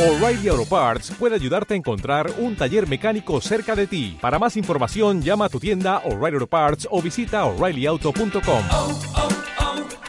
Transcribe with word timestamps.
O'Reilly 0.00 0.48
Auto 0.48 0.64
Parts 0.64 1.10
puede 1.18 1.34
ayudarte 1.34 1.74
a 1.74 1.76
encontrar 1.76 2.32
un 2.38 2.56
taller 2.56 2.88
mecánico 2.88 3.38
cerca 3.42 3.76
de 3.76 3.86
ti. 3.86 4.16
Para 4.18 4.38
más 4.38 4.56
información, 4.56 5.20
llama 5.20 5.44
a 5.44 5.48
tu 5.50 5.60
tienda 5.60 5.98
O'Reilly 6.06 6.36
Auto 6.36 6.46
Parts 6.46 6.88
o 6.90 7.02
visita 7.02 7.44
oreillyauto.com. 7.44 8.64
oh, 8.70 8.98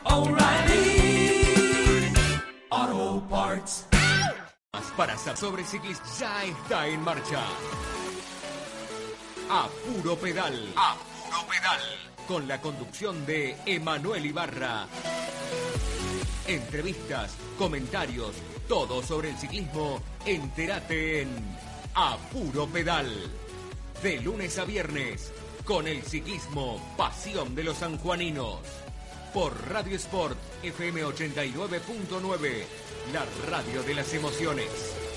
oh, 0.06 0.22
O'Reilly 0.22 1.44
Auto 2.70 3.28
Parts. 3.30 3.88
Para 4.96 5.18
saber 5.18 5.38
sobre 5.38 5.64
ciclismo 5.66 6.06
ya 6.18 6.46
está 6.46 6.88
en 6.88 7.02
marcha. 7.02 7.42
A 9.50 9.68
puro 9.68 10.16
pedal. 10.16 10.70
A 10.78 10.96
puro 10.96 11.48
pedal. 11.50 11.82
Con 12.30 12.48
la 12.48 12.62
conducción 12.62 13.26
de 13.26 13.58
Emanuel 13.66 14.26
Ibarra. 14.26 14.88
Entrevistas, 16.48 17.36
comentarios, 17.58 18.32
todo 18.68 19.02
sobre 19.04 19.30
el 19.30 19.38
ciclismo. 19.38 20.02
Entérate 20.26 21.22
en 21.22 21.30
A 21.96 22.18
puro 22.32 22.68
pedal. 22.68 23.10
De 24.02 24.20
lunes 24.20 24.58
a 24.58 24.66
viernes. 24.66 25.32
Con 25.66 25.88
el 25.88 26.02
ciclismo, 26.04 26.82
pasión 26.98 27.56
de 27.56 27.64
los 27.64 27.78
sanjuaninos. 27.78 28.60
Por 29.34 29.54
Radio 29.70 29.96
Sport 29.96 30.38
FM 30.64 31.04
89.9. 31.06 32.64
La 33.14 33.26
radio 33.50 33.84
de 33.84 33.94
las 33.94 34.14
emociones. 34.14 35.11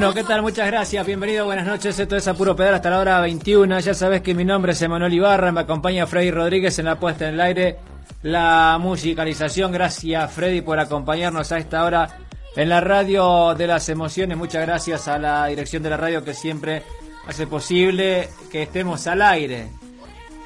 Bueno, 0.00 0.14
¿qué 0.14 0.24
tal? 0.24 0.40
Muchas 0.40 0.66
gracias. 0.66 1.04
Bienvenido, 1.04 1.44
buenas 1.44 1.66
noches. 1.66 1.98
Esto 1.98 2.16
es 2.16 2.26
Apuro 2.26 2.56
Pedal 2.56 2.72
hasta 2.72 2.88
la 2.88 3.00
hora 3.00 3.20
21. 3.20 3.80
Ya 3.80 3.92
sabes 3.92 4.22
que 4.22 4.32
mi 4.32 4.46
nombre 4.46 4.72
es 4.72 4.80
Emanuel 4.80 5.12
Ibarra. 5.12 5.52
Me 5.52 5.60
acompaña 5.60 6.06
Freddy 6.06 6.30
Rodríguez 6.30 6.78
en 6.78 6.86
la 6.86 6.98
puesta 6.98 7.28
en 7.28 7.34
el 7.34 7.40
aire, 7.42 7.76
la 8.22 8.78
musicalización. 8.80 9.72
Gracias, 9.72 10.32
Freddy, 10.32 10.62
por 10.62 10.78
acompañarnos 10.78 11.52
a 11.52 11.58
esta 11.58 11.84
hora 11.84 12.16
en 12.56 12.70
la 12.70 12.80
radio 12.80 13.54
de 13.54 13.66
las 13.66 13.90
emociones. 13.90 14.38
Muchas 14.38 14.66
gracias 14.66 15.06
a 15.06 15.18
la 15.18 15.44
dirección 15.48 15.82
de 15.82 15.90
la 15.90 15.98
radio 15.98 16.24
que 16.24 16.32
siempre 16.32 16.82
hace 17.26 17.46
posible 17.46 18.30
que 18.50 18.62
estemos 18.62 19.06
al 19.06 19.20
aire. 19.20 19.68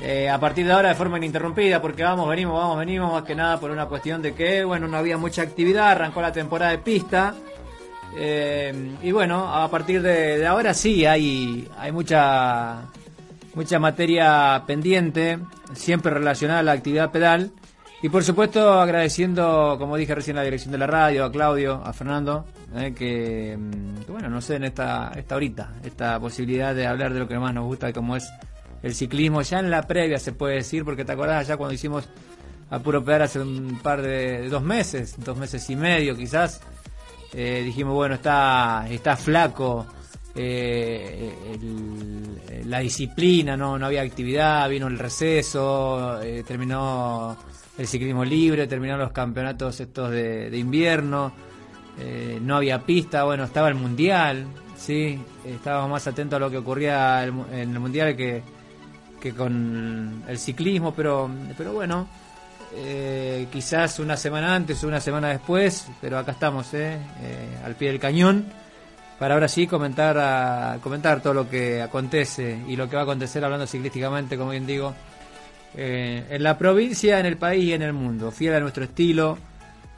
Eh, 0.03 0.29
a 0.29 0.41
partir 0.41 0.67
de 0.67 0.73
ahora 0.73 0.89
de 0.89 0.97
forma 0.97 1.19
ininterrumpida, 1.19 1.81
porque 1.81 2.03
vamos, 2.03 2.29
venimos, 2.29 2.59
vamos, 2.59 2.77
venimos, 2.77 3.13
más 3.13 3.23
que 3.23 3.37
nada 3.37 3.61
por 3.61 3.71
una 3.71 3.87
cuestión 3.87 4.21
de 4.21 4.35
que, 4.35 4.65
bueno, 4.65 4.89
no 4.89 4.97
había 4.97 5.17
mucha 5.17 5.43
actividad, 5.43 5.93
arrancó 5.93 6.21
la 6.21 6.33
temporada 6.33 6.73
de 6.73 6.79
pista. 6.79 7.37
Eh, 8.17 8.97
y 9.03 9.13
bueno, 9.13 9.53
a 9.55 9.69
partir 9.71 10.03
de, 10.03 10.47
ahora 10.47 10.75
sí 10.75 11.05
hay, 11.05 11.69
hay 11.77 11.93
mucha, 11.93 12.83
mucha 13.55 13.79
materia 13.79 14.63
pendiente, 14.67 15.39
siempre 15.75 16.13
relacionada 16.13 16.61
a 16.61 16.63
la 16.63 16.73
actividad 16.73 17.11
pedal. 17.11 17.51
Y 18.03 18.11
por 18.11 18.23
supuesto 18.23 18.81
agradeciendo, 18.81 19.77
como 19.79 19.97
dije 19.97 20.15
recién, 20.15 20.37
la 20.37 20.43
dirección 20.43 20.73
de 20.73 20.79
la 20.79 20.87
radio, 20.87 21.25
a 21.25 21.33
Claudio, 21.33 21.81
a 21.83 21.93
Fernando, 21.95 22.45
eh, 22.77 22.93
que, 22.95 23.57
mm, 23.57 24.13
bueno, 24.13 24.29
no 24.29 24.43
sé, 24.43 24.57
en 24.57 24.65
esta, 24.65 25.13
esta 25.17 25.37
horita, 25.37 25.73
esta 25.83 26.21
posibilidad 26.21 26.75
de 26.75 26.87
hablar 26.87 27.15
de 27.15 27.21
lo 27.21 27.29
que 27.29 27.39
más 27.39 27.55
nos 27.55 27.65
gusta, 27.65 27.93
como 27.95 28.15
es 28.17 28.29
el 28.83 28.95
ciclismo, 28.95 29.41
ya 29.41 29.61
en 29.61 29.71
la 29.71 29.83
previa 29.85 30.19
se 30.19 30.33
puede 30.33 30.57
decir, 30.57 30.85
porque 30.85 31.07
te 31.07 31.13
acordás 31.13 31.47
allá 31.47 31.57
cuando 31.57 31.73
hicimos 31.73 32.07
a 32.69 32.79
puro 32.79 33.03
pedal 33.03 33.23
hace 33.23 33.41
un 33.41 33.79
par 33.83 34.03
de 34.03 34.49
dos 34.49 34.63
meses, 34.63 35.17
dos 35.25 35.39
meses 35.39 35.69
y 35.71 35.77
medio 35.77 36.15
quizás, 36.15 36.61
eh, 37.35 37.63
dijimos, 37.65 37.95
bueno, 37.95 38.15
está, 38.15 38.87
está 38.89 39.17
flaco 39.17 39.87
eh, 40.35 41.33
el- 41.53 42.71
la 42.71 42.79
disciplina, 42.81 43.57
no, 43.57 43.79
no 43.79 43.87
había 43.87 44.03
actividad, 44.03 44.69
vino 44.69 44.87
el 44.87 44.99
receso, 44.99 46.21
eh, 46.23 46.43
terminó 46.47 47.37
el 47.79 47.87
ciclismo 47.87 48.25
libre, 48.25 48.67
terminaron 48.67 49.01
los 49.03 49.13
campeonatos 49.13 49.81
estos 49.81 50.11
de, 50.11 50.57
invierno, 50.57 51.33
eh, 51.99 52.39
no 52.41 52.57
había 52.57 52.81
pista, 52.85 53.25
bueno, 53.25 53.45
estaba 53.45 53.69
el 53.69 53.75
mundial, 53.75 54.47
sí, 54.77 55.21
estábamos 55.45 55.91
más 55.91 56.07
atentos 56.07 56.37
a 56.37 56.41
lo 56.41 56.51
que 56.51 56.59
ocurría 56.59 57.25
en 57.25 57.45
el 57.53 57.81
mundial 57.81 58.17
que, 58.17 58.43
que 59.21 59.33
con 59.35 60.23
el 60.27 60.39
ciclismo, 60.39 60.95
pero, 60.95 61.31
pero 61.57 61.73
bueno, 61.73 62.09
eh, 62.77 63.47
quizás 63.53 63.99
una 63.99 64.17
semana 64.17 64.55
antes 64.55 64.83
o 64.85 64.89
una 64.89 65.01
semana 65.01 65.29
después, 65.29 65.87
pero 66.01 66.19
acá 66.19 66.33
estamos, 66.33 66.73
eh, 66.75 66.99
eh, 67.23 67.59
al 67.65 67.75
pie 67.75 67.89
del 67.89 68.01
cañón, 68.01 68.45
para 69.19 69.35
ahora 69.35 69.49
sí 69.49 69.67
comentar, 69.67 70.19
a- 70.19 70.79
comentar 70.83 71.21
todo 71.23 71.35
lo 71.35 71.49
que 71.49 71.81
acontece 71.81 72.59
y 72.67 72.77
lo 72.77 72.89
que 72.89 72.97
va 72.97 73.03
a 73.03 73.05
acontecer 73.05 73.45
hablando 73.45 73.67
ciclísticamente, 73.67 74.37
como 74.37 74.51
bien 74.51 74.67
digo, 74.67 74.95
eh, 75.77 76.25
en 76.31 76.43
la 76.43 76.57
provincia, 76.59 77.19
en 77.21 77.27
el 77.27 77.37
país 77.37 77.65
y 77.65 77.73
en 77.73 77.83
el 77.83 77.93
mundo, 77.93 78.31
fiel 78.31 78.55
a 78.55 78.61
nuestro 78.61 78.85
estilo. 78.85 79.39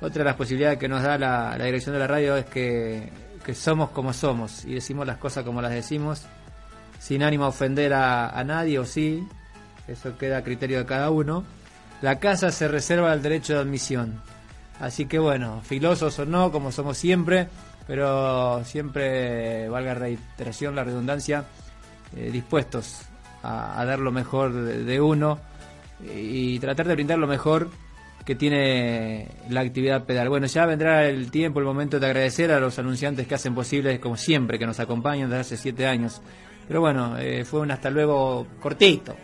Otra 0.01 0.19
de 0.21 0.25
las 0.25 0.37
posibilidades 0.37 0.79
que 0.79 0.89
nos 0.89 1.03
da 1.03 1.17
la, 1.17 1.57
dirección 1.65 1.95
de 1.95 1.99
la 2.01 2.07
radio 2.07 2.37
es 2.37 2.45
que, 2.47 3.11
que 3.45 3.55
somos 3.55 3.91
como 3.91 4.13
somos 4.13 4.65
y 4.67 4.75
decimos 4.75 5.07
las 5.07 5.17
cosas 5.17 5.43
como 5.45 5.63
las 5.63 5.73
decimos, 5.73 6.23
sin 6.99 7.23
ánimo 7.23 7.45
a 7.45 7.49
ofender 7.49 7.95
a, 7.95 8.29
a 8.29 8.45
nadie 8.45 8.79
o 8.79 8.85
sí, 8.85 9.27
eso 9.89 10.19
queda 10.19 10.39
a 10.39 10.43
criterio 10.45 10.79
de 10.79 10.85
cada 10.87 11.11
uno. 11.11 11.45
La 12.03 12.19
casa 12.19 12.51
se 12.51 12.69
reserva 12.69 13.13
el 13.13 13.23
derecho 13.23 13.55
de 13.55 13.61
admisión. 13.61 14.21
Así 14.81 15.07
que 15.07 15.19
bueno, 15.19 15.63
filosos 15.63 16.19
o 16.19 16.27
no, 16.27 16.53
como 16.53 16.71
somos 16.71 16.99
siempre, 16.99 17.49
pero 17.87 18.63
siempre, 18.65 19.69
valga 19.69 19.95
la 19.95 20.01
reiteración, 20.01 20.77
la 20.77 20.85
redundancia, 20.85 21.45
eh, 22.15 22.31
dispuestos 22.31 23.03
a, 23.43 23.85
dar 23.85 24.01
lo 24.01 24.13
mejor 24.13 24.53
de, 24.53 24.85
de 24.85 25.01
uno 25.01 25.39
y 26.15 26.59
tratar 26.59 26.89
de 26.89 26.95
brindar 26.95 27.19
lo 27.19 27.27
mejor 27.27 27.71
que 28.27 28.35
tiene 28.35 29.29
la 29.49 29.61
actividad 29.61 30.05
pedal. 30.05 30.29
Bueno, 30.29 30.47
ya 30.47 30.67
vendrá 30.67 31.09
el 31.09 31.31
tiempo, 31.31 31.61
el 31.61 31.65
momento 31.65 32.01
de 32.01 32.07
agradecer 32.07 32.51
a 32.51 32.59
los 32.59 32.77
anunciantes 32.79 33.27
que 33.27 33.37
hacen 33.37 33.55
posible, 33.55 34.01
como 34.01 34.17
siempre, 34.17 34.59
que 34.59 34.67
nos 34.67 34.81
acompañan 34.81 35.31
desde 35.31 35.41
hace 35.41 35.57
siete 35.57 35.87
años. 35.87 36.21
Pero 36.67 36.81
bueno, 36.81 37.17
eh, 37.19 37.45
fue 37.45 37.61
un 37.61 37.71
hasta 37.71 37.89
luego 37.89 38.47
cortito. 38.61 39.17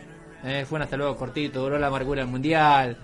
Eh, 0.44 0.65
fue 0.69 0.77
un 0.77 0.83
hasta 0.83 0.97
luego 0.97 1.17
cortito, 1.17 1.61
duró 1.61 1.79
la 1.79 1.87
amargura 1.89 2.23
del 2.23 2.31
mundial. 2.31 2.97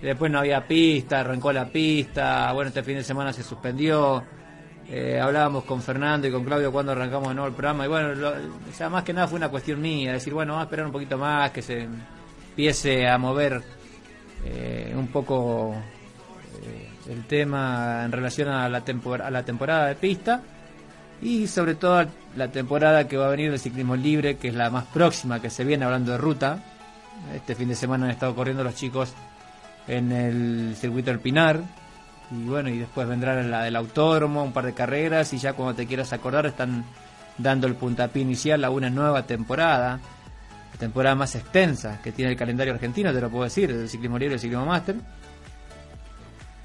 Después 0.00 0.30
no 0.32 0.40
había 0.40 0.66
pista, 0.66 1.20
arrancó 1.20 1.52
la 1.52 1.66
pista. 1.66 2.52
Bueno, 2.52 2.68
este 2.68 2.82
fin 2.82 2.96
de 2.96 3.04
semana 3.04 3.32
se 3.32 3.42
suspendió. 3.42 4.22
Eh, 4.88 5.20
hablábamos 5.20 5.64
con 5.64 5.80
Fernando 5.80 6.26
y 6.26 6.32
con 6.32 6.44
Claudio 6.44 6.72
cuando 6.72 6.90
arrancamos 6.92 7.28
de 7.28 7.34
nuevo 7.34 7.48
el 7.48 7.54
programa. 7.54 7.84
Y 7.84 7.88
bueno, 7.88 8.14
lo- 8.14 8.30
o 8.30 8.72
sea, 8.72 8.88
más 8.88 9.04
que 9.04 9.12
nada 9.12 9.28
fue 9.28 9.36
una 9.38 9.48
cuestión 9.48 9.80
mía. 9.80 10.12
Decir, 10.12 10.34
bueno, 10.34 10.52
vamos 10.54 10.64
a 10.64 10.66
esperar 10.66 10.86
un 10.86 10.92
poquito 10.92 11.16
más, 11.18 11.50
que 11.52 11.62
se 11.62 11.86
empiece 12.50 13.08
a 13.08 13.16
mover 13.16 13.62
eh, 14.44 14.92
un 14.96 15.06
poco 15.06 15.74
eh, 16.64 16.88
el 17.08 17.24
tema 17.26 18.02
en 18.04 18.10
relación 18.12 18.48
a 18.48 18.68
la, 18.68 18.78
a 19.24 19.30
la 19.30 19.44
temporada 19.44 19.86
de 19.86 19.94
pista 19.94 20.42
y 21.20 21.46
sobre 21.46 21.76
todo 21.76 22.04
la 22.36 22.48
temporada 22.48 23.06
que 23.06 23.16
va 23.16 23.26
a 23.28 23.30
venir 23.30 23.50
del 23.50 23.60
ciclismo 23.60 23.94
libre, 23.94 24.36
que 24.36 24.48
es 24.48 24.54
la 24.54 24.68
más 24.70 24.86
próxima 24.86 25.40
que 25.40 25.48
se 25.50 25.62
viene 25.64 25.84
hablando 25.84 26.10
de 26.12 26.18
ruta, 26.18 26.58
Este 27.34 27.54
fin 27.54 27.68
de 27.68 27.74
semana 27.74 28.06
han 28.06 28.10
estado 28.10 28.34
corriendo 28.34 28.64
los 28.64 28.74
chicos 28.74 29.12
en 29.86 30.12
el 30.12 30.76
circuito 30.76 31.10
del 31.10 31.20
Pinar. 31.20 31.60
Y 32.30 32.44
bueno, 32.44 32.70
y 32.70 32.78
después 32.78 33.06
vendrá 33.06 33.40
la 33.42 33.62
del 33.62 33.76
autódromo, 33.76 34.42
un 34.42 34.52
par 34.52 34.64
de 34.64 34.74
carreras. 34.74 35.32
Y 35.32 35.38
ya 35.38 35.52
cuando 35.52 35.74
te 35.74 35.86
quieras 35.86 36.12
acordar, 36.12 36.46
están 36.46 36.84
dando 37.38 37.66
el 37.66 37.74
puntapié 37.74 38.22
inicial 38.22 38.64
a 38.64 38.70
una 38.70 38.90
nueva 38.90 39.24
temporada. 39.24 40.00
La 40.72 40.78
temporada 40.78 41.14
más 41.14 41.34
extensa 41.34 42.00
que 42.02 42.12
tiene 42.12 42.32
el 42.32 42.36
calendario 42.36 42.72
argentino, 42.72 43.12
te 43.12 43.20
lo 43.20 43.30
puedo 43.30 43.44
decir, 43.44 43.76
del 43.76 43.88
ciclismo 43.88 44.18
libre 44.18 44.34
y 44.34 44.36
el 44.36 44.40
ciclismo 44.40 44.66
máster. 44.66 44.96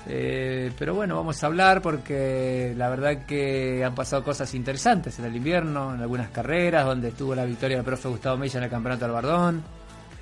Eh, 0.10 0.72
pero 0.80 0.96
bueno, 0.96 1.18
vamos 1.18 1.44
a 1.44 1.48
hablar 1.48 1.82
porque 1.82 2.74
la 2.78 2.88
verdad 2.88 3.26
que 3.26 3.84
han 3.84 3.94
pasado 3.94 4.24
cosas 4.24 4.54
interesantes 4.54 5.20
en 5.20 5.26
el 5.26 5.36
invierno, 5.36 5.94
en 5.94 6.02
algunas 6.02 6.30
carreras, 6.30 6.86
donde 6.86 7.10
estuvo 7.10 7.36
la 7.36 7.44
victoria 7.44 7.78
del 7.78 7.86
profe 7.86 8.08
Gustavo 8.08 8.38
Mella 8.38 8.60
en 8.60 8.64
el 8.64 8.70
Campeonato 8.70 9.04
del 9.04 9.14
Bardón, 9.14 9.64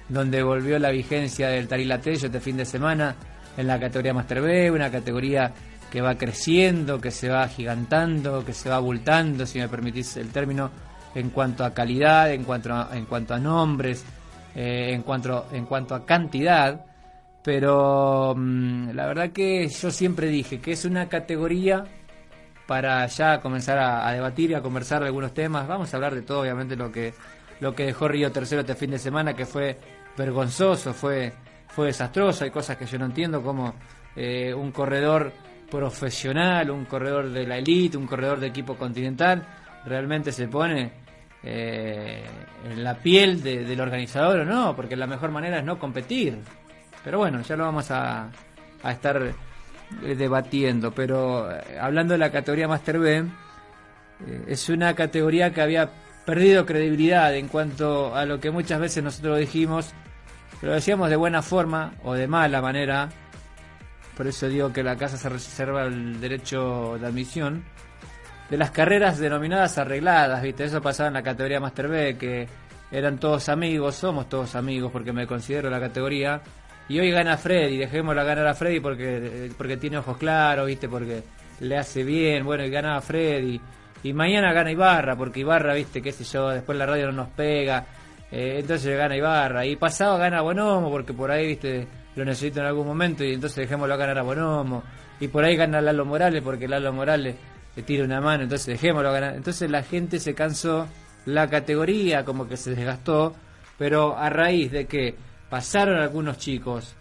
donde 0.10 0.44
volvió 0.44 0.78
la 0.80 0.92
vigencia 0.92 1.50
del 1.50 1.68
Tarilatello 1.68 2.28
este 2.28 2.40
fin 2.40 2.57
de 2.57 2.66
semana 2.66 3.16
en 3.57 3.68
la 3.68 3.80
categoría 3.80 4.13
Master 4.13 4.42
B, 4.42 4.72
una 4.72 4.92
categoría 4.92 5.54
que 5.92 6.02
va 6.02 6.16
creciendo, 6.16 7.00
que 7.00 7.12
se 7.12 7.30
va 7.30 7.44
agigantando, 7.44 8.44
que 8.44 8.54
se 8.54 8.69
va 8.69 8.75
abultando, 8.75 9.46
si 9.46 9.60
me 9.60 9.69
permitís 9.69 10.18
el 10.18 10.30
término, 10.30 10.69
en 11.13 11.30
cuanto 11.30 11.63
a 11.63 11.74
calidad, 11.74 12.31
en 12.31 12.44
cuanto 12.44 12.74
a, 12.74 12.90
en 12.94 13.06
cuanto 13.06 13.34
a 13.34 13.40
nombres, 13.40 14.04
eh, 14.56 14.92
en, 14.94 15.04
cuanto, 15.04 15.48
en 15.54 15.66
cuanto 15.66 15.96
a 15.96 16.06
cantidad 16.06 16.86
pero 17.46 18.34
mm, 18.36 18.90
la 18.96 19.06
verdad 19.06 19.30
que 19.30 19.68
yo 19.68 19.92
siempre 19.92 20.30
dije 20.30 20.60
que 20.60 20.72
es 20.72 20.84
una 20.84 21.07
categoría 21.07 21.84
para 22.66 23.06
ya 23.06 23.40
comenzar 23.40 23.78
a, 23.78 24.07
a, 24.07 24.13
debatir 24.13 24.50
y 24.50 24.56
a 24.56 24.63
conversar 24.63 25.02
de 25.02 25.07
algunos 25.07 25.31
temas. 25.36 25.68
Vamos 25.68 25.94
a 25.94 25.98
hablar 25.98 26.16
de 26.16 26.24
todo, 26.24 26.42
obviamente, 26.42 26.75
lo 26.75 26.92
que, 26.92 27.13
lo 27.60 27.75
que 27.75 27.86
dejó 27.86 28.07
Río 28.07 28.31
Tercero 28.31 28.62
este 28.62 28.74
fin 28.74 28.90
de 28.90 28.98
semana, 28.98 29.36
que 29.36 29.46
fue 29.46 29.78
vergonzoso, 30.17 30.94
fue, 30.94 31.33
fue 31.67 31.88
desastroso. 31.88 32.44
Hay 32.44 32.51
cosas 32.51 32.77
que 32.77 32.85
yo 32.85 32.97
no 32.97 33.06
entiendo, 33.06 33.41
como 33.41 33.75
eh, 34.15 34.53
un 34.53 34.71
corredor 34.71 35.31
profesional, 35.69 36.69
un 36.71 36.85
corredor 36.85 37.29
de 37.31 37.45
la 37.45 37.57
elite, 37.57 37.97
un 37.97 38.07
corredor 38.07 38.39
de 38.39 38.47
equipo 38.47 38.75
continental, 38.75 39.45
realmente 39.85 40.31
se 40.31 40.47
pone 40.47 40.91
eh, 41.44 42.23
en 42.63 42.83
la 42.83 42.95
piel 42.95 43.41
de, 43.44 43.63
del 43.63 43.79
organizador 43.79 44.39
o 44.39 44.45
no, 44.45 44.75
porque 44.75 44.95
la 44.95 45.07
mejor 45.07 45.31
manera 45.31 45.59
es 45.59 45.65
no 45.65 45.77
competir. 45.77 46.39
Pero 47.03 47.19
bueno, 47.19 47.41
ya 47.41 47.56
lo 47.56 47.65
vamos 47.65 47.91
a, 47.91 48.29
a 48.81 48.91
estar 48.91 49.21
eh, 49.21 50.15
debatiendo. 50.15 50.91
Pero 50.91 51.51
eh, 51.51 51.77
hablando 51.79 52.13
de 52.13 52.19
la 52.19 52.31
categoría 52.31 52.68
Master 52.68 53.00
B, 53.00 53.25
es 54.47 54.69
una 54.69 54.94
categoría 54.94 55.51
que 55.51 55.61
había 55.61 55.89
perdido 56.25 56.66
credibilidad 56.66 57.33
en 57.36 57.48
cuanto 57.48 58.16
a 58.16 58.25
lo 58.25 58.39
que 58.39 58.51
muchas 58.51 58.80
veces 58.80 59.04
nosotros 59.04 59.39
dijimos, 59.39 59.94
lo 60.62 60.74
decíamos 60.74 61.10
de 61.10 61.16
buena 61.16 61.42
forma 61.42 61.94
o 62.04 62.13
de 62.13 62.27
mala 62.27 62.62
manera. 62.62 63.10
Por 64.18 64.27
eso 64.27 64.48
digo 64.48 64.72
que 64.72 64.83
la 64.83 64.95
casa 64.95 65.18
se 65.18 65.30
reserva 65.30 65.83
el 65.83 66.19
derecho 66.19 66.98
de 67.00 67.07
admisión. 67.07 67.63
De 68.50 68.57
las 68.57 68.72
carreras 68.72 69.18
denominadas 69.18 69.77
arregladas, 69.77 70.42
¿viste? 70.42 70.66
Eso 70.66 70.81
pasaba 70.81 71.07
en 71.07 71.16
la 71.16 71.24
categoría 71.24 71.60
Master 71.60 71.88
B, 71.88 72.18
que 72.18 72.48
eran 72.92 73.19
todos 73.19 73.50
amigos, 73.50 73.95
somos 73.95 74.30
todos 74.30 74.56
amigos 74.56 74.92
porque 74.92 75.12
me 75.12 75.25
considero 75.25 75.69
la 75.69 75.80
categoría 75.80 76.42
y 76.88 77.00
hoy 77.00 77.10
gana 77.10 77.38
Freddy, 77.38 77.78
dejémosla 77.78 78.24
ganar 78.24 78.48
a 78.48 78.54
Freddy 78.54 78.80
porque, 78.80 79.51
porque 79.57 79.78
tiene 79.78 79.98
ojos 79.98 80.18
claros, 80.18 80.68
¿viste? 80.68 80.88
Porque 80.88 81.24
le 81.60 81.78
hace 81.78 82.04
bien, 82.04 82.45
bueno, 82.45 82.63
y 82.63 82.69
gana 82.69 82.98
a 82.98 83.01
Freddy. 83.01 83.60
Y 84.06 84.13
mañana 84.13 84.54
gana 84.54 84.72
Ibarra, 84.72 85.16
porque 85.16 85.40
Ibarra, 85.40 85.74
¿viste? 85.74 86.00
Qué 86.00 86.12
sé 86.12 86.24
yo, 86.25 86.50
después 86.50 86.78
la 86.78 86.86
radio 86.86 87.07
no 87.07 87.24
nos 87.24 87.30
pega. 87.30 87.88
Eh, 88.31 88.57
entonces 88.60 88.96
gana 88.96 89.18
Ibarra. 89.18 89.66
Y 89.66 89.78
pasado 89.78 90.19
gana 90.19 90.44
Bonomo, 90.44 90.92
porque 90.92 91.12
por 91.12 91.31
ahí, 91.31 91.48
¿viste? 91.48 91.88
Lo 92.16 92.24
necesito 92.24 92.60
en 92.60 92.68
algún 92.68 92.86
momento 92.86 93.24
y 93.24 93.34
entonces 93.34 93.57
dejémoslo 93.57 93.98
ganar 93.98 94.19
a 94.19 94.22
Bonomo. 94.22 94.84
Y 95.19 95.28
por 95.28 95.44
ahí 95.44 95.56
gana 95.56 95.81
Lalo 95.81 96.06
Morales, 96.06 96.44
porque 96.44 96.68
Lalo 96.68 96.94
Morales 96.94 97.36
le 97.75 97.81
tira 97.81 98.06
una 98.06 98.22
mano, 98.22 98.44
entonces 98.44 98.68
dejémoslo 98.68 99.12
ganar. 99.12 99.34
Entonces 99.38 99.72
la 99.72 99.81
gente 99.81 100.19
se 100.19 100.36
cansó, 100.36 100.88
la 101.25 101.50
categoría 101.50 102.24
como 102.24 102.48
que 102.48 102.57
se 102.57 102.75
desgastó, 102.75 103.34
pero 103.75 104.16
a 104.16 104.30
raíz 104.30 104.72
de 104.72 104.86
que 104.86 105.16
pasaron 105.50 105.98
algunos 105.98 106.38
chicos 106.38 106.96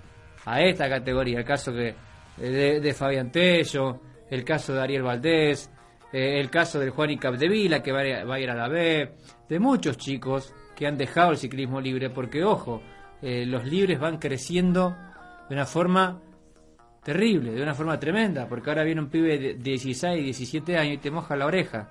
a 0.46 0.62
esta 0.62 0.88
categoría, 0.88 1.40
el 1.40 1.44
caso 1.44 1.70
que 1.70 1.94
de, 2.38 2.80
de 2.80 2.94
Fabián 2.94 3.30
Tello, 3.30 4.00
el 4.30 4.42
caso 4.42 4.72
de 4.72 4.80
Ariel 4.80 5.02
Valdés, 5.02 5.70
eh, 6.14 6.38
el 6.38 6.48
caso 6.48 6.78
del 6.78 6.90
Juan 6.90 7.10
y 7.10 7.18
Capdevila 7.18 7.82
que 7.82 7.90
va 7.90 8.02
a, 8.02 8.24
va 8.24 8.36
a, 8.36 8.38
ir 8.38 8.48
a 8.48 8.54
la 8.54 8.68
B, 8.68 9.14
de 9.48 9.58
muchos 9.58 9.98
chicos 9.98 10.54
que 10.76 10.86
han 10.86 10.96
dejado 10.96 11.32
el 11.32 11.38
ciclismo 11.38 11.80
libre, 11.80 12.08
porque 12.08 12.44
ojo, 12.44 12.80
eh, 13.20 13.44
los 13.44 13.64
libres 13.64 13.98
van 13.98 14.18
creciendo 14.18 14.96
de 15.48 15.54
una 15.56 15.66
forma 15.66 16.22
terrible, 17.02 17.50
de 17.50 17.60
una 17.60 17.74
forma 17.74 17.98
tremenda, 17.98 18.46
porque 18.48 18.70
ahora 18.70 18.84
viene 18.84 19.00
un 19.00 19.08
pibe 19.08 19.38
de 19.38 19.54
16, 19.54 20.22
17 20.22 20.78
años 20.78 20.94
y 20.94 20.98
te 20.98 21.10
moja 21.10 21.34
la 21.34 21.46
oreja. 21.46 21.90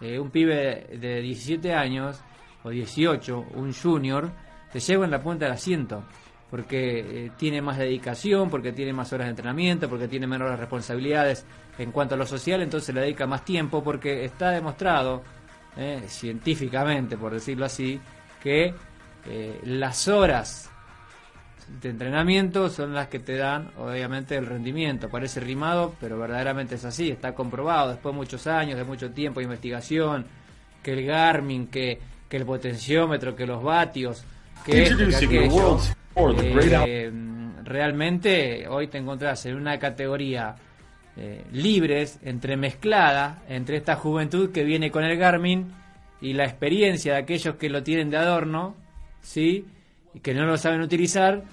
Eh, 0.00 0.20
un 0.20 0.30
pibe 0.30 0.86
de 0.96 1.20
17 1.20 1.74
años 1.74 2.22
o 2.62 2.70
18, 2.70 3.46
un 3.56 3.72
junior, 3.72 4.30
te 4.72 4.78
lleva 4.78 5.04
en 5.04 5.10
la 5.10 5.20
punta 5.20 5.46
del 5.46 5.54
asiento, 5.54 6.04
porque 6.48 7.32
tiene 7.36 7.60
más 7.60 7.76
dedicación, 7.76 8.50
porque 8.50 8.72
tiene 8.72 8.92
más 8.92 9.12
horas 9.12 9.26
de 9.26 9.30
entrenamiento, 9.30 9.88
porque 9.88 10.06
tiene 10.06 10.28
menores 10.28 10.60
responsabilidades 10.60 11.44
en 11.78 11.90
cuanto 11.90 12.14
a 12.14 12.18
lo 12.18 12.26
social, 12.26 12.62
entonces 12.62 12.94
le 12.94 13.00
dedica 13.00 13.26
más 13.26 13.44
tiempo, 13.44 13.82
porque 13.82 14.24
está 14.24 14.50
demostrado, 14.50 15.22
eh, 15.76 16.04
científicamente, 16.06 17.16
por 17.16 17.32
decirlo 17.32 17.64
así, 17.64 18.00
que 18.42 18.74
eh, 19.26 19.60
las 19.64 20.06
horas 20.08 20.70
de 21.80 21.88
entrenamiento 21.88 22.68
son 22.68 22.94
las 22.94 23.08
que 23.08 23.18
te 23.18 23.36
dan, 23.36 23.70
obviamente, 23.78 24.36
el 24.36 24.46
rendimiento. 24.46 25.08
Parece 25.08 25.40
rimado, 25.40 25.94
pero 26.00 26.18
verdaderamente 26.18 26.74
es 26.76 26.84
así, 26.84 27.10
está 27.10 27.34
comprobado 27.34 27.90
después 27.90 28.14
de 28.14 28.18
muchos 28.18 28.46
años, 28.46 28.78
de 28.78 28.84
mucho 28.84 29.10
tiempo 29.10 29.40
de 29.40 29.44
investigación, 29.44 30.26
que 30.82 30.92
el 30.92 31.06
Garmin, 31.06 31.68
que, 31.68 31.98
que 32.28 32.36
el 32.36 32.44
potenciómetro, 32.44 33.34
que 33.34 33.46
los 33.46 33.62
vatios, 33.62 34.24
que 34.64 34.82
esto, 34.84 35.08
que 35.08 35.16
aquello, 35.16 35.78
eh, 36.16 37.10
realmente 37.64 38.68
hoy 38.68 38.86
te 38.86 38.98
encontrás 38.98 39.46
en 39.46 39.56
una 39.56 39.78
categoría 39.78 40.54
eh, 41.16 41.44
libres, 41.52 42.18
entremezclada, 42.24 43.42
entre 43.48 43.76
esta 43.76 43.94
juventud 43.94 44.50
que 44.50 44.64
viene 44.64 44.90
con 44.90 45.04
el 45.04 45.16
Garmin 45.16 45.72
y 46.20 46.32
la 46.32 46.44
experiencia 46.44 47.12
de 47.12 47.18
aquellos 47.20 47.54
que 47.54 47.70
lo 47.70 47.84
tienen 47.84 48.10
de 48.10 48.16
adorno, 48.16 48.74
¿sí? 49.20 49.64
Y 50.12 50.20
que 50.20 50.34
no 50.34 50.44
lo 50.44 50.56
saben 50.56 50.80
utilizar, 50.80 51.44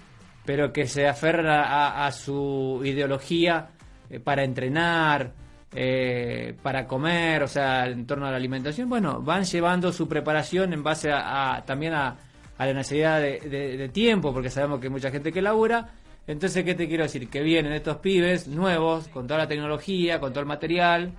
pero 0.45 0.73
que 0.73 0.87
se 0.87 1.07
aferran 1.07 1.45
a, 1.47 2.11
su 2.11 2.81
ideología 2.83 3.69
eh, 4.09 4.19
para 4.19 4.43
entrenar, 4.43 5.33
eh, 5.73 6.55
para 6.63 6.87
comer, 6.87 7.43
o 7.43 7.47
sea, 7.47 7.85
en 7.85 8.07
torno 8.07 8.25
a 8.25 8.31
la 8.31 8.37
alimentación. 8.37 8.89
Bueno, 8.89 9.21
van 9.21 9.43
llevando 9.43 9.93
su 9.93 10.07
preparación 10.07 10.73
en 10.73 10.81
base 10.81 11.11
a, 11.13 11.61
también 11.67 11.93
a 11.93 12.17
la 12.57 12.73
necesidad 12.73 13.21
de, 13.21 13.39
de, 13.41 13.77
de, 13.77 13.89
tiempo, 13.89 14.33
porque 14.33 14.49
sabemos 14.49 14.79
que 14.79 14.87
hay 14.87 14.91
mucha 14.91 15.11
gente 15.11 15.31
que 15.31 15.41
labura. 15.41 15.89
Entonces, 16.27 16.63
¿qué 16.63 16.75
te 16.75 16.87
quiero 16.87 17.03
decir? 17.03 17.29
Que 17.29 17.41
vienen 17.41 17.73
estos 17.73 17.97
pibes 17.97 18.47
nuevos, 18.47 19.07
con 19.07 19.27
toda 19.27 19.39
la 19.39 19.47
tecnología, 19.47 20.19
con 20.19 20.31
todo 20.31 20.41
el 20.41 20.45
material 20.45 21.11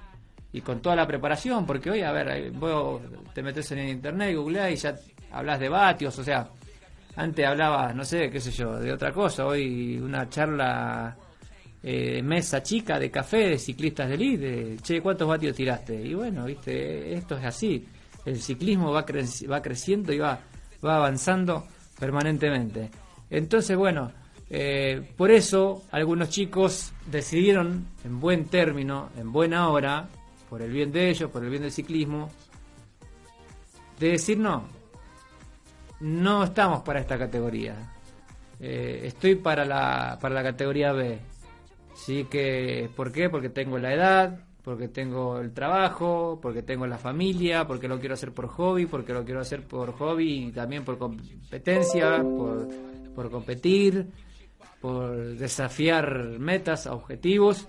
y 0.53 0.61
con 0.61 0.81
toda 0.81 0.97
la 0.97 1.07
preparación, 1.07 1.67
porque 1.67 1.91
hoy, 1.91 2.03
a 2.03 2.13
ver, 2.13 2.51
vos 2.53 3.03
te 3.35 3.43
metes 3.43 3.71
en 3.73 3.89
internet, 3.89 4.37
googleás 4.37 4.73
y 4.73 4.77
ya 4.77 4.95
hablas 5.33 5.59
de 5.61 5.69
vatios, 5.69 6.19
o 6.19 6.25
sea, 6.25 6.49
antes 7.17 7.47
hablaba, 7.47 7.93
no 7.93 8.05
sé, 8.05 8.31
qué 8.31 8.41
sé 8.41 8.51
yo, 8.51 8.79
de 8.79 8.93
otra 8.93 9.13
cosa, 9.13 9.47
hoy 9.47 9.99
una 9.99 10.29
charla 10.29 11.17
eh, 11.83 12.23
mesa 12.23 12.63
chica 12.63 12.99
de 12.99 13.11
café 13.11 13.49
de 13.49 13.59
ciclistas 13.59 14.09
de 14.09 14.15
elite, 14.15 14.77
che, 14.83 15.01
¿cuántos 15.01 15.27
vatios 15.27 15.57
tiraste? 15.57 15.95
Y 16.01 16.15
bueno, 16.15 16.45
viste, 16.45 17.15
esto 17.15 17.37
es 17.39 17.45
así, 17.45 17.87
el 18.25 18.41
ciclismo 18.41 18.93
va, 18.93 19.05
cre 19.05 19.25
va 19.51 19.61
creciendo 19.61 20.13
y 20.13 20.19
va 20.19 20.39
va 20.85 20.97
avanzando 20.97 21.67
permanentemente. 21.99 22.91
Entonces, 23.31 23.77
bueno, 23.77 24.13
eh, 24.55 25.15
por 25.17 25.31
eso 25.31 25.85
algunos 25.91 26.29
chicos 26.29 26.93
decidieron, 27.07 27.87
en 28.05 28.21
buen 28.21 28.45
término, 28.45 29.09
en 29.17 29.33
buena 29.33 29.71
hora, 29.71 30.11
por 30.51 30.61
el 30.61 30.71
bien 30.71 30.93
de 30.93 31.09
ellos, 31.09 31.31
por 31.31 31.43
el 31.43 31.49
bien 31.49 31.63
del 31.63 31.73
ciclismo, 31.73 32.29
de 33.99 34.11
decir 34.11 34.39
no, 34.39 34.65
no 36.01 36.45
estamos 36.45 36.83
para 36.83 37.01
esta 37.01 37.17
categoría. 37.17 37.95
Eh, 38.61 39.01
estoy 39.05 39.37
para 39.37 39.65
la, 39.65 40.19
para 40.21 40.35
la 40.35 40.43
categoría 40.43 40.93
B. 40.93 41.19
Sí 41.95 42.27
que, 42.31 42.91
¿por 42.95 43.11
qué? 43.11 43.31
Porque 43.31 43.49
tengo 43.49 43.79
la 43.79 43.95
edad, 43.95 44.41
porque 44.63 44.89
tengo 44.89 45.39
el 45.39 45.55
trabajo, 45.55 46.39
porque 46.43 46.63
tengo 46.63 46.87
la 46.87 46.99
familia, 46.99 47.67
porque 47.67 47.89
lo 47.89 47.99
quiero 47.99 48.17
hacer 48.17 48.33
por 48.33 48.49
hobby, 48.49 48.85
porque 48.85 49.15
lo 49.15 49.25
quiero 49.25 49.41
hacer 49.41 49.67
por 49.67 49.93
hobby 49.93 50.49
y 50.49 50.53
también 50.53 50.85
por 50.85 50.99
competencia, 50.99 52.19
por, 52.23 52.69
por 53.15 53.31
competir, 53.31 54.09
por 54.83 55.37
desafiar 55.37 56.39
metas, 56.41 56.87
objetivos. 56.87 57.69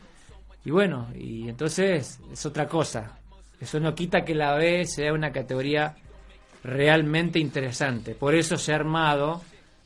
Y 0.65 0.72
bueno, 0.72 1.10
y 1.15 1.48
entonces 1.48 2.20
es 2.32 2.46
otra 2.46 2.67
cosa. 2.67 3.20
Eso 3.62 3.79
no 3.79 3.93
quita 3.93 4.25
que 4.25 4.34
la 4.34 4.55
B 4.55 4.86
sea 4.86 5.13
una 5.13 5.32
categoría 5.32 5.96
realmente 6.63 7.39
interesante. 7.39 8.15
Por 8.15 8.36
eso 8.36 8.58
se 8.58 8.74
ha 8.74 8.75
armado 8.75 9.41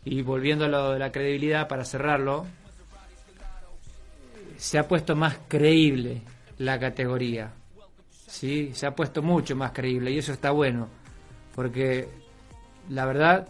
Y 0.06 0.22
volviendo 0.22 0.66
a 0.66 0.70
lo 0.70 0.92
de 0.94 1.00
la 1.00 1.12
credibilidad, 1.12 1.68
para 1.68 1.84
cerrarlo, 1.84 2.46
se 4.56 4.80
ha 4.80 4.88
puesto 4.88 5.18
más 5.18 5.38
creíble 5.50 6.22
la 6.60 6.80
categoría. 6.80 7.52
¿sí? 8.26 8.72
Se 8.74 8.88
ha 8.88 8.96
puesto 8.96 9.22
mucho 9.22 9.54
más 9.58 9.74
creíble 9.74 10.12
y 10.12 10.20
eso 10.20 10.32
está 10.32 10.52
bueno. 10.52 10.88
Porque 11.54 12.08
la 12.90 13.06
verdad 13.06 13.50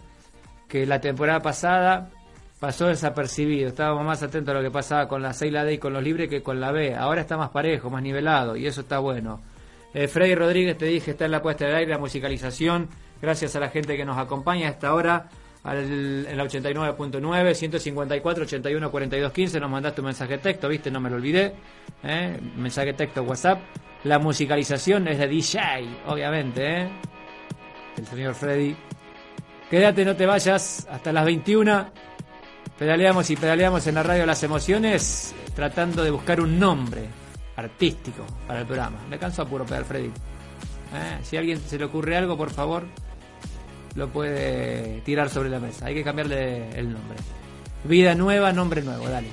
que 0.67 0.88
la 0.88 1.00
temporada 1.00 1.41
pasada 1.41 2.10
pasó 2.59 2.87
desapercibido. 2.87 3.67
Estábamos 3.67 4.05
más 4.05 4.23
atentos 4.23 4.53
a 4.53 4.57
lo 4.57 4.63
que 4.63 4.71
pasaba 4.71 5.07
con 5.07 5.21
la 5.21 5.33
C 5.33 5.51
la 5.51 5.63
D 5.63 5.73
y 5.73 5.77
con 5.77 5.93
los 5.93 6.03
libres 6.03 6.29
que 6.29 6.41
con 6.41 6.59
la 6.59 6.71
B. 6.71 6.95
Ahora 6.95 7.21
está 7.21 7.37
más 7.37 7.49
parejo, 7.49 7.89
más 7.89 8.01
nivelado 8.01 8.55
y 8.55 8.65
eso 8.67 8.81
está 8.81 8.99
bueno. 8.99 9.39
Eh, 9.93 10.07
Freddy 10.07 10.35
Rodríguez, 10.35 10.77
te 10.77 10.85
dije, 10.85 11.11
está 11.11 11.25
en 11.25 11.31
la 11.31 11.41
puesta 11.41 11.65
del 11.65 11.75
aire, 11.75 11.91
la 11.91 11.97
musicalización. 11.97 12.89
Gracias 13.21 13.55
a 13.55 13.59
la 13.59 13.69
gente 13.69 13.97
que 13.97 14.05
nos 14.05 14.17
acompaña 14.17 14.67
a 14.67 14.71
esta 14.71 14.93
hora. 14.93 15.29
Al, 15.63 16.25
en 16.27 16.37
la 16.37 16.43
89.9, 16.45 17.53
154, 17.53 18.43
81, 18.43 18.91
42, 18.91 19.31
15. 19.31 19.59
Nos 19.59 19.69
mandaste 19.69 20.01
un 20.01 20.05
mensaje 20.05 20.37
texto, 20.37 20.69
¿viste? 20.69 20.91
No 20.91 20.99
me 20.99 21.09
lo 21.09 21.15
olvidé. 21.15 21.53
¿eh? 22.03 22.39
Mensaje 22.55 22.93
texto, 22.93 23.23
WhatsApp. 23.23 23.59
La 24.03 24.19
musicalización 24.19 25.07
es 25.07 25.17
de 25.17 25.27
DJ, 25.27 25.59
obviamente. 26.07 26.81
¿eh? 26.81 26.89
El 27.97 28.05
señor 28.05 28.35
Freddy. 28.35 28.75
Quédate, 29.69 30.05
no 30.05 30.15
te 30.15 30.25
vayas. 30.25 30.87
Hasta 30.89 31.11
las 31.11 31.25
21. 31.25 31.91
Pedaleamos 32.77 33.27
y 33.31 33.36
pedaleamos 33.36 33.88
en 33.88 33.96
la 33.96 34.03
radio 34.03 34.25
Las 34.27 34.43
Emociones, 34.43 35.34
tratando 35.55 36.03
de 36.03 36.12
buscar 36.12 36.39
un 36.39 36.60
nombre 36.60 37.07
artístico 37.55 38.24
para 38.46 38.60
el 38.60 38.67
programa. 38.67 39.00
Me 39.10 39.17
canso 39.17 39.41
a 39.41 39.46
puro 39.46 39.65
pedal, 39.65 39.84
Freddy. 39.84 40.07
¿Eh? 40.07 41.17
Si 41.24 41.36
a 41.36 41.39
alguien 41.39 41.60
se 41.60 41.79
le 41.79 41.86
ocurre 41.86 42.15
algo, 42.15 42.38
por 42.38 42.51
favor, 42.51 42.86
lo 43.96 44.10
puede 44.10 45.01
tirar 45.01 45.29
sobre 45.29 45.50
la 45.50 45.60
mesa. 45.60 45.88
Hay 45.88 45.96
que 45.96 46.03
cambiarle 46.03 46.69
el 46.77 46.93
nombre. 46.93 47.17
Vida 47.84 48.13
nueva, 48.13 48.53
nombre 48.53 48.84
nuevo, 48.84 49.10
dale. 49.10 49.29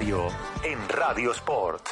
En 0.00 0.88
Radio 0.88 1.32
Sport. 1.32 1.88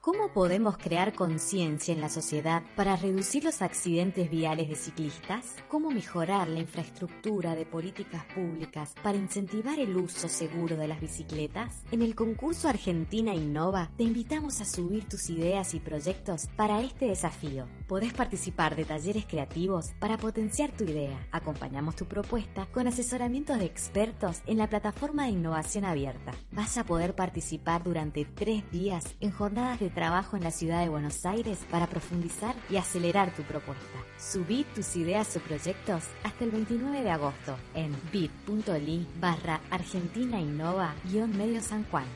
¿Cómo 0.00 0.32
podemos 0.32 0.78
crear 0.78 1.12
conciencia 1.12 1.92
en 1.92 2.00
la 2.00 2.08
sociedad 2.08 2.62
para 2.76 2.96
reducir 2.96 3.44
los 3.44 3.60
accidentes 3.60 4.30
viales 4.30 4.70
de 4.70 4.74
ciclistas? 4.74 5.56
¿Cómo 5.68 5.90
mejorar 5.90 6.48
la 6.48 6.60
infraestructura 6.60 7.54
de 7.54 7.66
políticas 7.66 8.24
públicas 8.34 8.94
para 9.02 9.18
incentivar 9.18 9.78
el 9.78 9.94
uso 9.98 10.28
seguro 10.28 10.76
de 10.76 10.88
las 10.88 11.00
bicicletas? 11.00 11.84
En 11.92 12.00
el 12.00 12.14
concurso 12.14 12.68
Argentina 12.68 13.34
Innova 13.34 13.90
te 13.98 14.04
invitamos 14.04 14.62
a 14.62 14.64
subir 14.64 15.06
tus 15.06 15.28
ideas 15.28 15.74
y 15.74 15.80
proyectos 15.80 16.48
para 16.56 16.80
este 16.80 17.04
desafío. 17.04 17.68
Podés 17.92 18.14
participar 18.14 18.74
de 18.74 18.86
talleres 18.86 19.26
creativos 19.26 19.90
para 19.98 20.16
potenciar 20.16 20.70
tu 20.70 20.84
idea. 20.84 21.28
Acompañamos 21.30 21.94
tu 21.94 22.06
propuesta 22.06 22.64
con 22.72 22.86
asesoramientos 22.86 23.58
de 23.58 23.66
expertos 23.66 24.40
en 24.46 24.56
la 24.56 24.66
plataforma 24.66 25.24
de 25.24 25.32
innovación 25.32 25.84
abierta. 25.84 26.32
Vas 26.52 26.78
a 26.78 26.84
poder 26.84 27.14
participar 27.14 27.84
durante 27.84 28.24
tres 28.24 28.64
días 28.70 29.04
en 29.20 29.30
jornadas 29.30 29.78
de 29.78 29.90
trabajo 29.90 30.38
en 30.38 30.44
la 30.44 30.50
ciudad 30.50 30.80
de 30.80 30.88
Buenos 30.88 31.26
Aires 31.26 31.66
para 31.70 31.86
profundizar 31.86 32.54
y 32.70 32.78
acelerar 32.78 33.34
tu 33.34 33.42
propuesta. 33.42 33.98
Subí 34.18 34.64
tus 34.74 34.96
ideas 34.96 35.36
o 35.36 35.40
proyectos 35.40 36.04
hasta 36.24 36.44
el 36.44 36.50
29 36.50 37.02
de 37.02 37.10
agosto 37.10 37.58
en 37.74 37.94
bit.ly 38.10 39.06
barra 39.20 39.60
Argentina 39.70 40.40
Innova 40.40 40.94
medio 41.36 41.60
San 41.60 41.84
Juan. 41.90 42.06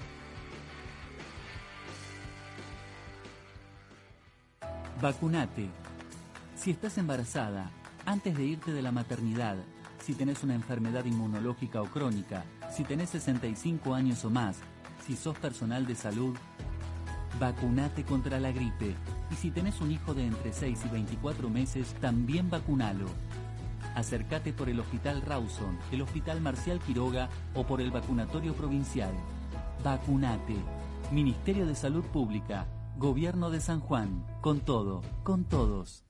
Vacunate. 5.01 5.69
Si 6.57 6.71
estás 6.71 6.97
embarazada, 6.97 7.71
antes 8.07 8.35
de 8.35 8.45
irte 8.45 8.73
de 8.73 8.81
la 8.81 8.93
maternidad, 8.93 9.57
si 10.03 10.15
tenés 10.15 10.43
una 10.43 10.55
enfermedad 10.55 11.05
inmunológica 11.05 11.83
o 11.83 11.85
crónica, 11.85 12.47
si 12.75 12.83
tenés 12.83 13.11
65 13.11 13.93
años 13.93 14.25
o 14.25 14.31
más, 14.31 14.57
si 15.07 15.15
sos 15.15 15.37
personal 15.37 15.87
de 15.87 15.97
salud, 15.97 16.35
vacunate 17.39 18.05
contra 18.05 18.41
la 18.41 18.53
gripe. 18.53 18.95
Y 19.31 19.35
si 19.35 19.51
tenés 19.51 19.83
un 19.83 19.91
hijo 19.91 20.15
de 20.15 20.29
entre 20.29 20.55
6 20.55 20.87
y 20.87 20.89
24 20.89 21.51
meses, 21.51 21.95
también 22.01 22.49
vacunalo. 22.49 23.07
Acércate 23.95 24.55
por 24.55 24.71
el 24.71 24.81
Hospital 24.81 25.21
Rawson, 25.21 25.79
el 25.93 26.01
Hospital 26.01 26.41
Marcial 26.41 26.81
Quiroga 26.81 27.29
o 27.55 27.67
por 27.67 27.83
el 27.83 27.91
vacunatorio 27.91 28.55
provincial. 28.55 29.13
Vacunate. 29.85 30.57
Ministerio 31.13 31.67
de 31.67 31.75
Salud 31.75 32.05
Pública. 32.05 32.67
Gobierno 32.99 33.51
de 33.51 33.61
San 33.61 33.81
Juan. 33.81 34.25
Con 34.41 34.61
todo, 34.61 35.03
con 35.23 35.45
todos. 35.45 36.05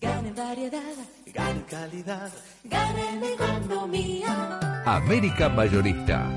Gane 0.00 0.32
variedad, 0.32 0.94
gane 1.32 1.62
calidad, 1.62 2.30
gane 2.64 3.32
economía. 3.32 4.82
América 4.84 5.48
Mayorista. 5.48 6.28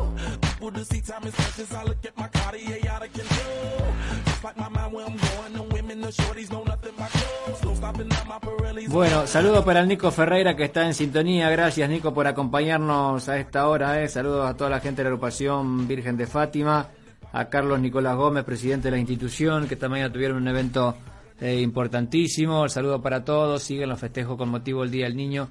To 0.81 0.85
see, 0.87 1.01
time 1.01 1.27
is 1.27 1.35
precious. 1.35 1.71
I 1.75 1.83
look 1.83 2.03
at 2.03 2.17
my 2.17 2.27
Cartier 2.29 2.79
out 2.89 3.05
of 3.05 3.13
control. 3.13 3.85
Just 4.25 4.43
like 4.43 4.57
my 4.57 4.67
mind 4.67 4.91
where 4.93 5.05
I'm 5.05 5.15
going. 5.15 5.53
The 5.53 5.75
women, 5.75 6.01
the 6.01 6.07
shorties 6.07 6.49
know 6.49 6.63
nothing 6.63 6.93
but 6.97 7.07
clothes. 7.11 7.63
No 7.63 7.75
stopping 7.75 8.11
at 8.11 8.25
my 8.25 8.39
Pirellis. 8.39 8.89
Bueno, 8.89 9.27
saludos 9.27 9.63
para 9.63 9.81
el 9.81 9.87
Nico 9.87 10.09
Ferreira 10.09 10.55
que 10.55 10.63
está 10.63 10.87
en 10.87 10.95
sintonía. 10.95 11.51
Gracias 11.51 11.87
Nico 11.87 12.15
por 12.15 12.25
acompañarnos 12.25 13.29
a 13.29 13.37
esta 13.37 13.67
hora. 13.67 14.01
Eh. 14.01 14.07
Saludos 14.09 14.49
a 14.49 14.57
toda 14.57 14.71
la 14.71 14.79
gente 14.79 15.03
de 15.03 15.03
la 15.03 15.09
agrupación 15.09 15.87
Virgen 15.87 16.17
de 16.17 16.25
Fátima, 16.25 16.87
a 17.31 17.45
Carlos 17.45 17.79
Nicolás 17.79 18.15
Gómez, 18.17 18.43
presidente 18.43 18.87
de 18.87 18.91
la 18.93 18.97
institución, 18.97 19.67
que 19.67 19.75
también 19.75 20.11
tuvieron 20.11 20.37
un 20.37 20.47
evento 20.47 20.97
eh, 21.39 21.61
importantísimo. 21.61 22.63
El 22.63 22.71
saludo 22.71 22.99
para 23.03 23.23
todos. 23.23 23.61
Siguen 23.61 23.87
los 23.87 23.99
festejos 23.99 24.35
con 24.35 24.49
motivo 24.49 24.81
del 24.81 24.89
Día 24.89 25.05
del 25.05 25.15
Niño 25.15 25.47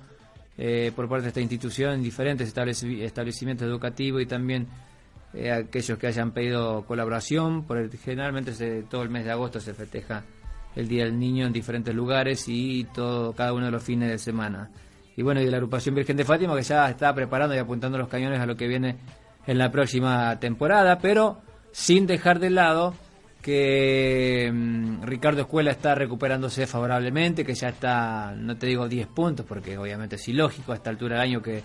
eh, 0.58 0.90
por 0.96 1.08
parte 1.08 1.22
de 1.22 1.28
esta 1.28 1.40
institución 1.40 1.92
en 1.92 2.02
diferentes 2.02 2.52
estableci- 2.52 3.02
establecimientos 3.02 3.68
educativos 3.68 4.22
y 4.22 4.26
también 4.26 4.66
eh, 5.34 5.50
aquellos 5.52 5.98
que 5.98 6.06
hayan 6.06 6.32
pedido 6.32 6.84
colaboración. 6.86 7.64
Por 7.64 7.90
generalmente 7.98 8.52
se- 8.54 8.82
todo 8.82 9.02
el 9.02 9.10
mes 9.10 9.24
de 9.24 9.30
agosto 9.32 9.60
se 9.60 9.74
festeja 9.74 10.22
el 10.76 10.88
Día 10.88 11.04
del 11.04 11.18
Niño 11.18 11.46
en 11.46 11.52
diferentes 11.52 11.94
lugares 11.94 12.44
y 12.48 12.84
todo 12.94 13.32
cada 13.32 13.52
uno 13.52 13.66
de 13.66 13.72
los 13.72 13.82
fines 13.82 14.08
de 14.10 14.18
semana. 14.18 14.70
Y 15.16 15.22
bueno, 15.22 15.40
y 15.40 15.44
de 15.44 15.50
la 15.50 15.56
agrupación 15.58 15.94
Virgen 15.94 16.16
de 16.16 16.24
Fátima 16.24 16.54
que 16.56 16.62
ya 16.62 16.88
está 16.88 17.12
preparando 17.14 17.54
y 17.54 17.58
apuntando 17.58 17.98
los 17.98 18.08
cañones 18.08 18.40
a 18.40 18.46
lo 18.46 18.56
que 18.56 18.68
viene 18.68 18.96
en 19.46 19.58
la 19.58 19.70
próxima 19.70 20.38
temporada, 20.38 20.98
pero 20.98 21.40
sin 21.72 22.06
dejar 22.06 22.38
de 22.38 22.50
lado 22.50 22.94
que 23.42 24.50
mm, 24.52 25.02
Ricardo 25.02 25.40
Escuela 25.42 25.70
está 25.72 25.94
recuperándose 25.94 26.66
favorablemente, 26.66 27.44
que 27.44 27.54
ya 27.54 27.68
está, 27.70 28.32
no 28.36 28.56
te 28.56 28.66
digo 28.66 28.88
10 28.88 29.08
puntos, 29.08 29.46
porque 29.46 29.76
obviamente 29.78 30.16
es 30.16 30.28
ilógico 30.28 30.72
a 30.72 30.76
esta 30.76 30.90
altura 30.90 31.16
del 31.16 31.22
año 31.28 31.42
que, 31.42 31.62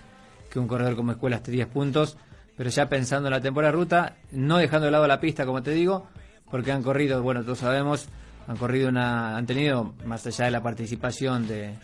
que 0.50 0.58
un 0.58 0.66
corredor 0.66 0.96
como 0.96 1.12
Escuela 1.12 1.36
esté 1.36 1.52
10 1.52 1.68
puntos, 1.68 2.16
pero 2.56 2.70
ya 2.70 2.88
pensando 2.88 3.28
en 3.28 3.32
la 3.32 3.40
temporada 3.40 3.72
ruta, 3.72 4.16
no 4.32 4.58
dejando 4.58 4.86
de 4.86 4.92
lado 4.92 5.06
la 5.06 5.20
pista, 5.20 5.44
como 5.44 5.62
te 5.62 5.72
digo, 5.72 6.08
porque 6.50 6.72
han 6.72 6.82
corrido, 6.82 7.22
bueno, 7.22 7.42
todos 7.42 7.58
sabemos, 7.58 8.08
han 8.46 8.56
corrido 8.56 8.88
una, 8.88 9.36
han 9.36 9.46
tenido, 9.46 9.94
más 10.04 10.26
allá 10.26 10.46
de 10.46 10.50
la 10.50 10.62
participación 10.62 11.46
de, 11.46 11.74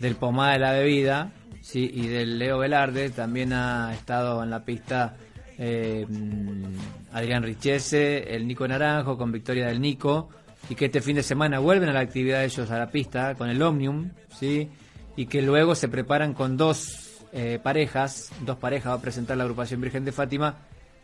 del 0.00 0.16
Pomá 0.16 0.52
de 0.52 0.58
la 0.58 0.72
Bebida, 0.72 1.32
sí, 1.60 1.90
y 1.92 2.06
del 2.06 2.38
Leo 2.38 2.58
Velarde, 2.58 3.10
también 3.10 3.52
ha 3.52 3.92
estado 3.92 4.42
en 4.42 4.50
la 4.50 4.64
pista 4.64 5.16
eh, 5.58 6.06
mm, 6.08 6.64
Adrián 7.12 7.42
Richese, 7.42 8.34
el 8.34 8.46
Nico 8.46 8.66
Naranjo, 8.66 9.18
con 9.18 9.30
victoria 9.30 9.66
del 9.66 9.80
Nico, 9.80 10.30
y 10.70 10.74
que 10.74 10.86
este 10.86 11.02
fin 11.02 11.16
de 11.16 11.22
semana 11.22 11.58
vuelven 11.58 11.90
a 11.90 11.92
la 11.92 12.00
actividad 12.00 12.42
ellos 12.44 12.70
a 12.70 12.78
la 12.78 12.90
pista 12.90 13.34
con 13.34 13.50
el 13.50 13.60
Omnium, 13.60 14.10
sí, 14.38 14.70
y 15.16 15.26
que 15.26 15.42
luego 15.42 15.74
se 15.74 15.88
preparan 15.88 16.32
con 16.32 16.56
dos 16.56 17.03
eh, 17.34 17.58
parejas, 17.62 18.30
dos 18.46 18.56
parejas 18.56 18.92
va 18.92 18.96
a 18.96 19.00
presentar 19.02 19.36
la 19.36 19.42
agrupación 19.44 19.80
Virgen 19.80 20.04
de 20.04 20.12
Fátima 20.12 20.54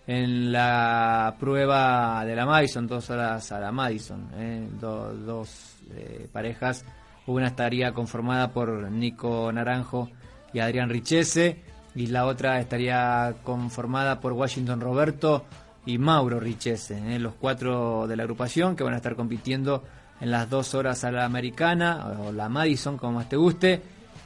en 0.07 0.51
la 0.53 1.35
prueba 1.39 2.25
de 2.25 2.35
la 2.35 2.47
Madison, 2.47 2.87
dos 2.87 3.11
horas 3.11 3.53
a 3.53 3.61
la 3.61 3.71
Madison, 3.73 4.29
eh, 4.35 4.69
do- 4.81 5.13
dos 5.15 5.77
eh, 5.95 6.29
parejas, 6.33 6.85
una 7.27 7.49
estaría 7.49 7.93
conformada 7.93 8.49
por 8.53 8.91
Nico 8.91 9.53
Naranjo 9.53 10.09
y 10.53 10.61
Adrián 10.61 10.89
Richese, 10.89 11.63
y 11.95 12.07
la 12.07 12.27
otra 12.27 12.59
estaría 12.61 13.35
conformada 13.45 14.21
por 14.21 14.33
Washington 14.33 14.81
Roberto 14.81 15.45
y 15.87 15.99
Mauro 15.99 16.41
Richese, 16.41 17.15
eh, 17.15 17.19
los 17.19 17.35
cuatro 17.35 18.07
de 18.09 18.17
la 18.17 18.23
agrupación 18.23 18.75
que 18.77 18.85
van 18.85 18.95
a 18.95 18.99
estar 18.99 19.17
compitiendo 19.17 19.85
en 20.21 20.31
las 20.31 20.49
dos 20.51 20.75
horas 20.75 21.05
a 21.05 21.11
la 21.11 21.25
americana, 21.25 22.07
o 22.21 22.33
la 22.33 22.49
Madison, 22.49 22.97
como 22.97 23.15
más 23.19 23.29
te 23.29 23.37
guste, 23.37 23.83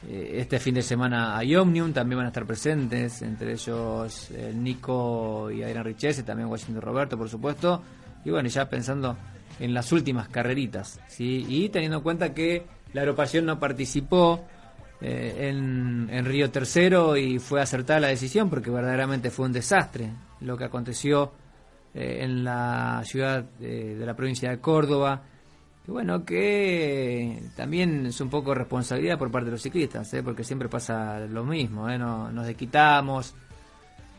Este 0.07 0.59
fin 0.59 0.75
de 0.75 0.83
semana 0.83 1.35
hay 1.37 1.55
Omnium, 1.55 1.91
también 1.91 2.17
van 2.17 2.25
a 2.25 2.29
estar 2.29 2.45
presentes, 2.45 3.21
entre 3.21 3.53
ellos 3.53 4.29
el 4.31 4.63
Nico 4.63 5.49
y 5.49 5.63
Adrián 5.63 5.83
Richese, 5.83 6.23
también 6.23 6.47
Washington 6.47 6.81
Roberto, 6.81 7.17
por 7.17 7.27
supuesto. 7.27 7.81
Y 8.23 8.29
bueno, 8.29 8.47
ya 8.49 8.69
pensando 8.69 9.17
en 9.59 9.73
las 9.73 9.91
últimas 9.91 10.27
carreritas. 10.29 10.99
Y 11.19 11.69
teniendo 11.69 11.97
en 11.97 12.03
cuenta 12.03 12.33
que 12.33 12.65
la 12.93 13.01
agrupación 13.01 13.45
no 13.45 13.59
participó 13.59 14.45
eh, 15.01 15.49
en, 15.49 16.07
en 16.11 16.25
Río 16.25 16.49
Tercero 16.49 17.17
y 17.17 17.39
fue 17.39 17.61
acertada 17.61 17.99
la 17.99 18.07
decisión 18.07 18.49
porque 18.49 18.69
verdaderamente 18.69 19.29
fue 19.29 19.45
un 19.45 19.51
desastre 19.51 20.09
lo 20.39 20.57
que 20.57 20.63
aconteció 20.63 21.33
eh, 21.93 22.19
en 22.21 22.43
la 22.43 23.01
ciudad 23.03 23.45
eh, 23.61 23.95
de 23.97 24.05
la 24.05 24.15
provincia 24.15 24.49
de 24.49 24.59
Córdoba. 24.59 25.21
Y 25.87 25.91
bueno, 25.91 26.25
que 26.25 27.43
también 27.55 28.07
es 28.07 28.19
un 28.19 28.29
poco 28.29 28.55
responsabilidad 28.55 29.19
por 29.19 29.31
parte 29.31 29.45
de 29.45 29.51
los 29.51 29.61
ciclistas, 29.61 30.11
¿eh? 30.15 30.23
porque 30.23 30.43
siempre 30.43 30.67
pasa 30.67 31.19
lo 31.19 31.43
mismo, 31.43 31.87
¿eh? 31.89 31.97
No- 31.97 32.31
nos 32.31 32.47
desquitamos, 32.47 33.35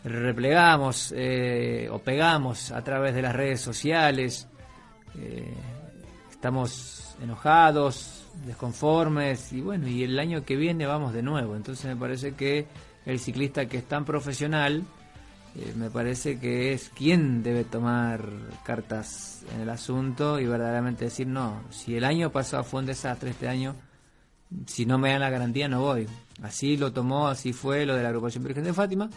replegamos 0.05 1.12
eh, 1.16 1.88
o 1.90 1.98
pegamos 1.98 2.70
a 2.70 2.83
través 2.85 3.14
de 3.14 3.22
las 3.22 3.35
redes 3.35 3.61
sociales, 3.61 4.46
eh, 5.18 5.52
estamos 6.31 7.16
enojados, 7.20 8.29
desconformes 8.46 9.52
y 9.52 9.61
bueno, 9.61 9.88
y 9.88 10.05
el 10.05 10.18
año 10.18 10.44
que 10.44 10.55
viene 10.57 10.87
vamos 10.87 11.12
de 11.12 11.22
nuevo, 11.22 11.57
entonces 11.57 11.87
me 11.87 11.96
parece 11.96 12.35
que 12.35 12.66
el 13.07 13.18
ciclista 13.18 13.66
que 13.66 13.79
es 13.79 13.85
tan 13.88 14.05
profesional, 14.05 14.85
eh, 15.59 15.73
me 15.75 15.88
parece 15.88 16.38
que 16.38 16.75
es 16.75 16.90
quien 16.90 17.42
debe 17.42 17.64
tomar 17.64 18.29
cartas 18.62 19.42
en 19.55 19.62
el 19.62 19.71
asunto 19.71 20.38
y 20.38 20.45
verdaderamente 20.45 21.07
decir, 21.07 21.27
no, 21.27 21.62
si 21.71 21.97
el 21.97 22.05
año 22.05 22.31
pasado 22.31 22.62
fue 22.62 22.81
un 22.81 22.87
desastre, 22.87 23.31
este 23.31 23.49
año, 23.49 23.75
si 24.66 24.85
no 24.85 24.99
me 24.99 25.11
dan 25.11 25.21
la 25.21 25.31
garantía 25.31 25.66
no 25.66 25.81
voy. 25.81 26.07
Así 26.42 26.77
lo 26.77 26.92
tomó, 26.92 27.29
así 27.29 27.55
fue 27.55 27.87
lo 27.87 27.95
de 27.95 28.03
la 28.03 28.11
agrupación 28.11 28.45
Virgen 28.45 28.64
de 28.64 28.75
Fátima, 28.75 29.09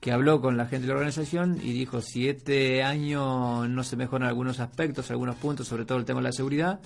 que 0.00 0.10
habló 0.10 0.40
con 0.40 0.56
la 0.56 0.66
gente 0.66 0.88
de 0.88 0.88
la 0.88 0.94
organización 0.94 1.60
y 1.62 1.72
dijo, 1.72 2.00
si 2.00 2.28
este 2.28 2.82
año 2.82 3.68
no 3.68 3.84
se 3.84 3.96
mejoran 3.96 4.26
algunos 4.26 4.58
aspectos, 4.58 5.12
algunos 5.12 5.36
puntos, 5.36 5.68
sobre 5.68 5.84
todo 5.84 5.98
el 5.98 6.04
tema 6.04 6.18
de 6.18 6.24
la 6.24 6.32
seguridad, 6.32 6.80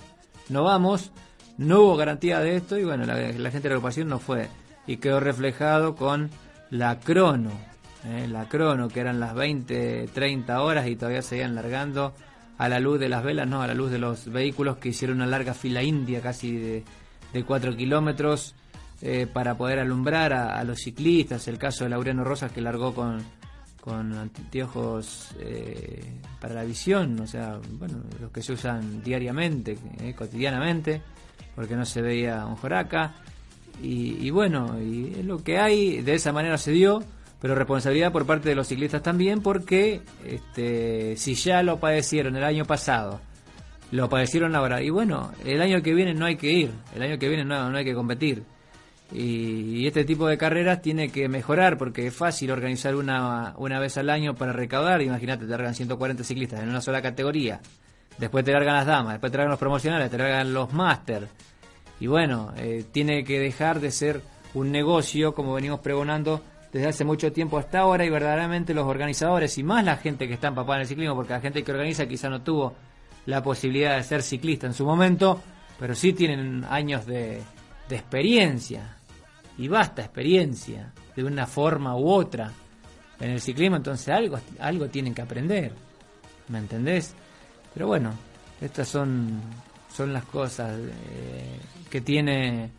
no 0.49 0.63
vamos, 0.63 1.11
no 1.57 1.81
hubo 1.81 1.95
garantía 1.95 2.39
de 2.41 2.57
esto 2.57 2.77
y 2.77 2.83
bueno, 2.83 3.07
la, 3.07 3.15
la 3.15 3.49
gente 3.49 3.63
de 3.63 3.69
la 3.69 3.75
agrupación 3.75 4.07
no 4.07 4.19
fue. 4.19 4.49
Y 4.85 4.97
quedó 4.97 5.19
reflejado 5.19 5.95
con 5.95 6.29
la 6.69 6.99
crono, 6.99 7.72
eh, 8.05 8.27
la 8.27 8.49
crono, 8.49 8.89
que 8.89 8.99
eran 8.99 9.19
las 9.19 9.33
20, 9.33 10.09
30 10.13 10.61
horas 10.61 10.87
y 10.87 10.95
todavía 10.97 11.21
seguían 11.21 11.55
largando 11.55 12.13
a 12.57 12.67
la 12.67 12.79
luz 12.79 12.99
de 12.99 13.07
las 13.07 13.23
velas, 13.23 13.47
no, 13.47 13.61
a 13.61 13.67
la 13.67 13.73
luz 13.73 13.91
de 13.91 13.97
los 13.97 14.29
vehículos 14.31 14.77
que 14.77 14.89
hicieron 14.89 15.17
una 15.17 15.25
larga 15.25 15.53
fila 15.53 15.81
india, 15.81 16.21
casi 16.21 16.57
de, 16.57 16.83
de 17.31 17.43
4 17.43 17.77
kilómetros, 17.77 18.55
eh, 19.01 19.25
para 19.31 19.55
poder 19.55 19.79
alumbrar 19.79 20.33
a, 20.33 20.63
los 20.65 20.79
ciclistas. 20.79 21.47
El 21.47 21.57
caso 21.57 21.85
de 21.85 21.91
Laureano 21.91 22.25
Rosas 22.25 22.51
que 22.51 22.59
largó 22.59 22.93
con, 22.93 23.23
con 23.79 24.13
anteojos 24.13 25.29
eh, 25.39 26.03
para 26.41 26.55
la 26.55 26.63
visión, 26.63 27.19
o 27.21 27.27
sea, 27.27 27.57
bueno, 27.71 28.01
los 28.19 28.31
que 28.31 28.41
se 28.41 28.51
usan 28.51 29.01
diariamente, 29.01 29.77
cotidianamente, 30.17 31.01
porque 31.55 31.75
no 31.75 31.85
se 31.85 32.01
veía 32.01 32.45
un 32.45 32.55
joraca. 32.57 33.15
Y, 33.81 34.27
y 34.27 34.29
bueno, 34.29 34.79
y 34.79 35.15
es 35.19 35.25
lo 35.25 35.41
que 35.41 35.57
hay, 35.57 36.01
de 36.01 36.15
esa 36.15 36.31
manera 36.31 36.57
se 36.57 36.71
dio, 36.71 37.01
pero 37.43 37.55
responsabilidad 37.55 38.13
por 38.13 38.25
parte 38.25 38.47
de 38.47 38.55
los 38.55 38.69
ciclistas 38.69 39.03
también, 39.03 39.41
porque 39.41 39.99
este, 40.25 41.17
si 41.17 41.35
ya 41.35 41.61
lo 41.61 41.77
padecieron 41.77 42.37
el 42.37 42.43
año 42.45 42.63
pasado, 42.63 43.19
lo 43.91 44.07
padecieron 44.07 44.55
ahora, 44.55 44.81
y 44.81 44.89
bueno, 44.89 45.33
el 45.43 45.61
año 45.61 45.81
que 45.81 45.93
viene 45.93 46.13
no 46.13 46.25
hay 46.25 46.37
que 46.37 46.49
ir, 46.53 46.71
el 46.95 47.01
año 47.01 47.19
que 47.19 47.27
viene 47.27 47.43
no, 47.43 47.69
no 47.69 47.77
hay 47.77 47.83
que 47.83 47.93
competir. 47.93 48.43
Y, 49.11 49.85
este 49.85 50.05
tipo 50.05 50.25
de 50.25 50.37
carreras 50.37 50.81
tiene 50.81 51.09
que 51.09 51.27
mejorar 51.27 51.77
porque 51.77 52.07
es 52.07 52.15
fácil 52.15 52.49
organizar 52.49 52.95
una, 52.95 53.55
una 53.57 53.77
vez 53.77 53.97
al 53.97 54.09
año 54.09 54.35
para 54.35 54.53
recaudar. 54.53 55.01
Imagínate, 55.01 55.43
te 55.43 55.51
largan 55.51 55.75
140 55.75 56.23
ciclistas 56.23 56.61
en 56.61 56.69
una 56.69 56.79
sola 56.79 57.01
categoría. 57.01 57.59
Después 58.19 58.45
te 58.45 58.53
largan 58.53 58.75
las 58.75 58.85
damas, 58.85 59.15
después 59.15 59.33
te 59.33 59.37
largan 59.37 59.51
los 59.51 59.59
promocionales, 59.59 60.09
te 60.09 60.17
largan 60.17 60.53
los 60.53 60.71
máster. 60.71 61.27
Y 61.99 62.07
bueno, 62.07 62.53
eh, 62.55 62.85
tiene 62.89 63.25
que 63.25 63.37
dejar 63.37 63.81
de 63.81 63.91
ser 63.91 64.21
un 64.53 64.71
negocio 64.71 65.33
como 65.33 65.53
venimos 65.55 65.81
pregonando 65.81 66.41
desde 66.73 66.87
hace 66.87 67.05
mucho 67.05 67.31
tiempo 67.31 67.59
hasta 67.59 67.79
ahora 67.79 68.03
y 68.03 68.09
verdaderamente 68.09 68.73
los 68.73 68.87
organizadores 68.87 69.57
y 69.59 69.63
más 69.63 69.85
la 69.85 69.97
gente 69.97 70.27
que 70.27 70.33
está 70.33 70.47
empapada 70.47 70.77
en 70.77 70.81
el 70.81 70.87
ciclismo, 70.87 71.15
porque 71.15 71.33
la 71.33 71.39
gente 71.39 71.63
que 71.63 71.71
organiza 71.71 72.07
quizá 72.07 72.29
no 72.29 72.41
tuvo 72.41 72.73
la 73.27 73.43
posibilidad 73.43 73.95
de 73.95 74.03
ser 74.03 74.23
ciclista 74.23 74.65
en 74.65 74.73
su 74.73 74.83
momento, 74.83 75.39
pero 75.79 75.93
sí 75.93 76.13
tienen 76.13 76.65
años 76.65 77.05
de, 77.05 77.41
experiencia 77.89 78.97
y 79.55 79.67
basta 79.67 80.01
experiencia 80.01 80.91
de 81.15 81.23
una 81.23 81.45
forma 81.45 81.95
u 81.95 82.09
otra 82.09 82.51
en 83.19 83.29
el 83.29 83.39
ciclismo, 83.39 83.75
entonces 83.75 84.09
algo, 84.09 84.39
algo 84.59 84.87
tienen 84.87 85.13
que 85.13 85.21
aprender, 85.21 85.73
¿me 86.47 86.57
entendés? 86.57 87.13
Pero 87.71 87.85
bueno, 87.85 88.13
estas 88.59 88.87
son, 88.87 89.39
son 89.95 90.11
las 90.11 90.25
cosas 90.25 90.75
eh, 90.79 91.59
que 91.87 92.01
tiene 92.01 92.71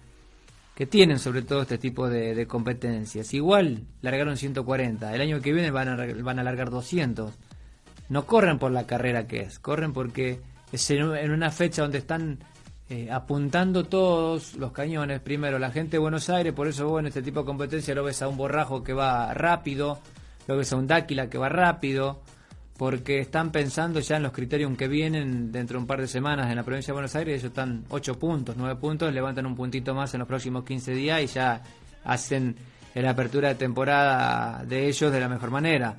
que 0.74 0.86
tienen 0.86 1.18
sobre 1.18 1.42
todo 1.42 1.62
este 1.62 1.78
tipo 1.78 2.08
de, 2.08 2.46
competencias. 2.46 3.32
Igual 3.34 3.84
largaron 4.02 4.36
140, 4.36 5.14
el 5.14 5.20
año 5.20 5.40
que 5.40 5.52
viene 5.52 5.70
van 5.70 5.88
a, 5.88 6.22
van 6.22 6.38
a 6.38 6.42
largar 6.42 6.70
200. 6.70 7.32
No 8.08 8.26
corren 8.26 8.58
por 8.58 8.72
la 8.72 8.86
carrera 8.86 9.26
que 9.26 9.42
es, 9.42 9.58
corren 9.58 9.92
porque 9.92 10.40
es 10.72 10.90
en, 10.90 11.16
en 11.16 11.30
una 11.30 11.50
fecha 11.50 11.82
donde 11.82 11.98
están 11.98 12.38
eh, 12.90 13.08
apuntando 13.10 13.84
todos 13.84 14.56
los 14.56 14.72
cañones. 14.72 15.20
Primero, 15.20 15.58
la 15.58 15.70
gente 15.70 15.92
de 15.92 15.98
Buenos 15.98 16.28
Aires, 16.28 16.52
por 16.52 16.68
eso 16.68 16.86
vos 16.86 17.00
en 17.00 17.06
este 17.06 17.22
tipo 17.22 17.40
de 17.40 17.46
competencia 17.46 17.94
lo 17.94 18.04
ves 18.04 18.20
a 18.20 18.28
un 18.28 18.36
borrajo 18.36 18.82
que 18.82 18.92
va 18.92 19.32
rápido, 19.32 20.00
lo 20.46 20.56
ves 20.56 20.72
a 20.72 20.76
un 20.76 20.86
dáquila 20.86 21.30
que 21.30 21.38
va 21.38 21.48
rápido, 21.48 22.20
porque 22.76 23.20
están 23.20 23.52
pensando 23.52 24.00
ya 24.00 24.16
en 24.16 24.24
los 24.24 24.32
criterios 24.32 24.76
que 24.76 24.88
vienen 24.88 25.52
dentro 25.52 25.78
de 25.78 25.82
un 25.82 25.86
par 25.86 26.00
de 26.00 26.08
semanas 26.08 26.50
en 26.50 26.56
la 26.56 26.64
provincia 26.64 26.92
de 26.92 26.94
Buenos 26.94 27.14
Aires, 27.14 27.34
ellos 27.34 27.50
están 27.50 27.84
8 27.88 28.18
puntos, 28.18 28.56
9 28.56 28.80
puntos, 28.80 29.12
levantan 29.12 29.46
un 29.46 29.54
puntito 29.54 29.94
más 29.94 30.12
en 30.14 30.20
los 30.20 30.28
próximos 30.28 30.64
15 30.64 30.92
días 30.92 31.22
y 31.22 31.26
ya 31.26 31.62
hacen 32.04 32.56
la 32.94 33.10
apertura 33.10 33.48
de 33.48 33.54
temporada 33.54 34.64
de 34.64 34.88
ellos 34.88 35.12
de 35.12 35.20
la 35.20 35.28
mejor 35.28 35.50
manera. 35.50 35.96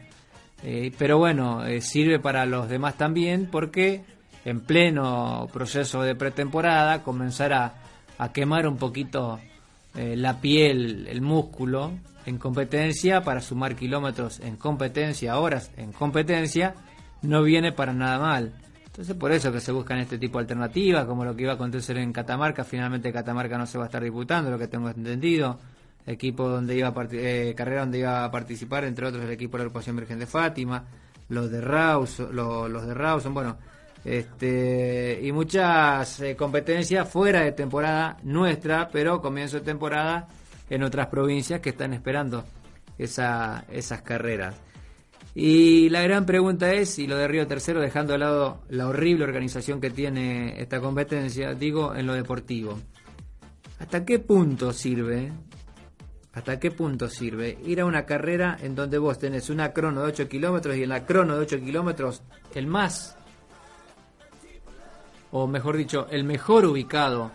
Eh, 0.63 0.91
pero 0.97 1.17
bueno, 1.17 1.65
eh, 1.65 1.81
sirve 1.81 2.19
para 2.19 2.45
los 2.45 2.69
demás 2.69 2.97
también 2.97 3.47
porque 3.51 4.03
en 4.45 4.61
pleno 4.61 5.47
proceso 5.51 6.01
de 6.01 6.15
pretemporada 6.15 7.03
comenzar 7.03 7.53
a, 7.53 7.73
a 8.17 8.31
quemar 8.31 8.67
un 8.67 8.77
poquito 8.77 9.39
eh, 9.95 10.15
la 10.15 10.39
piel, 10.39 11.07
el 11.07 11.21
músculo 11.21 11.91
en 12.25 12.37
competencia 12.37 13.21
para 13.21 13.41
sumar 13.41 13.75
kilómetros 13.75 14.39
en 14.39 14.55
competencia, 14.57 15.37
horas 15.39 15.71
en 15.77 15.91
competencia, 15.91 16.73
no 17.21 17.43
viene 17.43 17.71
para 17.71 17.93
nada 17.93 18.19
mal. 18.19 18.53
Entonces 18.85 19.15
por 19.15 19.31
eso 19.31 19.51
que 19.51 19.59
se 19.59 19.71
buscan 19.71 19.99
este 19.99 20.17
tipo 20.17 20.37
de 20.37 20.43
alternativas, 20.43 21.05
como 21.05 21.25
lo 21.25 21.35
que 21.35 21.43
iba 21.43 21.51
a 21.51 21.55
acontecer 21.55 21.97
en 21.97 22.13
Catamarca, 22.13 22.63
finalmente 22.63 23.11
Catamarca 23.11 23.57
no 23.57 23.65
se 23.65 23.77
va 23.77 23.83
a 23.85 23.87
estar 23.87 24.01
disputando, 24.01 24.49
lo 24.49 24.57
que 24.57 24.67
tengo 24.67 24.89
entendido, 24.89 25.59
equipo 26.07 26.47
donde 26.47 26.75
iba 26.77 26.87
a 26.89 27.07
eh, 27.11 27.53
carrera 27.57 27.81
donde 27.81 27.99
iba 27.99 28.23
a 28.23 28.31
participar, 28.31 28.85
entre 28.85 29.05
otros 29.07 29.23
el 29.23 29.31
equipo 29.31 29.53
de 29.57 29.63
la 29.63 29.63
agrupación 29.65 29.95
Virgen 29.97 30.19
de 30.19 30.25
Fátima, 30.27 30.83
los 31.29 31.51
de 31.51 31.59
Rawson, 31.59 32.33
lo- 32.35 32.69
los 32.69 32.85
de 32.87 32.93
Rawson, 32.93 33.33
bueno, 33.33 33.57
este 34.05 35.19
y 35.23 35.31
muchas 35.31 36.19
eh, 36.21 36.35
competencias 36.35 37.09
fuera 37.09 37.41
de 37.41 37.51
temporada 37.51 38.17
nuestra, 38.23 38.87
pero 38.91 39.19
comienzo 39.21 39.57
de 39.57 39.65
temporada 39.65 40.27
en 40.69 40.83
otras 40.83 41.07
provincias 41.07 41.59
que 41.61 41.69
están 41.69 41.93
esperando 41.93 42.43
esa, 42.97 43.65
esas 43.69 44.01
carreras. 44.01 44.55
Y 45.33 45.89
la 45.89 46.01
gran 46.01 46.25
pregunta 46.25 46.71
es, 46.73 46.97
y 46.97 47.07
lo 47.07 47.17
de 47.17 47.27
Río 47.27 47.45
Tercero, 47.45 47.81
dejando 47.81 48.13
de 48.13 48.19
lado 48.19 48.61
la 48.69 48.87
horrible 48.87 49.25
organización 49.25 49.81
que 49.81 49.89
tiene 49.89 50.61
esta 50.61 50.79
competencia, 50.79 51.53
digo 51.53 51.93
en 51.93 52.07
lo 52.07 52.13
deportivo. 52.13 52.79
¿Hasta 53.79 54.05
qué 54.05 54.19
punto 54.19 54.71
sirve? 54.71 55.33
¿Hasta 56.33 56.59
qué 56.59 56.71
punto 56.71 57.09
sirve 57.09 57.57
ir 57.65 57.81
a 57.81 57.85
una 57.85 58.05
carrera 58.05 58.57
en 58.61 58.75
donde 58.75 58.97
vos 58.97 59.19
tenés 59.19 59.49
una 59.49 59.73
crono 59.73 60.01
de 60.01 60.07
8 60.07 60.29
kilómetros 60.29 60.75
y 60.77 60.83
en 60.83 60.89
la 60.89 61.05
crono 61.05 61.35
de 61.35 61.41
8 61.41 61.59
kilómetros 61.59 62.23
el 62.53 62.67
más, 62.67 63.17
o 65.31 65.47
mejor 65.47 65.75
dicho, 65.75 66.07
el 66.11 66.23
mejor 66.23 66.65
ubicado 66.65 67.31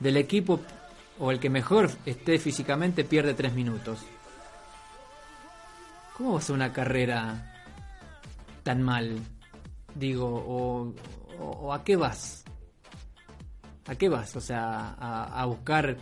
del 0.00 0.16
equipo 0.16 0.60
o 1.18 1.30
el 1.30 1.40
que 1.40 1.50
mejor 1.50 1.90
esté 2.06 2.38
físicamente 2.38 3.04
pierde 3.04 3.34
3 3.34 3.54
minutos? 3.54 4.00
¿Cómo 6.16 6.34
vas 6.34 6.48
a 6.48 6.52
una 6.52 6.72
carrera 6.72 7.52
tan 8.62 8.82
mal? 8.82 9.18
Digo, 9.94 10.94
o, 11.38 11.72
a 11.72 11.82
qué 11.82 11.96
vas? 11.96 12.44
¿A 13.86 13.94
qué 13.96 14.08
vas? 14.08 14.34
O 14.36 14.40
sea, 14.40 14.94
a, 14.98 15.42
a 15.42 15.44
buscar 15.46 15.96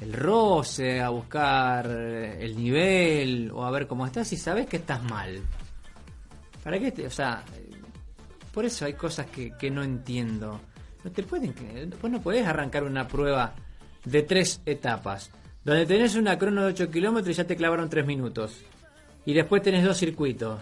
el 0.00 0.12
roce, 0.12 1.00
a 1.00 1.10
buscar 1.10 1.86
el 1.86 2.56
nivel, 2.56 3.50
o 3.52 3.64
a 3.64 3.70
ver 3.70 3.86
cómo 3.86 4.06
estás 4.06 4.32
y 4.32 4.36
sabes 4.36 4.66
que 4.66 4.78
estás 4.78 5.02
mal. 5.04 5.40
¿Para 6.62 6.78
qué? 6.78 6.92
Te, 6.92 7.06
o 7.06 7.10
sea, 7.10 7.44
por 8.52 8.64
eso 8.64 8.84
hay 8.84 8.94
cosas 8.94 9.26
que, 9.26 9.52
que 9.56 9.70
no 9.70 9.82
entiendo. 9.82 10.60
No 11.04 11.12
te 11.12 11.22
pueden, 11.22 11.54
vos 12.00 12.10
no 12.10 12.22
podés 12.22 12.46
arrancar 12.46 12.84
una 12.84 13.06
prueba 13.06 13.54
de 14.04 14.22
tres 14.22 14.60
etapas, 14.66 15.30
donde 15.64 15.86
tenés 15.86 16.14
una 16.14 16.38
crono 16.38 16.62
de 16.62 16.68
8 16.68 16.90
kilómetros 16.90 17.34
y 17.34 17.38
ya 17.38 17.46
te 17.46 17.56
clavaron 17.56 17.88
3 17.88 18.06
minutos. 18.06 18.60
Y 19.24 19.32
después 19.32 19.62
tenés 19.62 19.84
dos 19.84 19.96
circuitos, 19.96 20.60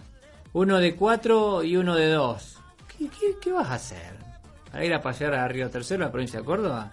uno 0.52 0.78
de 0.78 0.94
4 0.94 1.64
y 1.64 1.76
uno 1.76 1.96
de 1.96 2.11
2. 2.11 2.59
¿Qué, 2.98 3.09
qué, 3.40 3.52
vas 3.52 3.68
a 3.68 3.74
hacer? 3.74 4.14
¿Para 4.70 4.85
ir 4.85 4.94
a 4.94 5.02
pasear 5.02 5.35
a 5.35 5.48
Río 5.48 5.68
Tercero, 5.70 6.05
a 6.05 6.07
la 6.07 6.12
provincia 6.12 6.38
de 6.38 6.44
Córdoba? 6.44 6.92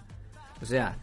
O 0.60 0.66
sea, 0.66 0.96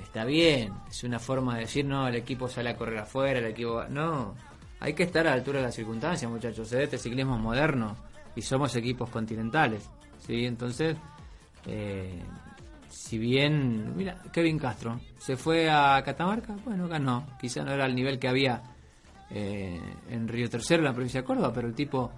está 0.00 0.24
bien, 0.24 0.72
es 0.88 1.02
una 1.02 1.18
forma 1.18 1.54
de 1.54 1.62
decir, 1.62 1.84
no, 1.84 2.06
el 2.06 2.14
equipo 2.14 2.48
sale 2.48 2.70
a 2.70 2.76
correr 2.76 2.98
afuera, 2.98 3.40
el 3.40 3.46
equipo... 3.46 3.74
va-". 3.74 3.88
No, 3.88 4.34
hay 4.78 4.92
que 4.94 5.02
estar 5.02 5.26
a 5.26 5.30
la 5.30 5.36
altura 5.36 5.58
de 5.58 5.66
las 5.66 5.74
circunstancias, 5.74 6.30
muchachos. 6.30 6.72
¿eh? 6.72 6.84
Este 6.84 6.98
ciclismo 6.98 7.36
es 7.36 7.42
moderno 7.42 7.96
y 8.36 8.42
somos 8.42 8.76
equipos 8.76 9.10
continentales. 9.10 9.88
¿sí? 10.26 10.46
Entonces, 10.46 10.96
eh, 11.66 12.22
si 12.96 13.18
bien, 13.18 13.94
mira, 13.96 14.22
Kevin 14.32 14.58
Castro 14.58 15.00
se 15.18 15.36
fue 15.36 15.68
a 15.70 16.02
Catamarca, 16.04 16.56
bueno, 16.64 16.88
ganó. 16.88 17.26
Quizá 17.40 17.62
no 17.64 17.72
era 17.72 17.86
el 17.86 17.94
nivel 17.94 18.18
que 18.18 18.28
había 18.28 18.62
eh, 19.30 19.80
en 20.08 20.28
Río 20.28 20.48
Tercero, 20.48 20.80
en 20.80 20.86
la 20.86 20.92
provincia 20.92 21.20
de 21.20 21.26
Córdoba, 21.26 21.52
pero 21.54 21.68
el 21.68 21.74
tipo 21.74 22.12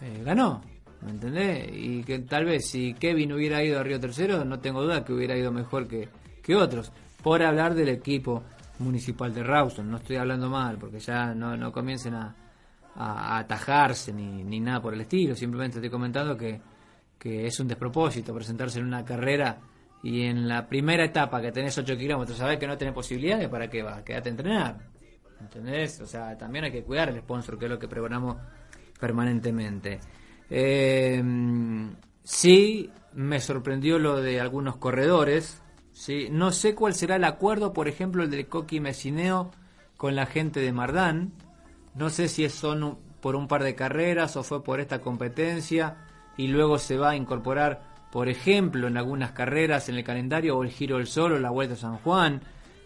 eh, 0.00 0.22
ganó. 0.24 0.60
¿Me 1.02 1.10
entendés? 1.10 1.68
Y 1.72 2.04
que 2.04 2.20
tal 2.20 2.44
vez 2.44 2.68
si 2.68 2.94
Kevin 2.94 3.32
hubiera 3.32 3.62
ido 3.64 3.80
a 3.80 3.82
Río 3.82 3.98
Tercero, 3.98 4.44
no 4.44 4.60
tengo 4.60 4.82
duda 4.82 5.04
que 5.04 5.12
hubiera 5.12 5.36
ido 5.36 5.50
mejor 5.50 5.88
que, 5.88 6.08
que 6.42 6.54
otros. 6.54 6.92
Por 7.22 7.42
hablar 7.42 7.74
del 7.74 7.88
equipo 7.88 8.42
municipal 8.78 9.34
de 9.34 9.42
Rawson, 9.42 9.90
no 9.90 9.96
estoy 9.96 10.16
hablando 10.16 10.48
mal, 10.48 10.78
porque 10.78 11.00
ya 11.00 11.34
no, 11.34 11.56
no 11.56 11.72
comiencen 11.72 12.14
a, 12.14 12.34
a- 12.94 13.38
atajarse 13.38 14.12
ni, 14.12 14.44
ni 14.44 14.60
nada 14.60 14.80
por 14.80 14.94
el 14.94 15.00
estilo. 15.00 15.34
Simplemente 15.34 15.78
estoy 15.78 15.90
comentando 15.90 16.36
que, 16.36 16.60
que 17.18 17.46
es 17.46 17.58
un 17.58 17.66
despropósito 17.68 18.32
presentarse 18.32 18.78
en 18.78 18.86
una 18.86 19.04
carrera 19.04 19.58
y 20.02 20.22
en 20.22 20.48
la 20.48 20.68
primera 20.68 21.04
etapa 21.04 21.40
que 21.40 21.52
tenés 21.52 21.76
8 21.78 21.96
kilómetros, 21.96 22.36
sabés 22.36 22.58
que 22.58 22.66
no 22.66 22.76
tenés 22.76 22.94
posibilidades, 22.94 23.48
¿para 23.48 23.68
qué 23.68 23.82
vas? 23.82 24.02
Quédate 24.02 24.28
a 24.28 24.32
entrenar. 24.32 24.78
¿Entendés? 25.40 26.00
O 26.00 26.06
sea, 26.06 26.36
también 26.36 26.64
hay 26.64 26.72
que 26.72 26.82
cuidar 26.82 27.08
el 27.08 27.20
sponsor, 27.20 27.58
que 27.58 27.66
es 27.66 27.70
lo 27.70 27.78
que 27.78 27.88
pregonamos 27.88 28.36
permanentemente. 28.98 30.00
Eh, 30.50 31.22
sí, 32.22 32.90
me 33.14 33.40
sorprendió 33.40 33.98
lo 33.98 34.20
de 34.20 34.40
algunos 34.40 34.76
corredores. 34.76 35.60
Sí, 35.92 36.28
no 36.30 36.52
sé 36.52 36.74
cuál 36.74 36.94
será 36.94 37.16
el 37.16 37.24
acuerdo, 37.24 37.72
por 37.72 37.88
ejemplo, 37.88 38.22
el 38.22 38.30
del 38.30 38.46
Coqui 38.46 38.80
con 39.96 40.16
la 40.16 40.26
gente 40.26 40.60
de 40.60 40.72
Mardán. 40.72 41.32
No 41.94 42.10
sé 42.10 42.28
si 42.28 42.48
son 42.48 42.98
por 43.20 43.36
un 43.36 43.46
par 43.48 43.62
de 43.62 43.74
carreras 43.74 44.36
o 44.36 44.42
fue 44.42 44.64
por 44.64 44.80
esta 44.80 45.00
competencia 45.00 45.96
y 46.36 46.48
luego 46.48 46.78
se 46.78 46.96
va 46.96 47.10
a 47.10 47.16
incorporar, 47.16 47.91
por 48.12 48.28
ejemplo, 48.28 48.88
en 48.88 48.98
algunas 48.98 49.32
carreras 49.32 49.88
en 49.88 49.96
el 49.96 50.04
calendario 50.04 50.58
o 50.58 50.62
el 50.62 50.70
Giro 50.70 50.98
del 50.98 51.06
Sol 51.06 51.32
o 51.32 51.38
la 51.38 51.50
Vuelta 51.50 51.74
a 51.74 51.78
San 51.78 51.96
Juan. 51.96 52.42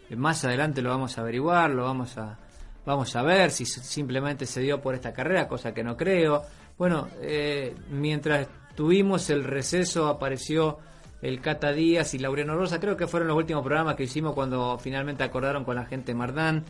Eh, 0.09 0.15
Más 0.15 0.45
adelante 0.45 0.81
lo 0.81 0.91
vamos 0.91 1.19
a 1.19 1.23
averiguar, 1.23 1.71
lo 1.71 1.83
vamos 1.83 2.17
a 2.17 2.39
vamos 2.87 3.17
a 3.17 3.23
ver 3.23 3.51
si 3.51 3.67
simplemente 3.67 4.47
se 4.47 4.61
dio 4.61 4.81
por 4.81 4.95
esta 4.95 5.13
carrera, 5.13 5.49
cosa 5.49 5.75
que 5.75 5.83
no 5.83 5.97
creo. 5.97 6.45
Bueno, 6.79 7.09
eh, 7.21 7.75
mientras 7.91 8.47
tuvimos 8.77 9.29
el 9.29 9.43
receso 9.43 10.07
apareció 10.07 10.79
el 11.21 11.41
Cata 11.41 11.73
Díaz 11.73 12.15
y 12.15 12.21
Laureano 12.21 12.55
Rosa, 12.55 12.79
creo 12.79 12.97
que 12.97 13.09
fueron 13.09 13.27
los 13.27 13.37
últimos 13.37 13.65
programas 13.65 13.97
que 13.97 14.05
hicimos 14.05 14.33
cuando 14.33 14.79
finalmente 14.79 15.25
acordaron 15.25 15.65
con 15.65 15.75
la 15.75 15.87
gente 15.87 16.15
Mardán. 16.15 16.65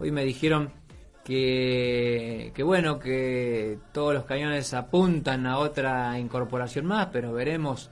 Hoy 0.00 0.10
me 0.12 0.24
dijeron 0.24 0.70
que, 1.28 2.62
bueno, 2.64 2.98
que 2.98 3.78
todos 3.92 4.14
los 4.14 4.24
cañones 4.24 4.72
apuntan 4.72 5.46
a 5.46 5.58
otra 5.58 6.18
incorporación 6.18 6.86
más, 6.86 7.08
pero 7.12 7.34
veremos, 7.34 7.90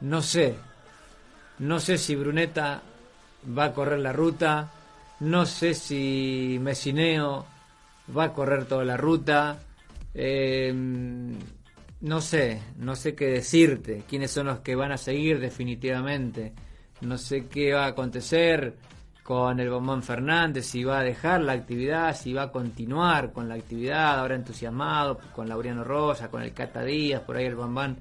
no 0.00 0.20
sé, 0.22 0.56
no 1.60 1.78
sé 1.78 1.98
si 1.98 2.16
Bruneta 2.16 2.82
va 3.56 3.66
a 3.66 3.72
correr 3.72 4.00
la 4.00 4.12
ruta, 4.12 4.72
no 5.20 5.46
sé 5.46 5.72
si 5.72 6.58
Mesineo 6.60 7.46
va 8.16 8.24
a 8.24 8.32
correr 8.32 8.64
toda 8.64 8.84
la 8.84 8.96
ruta, 8.96 9.60
eh, 10.12 10.74
no 10.74 12.20
sé, 12.20 12.60
no 12.76 12.96
sé 12.96 13.14
qué 13.14 13.26
decirte, 13.26 14.02
quiénes 14.08 14.32
son 14.32 14.48
los 14.48 14.60
que 14.60 14.74
van 14.74 14.90
a 14.90 14.98
seguir 14.98 15.38
definitivamente, 15.38 16.54
no 17.02 17.18
sé 17.18 17.46
qué 17.46 17.72
va 17.74 17.84
a 17.84 17.90
acontecer 17.90 18.74
con 19.28 19.60
el 19.60 19.68
Bombón 19.68 20.02
Fernández, 20.02 20.64
si 20.64 20.84
va 20.84 21.00
a 21.00 21.02
dejar 21.02 21.42
la 21.42 21.52
actividad, 21.52 22.16
si 22.16 22.32
va 22.32 22.44
a 22.44 22.50
continuar 22.50 23.30
con 23.30 23.46
la 23.46 23.56
actividad, 23.56 24.18
ahora 24.18 24.34
entusiasmado, 24.34 25.18
con 25.34 25.46
Laureano 25.50 25.84
Rosa, 25.84 26.30
con 26.30 26.40
el 26.40 26.54
Cata 26.54 26.82
Díaz, 26.82 27.20
por 27.20 27.36
ahí 27.36 27.44
el 27.44 27.54
Bombán 27.54 27.98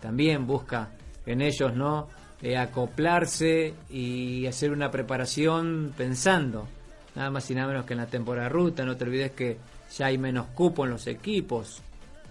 también 0.00 0.48
busca 0.48 0.88
en 1.26 1.42
ellos, 1.42 1.76
¿no? 1.76 2.08
Eh, 2.42 2.56
acoplarse 2.56 3.72
y 3.88 4.46
hacer 4.46 4.72
una 4.72 4.90
preparación 4.90 5.94
pensando, 5.96 6.66
nada 7.14 7.30
más 7.30 7.48
y 7.52 7.54
nada 7.54 7.68
menos 7.68 7.84
que 7.84 7.92
en 7.92 8.00
la 8.00 8.06
temporada 8.06 8.48
ruta. 8.48 8.84
No 8.84 8.96
te 8.96 9.04
olvides 9.04 9.30
que 9.30 9.58
ya 9.96 10.06
hay 10.06 10.18
menos 10.18 10.46
cupo 10.46 10.84
en 10.84 10.90
los 10.90 11.06
equipos, 11.06 11.84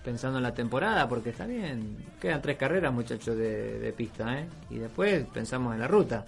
pensando 0.03 0.39
en 0.39 0.43
la 0.43 0.53
temporada, 0.53 1.07
porque 1.07 1.29
está 1.29 1.45
bien, 1.45 1.95
quedan 2.19 2.41
tres 2.41 2.57
carreras, 2.57 2.93
muchachos, 2.93 3.37
de, 3.37 3.79
de 3.79 3.93
pista, 3.93 4.37
¿eh? 4.37 4.49
Y 4.69 4.79
después 4.79 5.25
pensamos 5.33 5.73
en 5.73 5.79
la 5.79 5.87
ruta. 5.87 6.25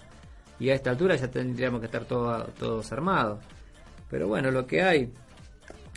Y 0.60 0.70
a 0.70 0.74
esta 0.74 0.90
altura 0.90 1.16
ya 1.16 1.28
tendríamos 1.28 1.80
que 1.80 1.86
estar 1.86 2.04
todo- 2.04 2.44
todos 2.58 2.92
armados. 2.92 3.40
Pero 4.08 4.28
bueno, 4.28 4.50
lo 4.50 4.66
que 4.66 4.82
hay, 4.82 5.12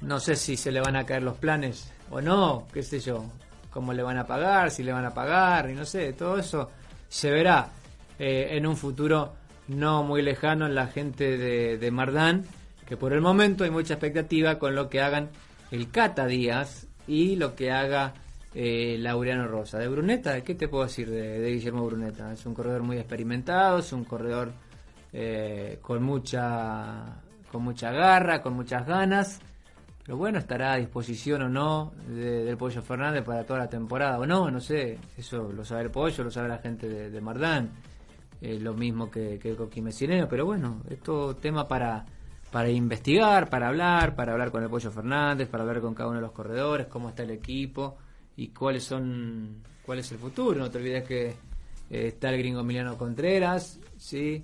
no 0.02 0.20
sé 0.20 0.36
si 0.36 0.56
se 0.58 0.72
le 0.72 0.80
van 0.82 0.96
a 0.96 1.06
caer 1.06 1.22
los 1.24 1.38
planes 1.38 1.92
o 2.10 2.22
no, 2.22 2.68
qué 2.74 2.82
sé 2.82 3.00
yo, 3.00 3.26
cómo 3.70 3.92
le 3.94 4.02
van 4.04 4.18
a 4.18 4.26
pagar, 4.26 4.72
si 4.72 4.84
le 4.84 4.94
van 4.94 5.06
a 5.06 5.14
pagar, 5.14 5.70
y 5.70 5.74
no 5.74 5.84
sé, 5.86 6.14
todo 6.14 6.38
eso 6.38 6.70
se 7.10 7.30
verá 7.32 7.70
eh, 8.20 8.50
en 8.52 8.66
un 8.68 8.78
futuro 8.78 9.34
no 9.68 10.04
muy 10.04 10.22
lejano 10.22 10.66
en 10.68 10.76
la 10.76 10.88
gente 10.88 11.38
de, 11.38 11.78
de 11.78 11.92
Mardán, 11.92 12.46
que 12.88 12.98
por 12.98 13.14
el 13.14 13.22
momento 13.22 13.64
hay 13.64 13.72
mucha 13.72 13.96
expectativa 13.96 14.60
con 14.60 14.76
lo 14.76 14.90
que 14.90 15.02
hagan 15.02 15.30
el 15.72 15.90
Cata 15.90 16.26
Díaz 16.28 16.88
y 17.08 17.36
lo 17.36 17.56
que 17.56 17.72
haga 17.72 18.14
eh, 18.54 18.98
Laureano 19.00 19.48
Rosa. 19.48 19.80
De 19.80 19.88
Bruneta, 19.88 20.42
¿qué 20.42 20.56
te 20.56 20.68
puedo 20.68 20.84
decir 20.84 21.10
de, 21.10 21.52
Guillermo 21.52 21.86
Bruneta? 21.86 22.32
Es 22.34 22.46
un 22.46 22.54
corredor 22.54 22.84
muy 22.84 22.98
experimentado, 22.98 23.80
es 23.80 23.92
un 23.94 24.04
corredor 24.04 24.52
eh, 25.12 25.80
con 25.82 26.04
mucha 26.04 27.22
con 27.52 27.64
mucha 27.64 27.92
garra, 27.92 28.42
con 28.42 28.54
muchas 28.54 28.86
ganas. 28.86 29.40
Pero 30.04 30.18
bueno, 30.18 30.40
estará 30.40 30.74
a 30.74 30.78
disposición 30.78 31.44
o 31.44 31.50
no 31.50 31.94
de- 32.08 32.44
del 32.44 32.58
Pollo 32.58 32.82
Fernández 32.82 33.24
para 33.24 33.46
toda 33.46 33.60
la 33.60 33.70
temporada 33.70 34.20
o 34.20 34.26
no, 34.26 34.50
no 34.52 34.60
sé. 34.60 34.98
Eso 35.18 35.52
lo 35.52 35.64
sabe 35.64 35.84
el 35.84 35.92
Pollo, 35.92 36.24
lo 36.24 36.32
sabe 36.32 36.50
la 36.50 36.58
gente 36.58 36.90
de, 36.90 37.22
Mardán. 37.22 37.72
Eh, 38.42 38.60
lo 38.60 38.74
mismo 38.74 39.10
que, 39.10 39.40
que 39.40 39.56
Coqui 39.56 39.82
Messinero. 39.82 40.28
Pero 40.28 40.46
bueno, 40.46 40.82
esto 40.90 41.36
tema 41.38 41.68
para, 41.68 42.06
para 42.52 42.70
investigar, 42.70 43.50
para 43.50 43.68
hablar, 43.70 44.16
para 44.16 44.34
hablar 44.34 44.52
con 44.52 44.64
el 44.64 44.70
Pollo 44.70 44.92
Fernández, 44.92 45.48
para 45.48 45.64
hablar 45.64 45.80
con 45.80 45.94
cada 45.94 46.10
uno 46.10 46.18
de 46.18 46.24
los 46.24 46.34
corredores, 46.34 46.88
cómo 46.88 47.10
está 47.10 47.24
el 47.24 47.32
equipo 47.32 47.98
y 48.36 48.50
cuáles 48.50 48.84
son 48.84 49.62
cuál 49.86 50.00
es 50.00 50.12
el 50.12 50.18
futuro. 50.18 50.60
No 50.60 50.72
te 50.72 50.78
olvides 50.78 51.04
que 51.04 51.28
eh, 51.28 51.36
está 51.90 52.30
el 52.30 52.38
gringo 52.40 52.62
Emiliano 52.62 52.98
Contreras, 52.98 53.80
sí 53.98 54.44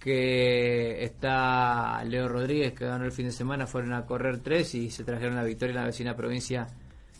que 0.00 1.04
está 1.04 2.02
Leo 2.04 2.26
Rodríguez 2.26 2.72
que 2.72 2.86
ganó 2.86 3.04
el 3.04 3.12
fin 3.12 3.26
de 3.26 3.32
semana, 3.32 3.66
fueron 3.66 3.92
a 3.92 4.06
correr 4.06 4.38
tres 4.38 4.74
y 4.74 4.90
se 4.90 5.04
trajeron 5.04 5.36
la 5.36 5.44
victoria 5.44 5.72
en 5.72 5.76
la 5.76 5.84
vecina 5.84 6.16
provincia 6.16 6.66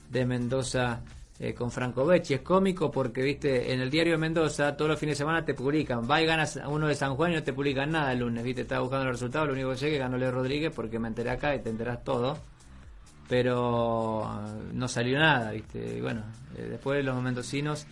de 0.08 0.24
Mendoza 0.24 1.02
eh, 1.38 1.52
con 1.52 1.70
Franco 1.70 2.06
Becci. 2.06 2.34
Es 2.34 2.40
cómico 2.40 2.90
porque, 2.90 3.22
viste, 3.22 3.72
en 3.72 3.80
el 3.80 3.90
diario 3.90 4.14
de 4.14 4.18
Mendoza 4.18 4.76
todos 4.76 4.90
los 4.90 4.98
fines 4.98 5.18
de 5.18 5.24
semana 5.24 5.44
te 5.44 5.52
publican, 5.52 6.10
va 6.10 6.22
y 6.22 6.26
ganas 6.26 6.58
uno 6.66 6.88
de 6.88 6.94
San 6.94 7.16
Juan 7.16 7.32
y 7.32 7.34
no 7.34 7.42
te 7.42 7.52
publican 7.52 7.90
nada 7.90 8.12
el 8.12 8.20
lunes, 8.20 8.42
viste, 8.42 8.62
estaba 8.62 8.80
buscando 8.80 9.04
los 9.04 9.14
resultados, 9.14 9.48
lo 9.48 9.52
único 9.52 9.70
que 9.70 9.76
sé 9.76 9.90
que 9.90 9.98
ganó 9.98 10.16
Leo 10.16 10.30
Rodríguez 10.30 10.72
porque 10.74 10.98
me 10.98 11.08
enteré 11.08 11.30
acá 11.30 11.54
y 11.54 11.60
te 11.60 11.68
enterás 11.68 12.02
todo. 12.02 12.38
Pero 13.30 14.28
no 14.74 14.88
salió 14.88 15.18
nada, 15.18 15.52
viste. 15.52 16.02
Bueno, 16.02 16.24
eh, 16.56 16.66
después 16.68 17.02
los 17.02 17.22
mendocinos 17.22 17.86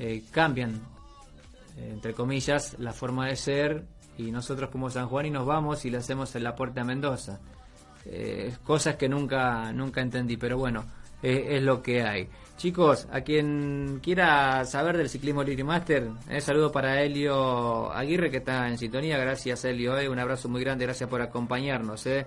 eh, 0.00 0.24
cambian 0.32 0.80
eh, 1.78 1.90
entre 1.92 2.12
comillas, 2.12 2.76
la 2.78 2.92
forma 2.92 3.26
de 3.26 3.36
ser 3.36 3.84
y 4.16 4.32
nosotros 4.32 4.70
como 4.70 4.90
San 4.90 5.06
Juan 5.08 5.26
y 5.26 5.30
nos 5.30 5.46
vamos 5.46 5.84
y 5.84 5.90
le 5.90 5.98
hacemos 5.98 6.34
el 6.34 6.46
aporte 6.46 6.80
a 6.80 6.84
Mendoza. 6.84 7.38
Eh, 8.04 8.52
cosas 8.64 8.96
que 8.96 9.08
nunca, 9.08 9.72
nunca 9.72 10.00
entendí, 10.00 10.36
pero 10.36 10.58
bueno, 10.58 10.84
es 11.22 11.62
lo 11.62 11.82
que 11.82 12.02
hay. 12.02 12.28
Chicos, 12.56 13.06
a 13.12 13.20
quien 13.20 14.00
quiera 14.02 14.64
saber 14.64 14.96
del 14.96 15.08
ciclismo 15.08 15.44
Liri 15.44 15.62
Master, 15.62 16.08
eh, 16.28 16.40
saludo 16.40 16.72
para 16.72 17.00
Helio 17.00 17.92
Aguirre 17.92 18.30
que 18.30 18.38
está 18.38 18.68
en 18.68 18.78
sintonía. 18.78 19.16
Gracias, 19.16 19.64
Helio. 19.64 19.94
un 20.10 20.18
abrazo 20.18 20.48
muy 20.48 20.60
grande. 20.62 20.84
Gracias 20.84 21.08
por 21.08 21.22
acompañarnos. 21.22 22.04
Eh. 22.06 22.26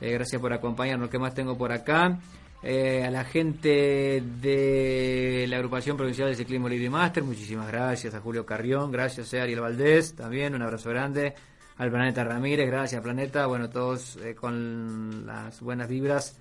Eh, 0.00 0.12
gracias 0.12 0.40
por 0.40 0.52
acompañarnos. 0.52 1.10
¿Qué 1.10 1.18
más 1.18 1.34
tengo 1.34 1.56
por 1.58 1.72
acá? 1.72 2.18
Eh, 2.62 3.04
a 3.04 3.10
la 3.10 3.24
gente 3.24 4.22
de 4.40 5.46
la 5.48 5.56
agrupación 5.56 5.96
provincial 5.96 6.28
de 6.28 6.34
ciclismo 6.34 6.68
Libre 6.68 6.90
Master, 6.90 7.22
muchísimas 7.22 7.68
gracias. 7.68 8.14
A 8.14 8.20
Julio 8.20 8.44
Carrión, 8.44 8.90
gracias 8.92 9.32
a 9.34 9.42
Ariel 9.42 9.60
Valdés, 9.60 10.14
también 10.14 10.54
un 10.54 10.62
abrazo 10.62 10.90
grande. 10.90 11.34
Al 11.78 11.90
Planeta 11.90 12.22
Ramírez, 12.24 12.66
gracias 12.66 13.00
Planeta. 13.02 13.46
Bueno, 13.46 13.70
todos 13.70 14.16
eh, 14.16 14.34
con 14.34 15.24
las 15.26 15.60
buenas 15.62 15.88
vibras 15.88 16.38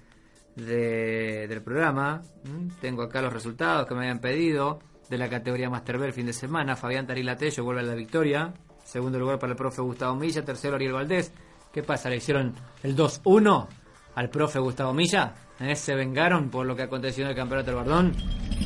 de- 0.56 1.48
del 1.48 1.62
programa. 1.62 2.22
¿m? 2.46 2.70
Tengo 2.82 3.04
acá 3.04 3.22
los 3.22 3.32
resultados 3.32 3.88
que 3.88 3.94
me 3.94 4.02
habían 4.02 4.20
pedido 4.20 4.80
de 5.10 5.18
la 5.18 5.30
categoría 5.30 5.70
Master 5.70 5.98
B 5.98 6.08
el 6.08 6.14
fin 6.14 6.26
de 6.26 6.34
semana. 6.34 6.76
Fabián 6.76 7.08
Tarilatello 7.08 7.64
vuelve 7.64 7.82
a 7.82 7.86
la 7.86 7.96
victoria. 7.96 8.54
Segundo 8.84 9.18
lugar 9.20 9.40
para 9.40 9.52
el 9.54 9.58
profe 9.58 9.82
Gustavo 9.82 10.16
Milla. 10.16 10.44
Tercero 10.44 10.76
Ariel 10.76 10.92
Valdés. 10.94 11.32
¿Qué 11.72 11.84
pasa? 11.84 12.10
¿Le 12.10 12.18
hicieron 12.18 12.56
el 12.84 12.96
2-1 12.96 13.68
al 14.16 14.30
profe 14.30 14.60
Gustavo 14.60 14.94
Milla? 14.94 15.36
¿Eh? 15.60 15.76
¿Se 15.76 15.94
vengaron 15.94 16.50
por 16.50 16.66
lo 16.66 16.76
que 16.76 16.84
aconteció 16.84 17.24
en 17.24 17.30
el 17.30 17.36
campeonato 17.36 17.68
del 17.68 17.76
Bardón? 17.76 18.14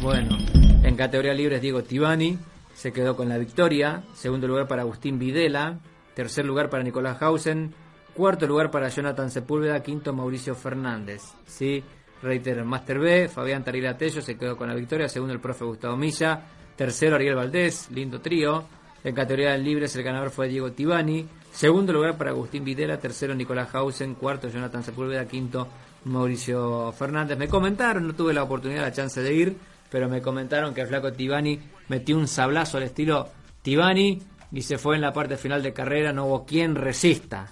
Bueno, 0.01 0.37
en 0.83 0.95
categoría 0.95 1.33
libres 1.33 1.61
Diego 1.61 1.83
Tibani 1.83 2.37
se 2.73 2.93
quedó 2.93 3.15
con 3.15 3.29
la 3.29 3.37
victoria. 3.37 4.03
Segundo 4.13 4.47
lugar 4.47 4.67
para 4.67 4.83
Agustín 4.83 5.19
Videla. 5.19 5.79
Tercer 6.15 6.45
lugar 6.45 6.69
para 6.69 6.83
Nicolás 6.83 7.21
Hausen. 7.21 7.73
Cuarto 8.13 8.47
lugar 8.47 8.71
para 8.71 8.89
Jonathan 8.89 9.29
Sepúlveda. 9.29 9.83
Quinto 9.83 10.13
Mauricio 10.13 10.55
Fernández. 10.55 11.23
Sí, 11.45 11.83
reitero, 12.21 12.63
Master 12.63 12.99
B. 12.99 13.27
Fabián 13.27 13.63
Tarila 13.63 13.97
Tello 13.97 14.21
se 14.21 14.37
quedó 14.37 14.55
con 14.55 14.69
la 14.69 14.75
victoria. 14.75 15.09
Segundo 15.09 15.33
el 15.33 15.41
profe 15.41 15.65
Gustavo 15.65 15.97
Milla. 15.97 16.41
Tercero 16.75 17.15
Ariel 17.15 17.35
Valdés. 17.35 17.91
Lindo 17.91 18.21
trío. 18.21 18.63
En 19.03 19.13
categoría 19.13 19.57
libres 19.57 19.95
el 19.95 20.03
ganador 20.03 20.31
fue 20.31 20.47
Diego 20.47 20.71
Tibani. 20.71 21.27
Segundo 21.51 21.91
lugar 21.91 22.17
para 22.17 22.31
Agustín 22.31 22.63
Videla. 22.63 22.99
Tercero 22.99 23.35
Nicolás 23.35 23.73
Hausen. 23.75 24.15
Cuarto 24.15 24.47
Jonathan 24.47 24.83
Sepúlveda. 24.83 25.25
Quinto 25.25 25.67
Mauricio 26.05 26.91
Fernández. 26.93 27.37
Me 27.37 27.47
comentaron, 27.47 28.07
no 28.07 28.13
tuve 28.13 28.33
la 28.33 28.43
oportunidad, 28.43 28.81
la 28.81 28.91
chance 28.91 29.21
de 29.21 29.33
ir, 29.33 29.57
pero 29.89 30.09
me 30.09 30.21
comentaron 30.21 30.73
que 30.73 30.81
el 30.81 30.87
flaco 30.87 31.13
Tibani 31.13 31.59
metió 31.87 32.17
un 32.17 32.27
sablazo 32.27 32.77
al 32.77 32.83
estilo 32.83 33.29
Tibani 33.61 34.21
y 34.51 34.61
se 34.61 34.77
fue 34.77 34.95
en 34.95 35.01
la 35.01 35.13
parte 35.13 35.37
final 35.37 35.61
de 35.63 35.73
carrera. 35.73 36.13
No 36.13 36.25
hubo 36.25 36.45
quien 36.45 36.75
resista 36.75 37.51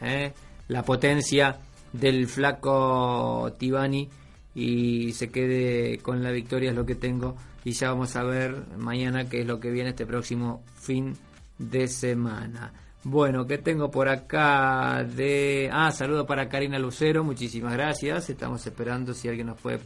¿eh? 0.00 0.32
la 0.68 0.82
potencia 0.82 1.58
del 1.92 2.26
flaco 2.26 3.54
Tibani 3.58 4.08
y 4.54 5.12
se 5.12 5.30
quede 5.30 5.98
con 5.98 6.22
la 6.22 6.30
victoria 6.30 6.70
es 6.70 6.76
lo 6.76 6.84
que 6.84 6.96
tengo 6.96 7.36
y 7.64 7.72
ya 7.72 7.90
vamos 7.90 8.16
a 8.16 8.22
ver 8.24 8.64
mañana 8.76 9.28
qué 9.28 9.40
es 9.40 9.46
lo 9.46 9.60
que 9.60 9.70
viene 9.70 9.90
este 9.90 10.06
próximo 10.06 10.62
fin 10.76 11.14
de 11.58 11.88
semana. 11.88 12.72
Bueno, 13.04 13.46
¿qué 13.46 13.58
tengo 13.58 13.90
por 13.90 14.08
acá 14.08 15.04
de... 15.04 15.70
Ah, 15.72 15.90
saludo 15.92 16.26
para 16.26 16.48
Karina 16.48 16.78
Lucero, 16.78 17.24
muchísimas 17.24 17.72
gracias. 17.72 18.28
Estamos 18.30 18.66
esperando 18.66 19.14
si 19.14 19.28
alguien 19.28 19.46
nos 19.48 19.60
puede 19.60 19.80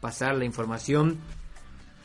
pasar 0.00 0.36
la 0.36 0.44
información 0.44 1.18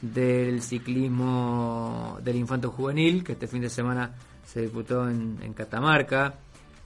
del 0.01 0.61
ciclismo 0.61 2.19
del 2.23 2.35
infanto 2.35 2.71
juvenil, 2.71 3.23
que 3.23 3.33
este 3.33 3.47
fin 3.47 3.61
de 3.61 3.69
semana 3.69 4.13
se 4.45 4.61
disputó 4.61 5.09
en, 5.09 5.37
en 5.41 5.53
Catamarca. 5.53 6.35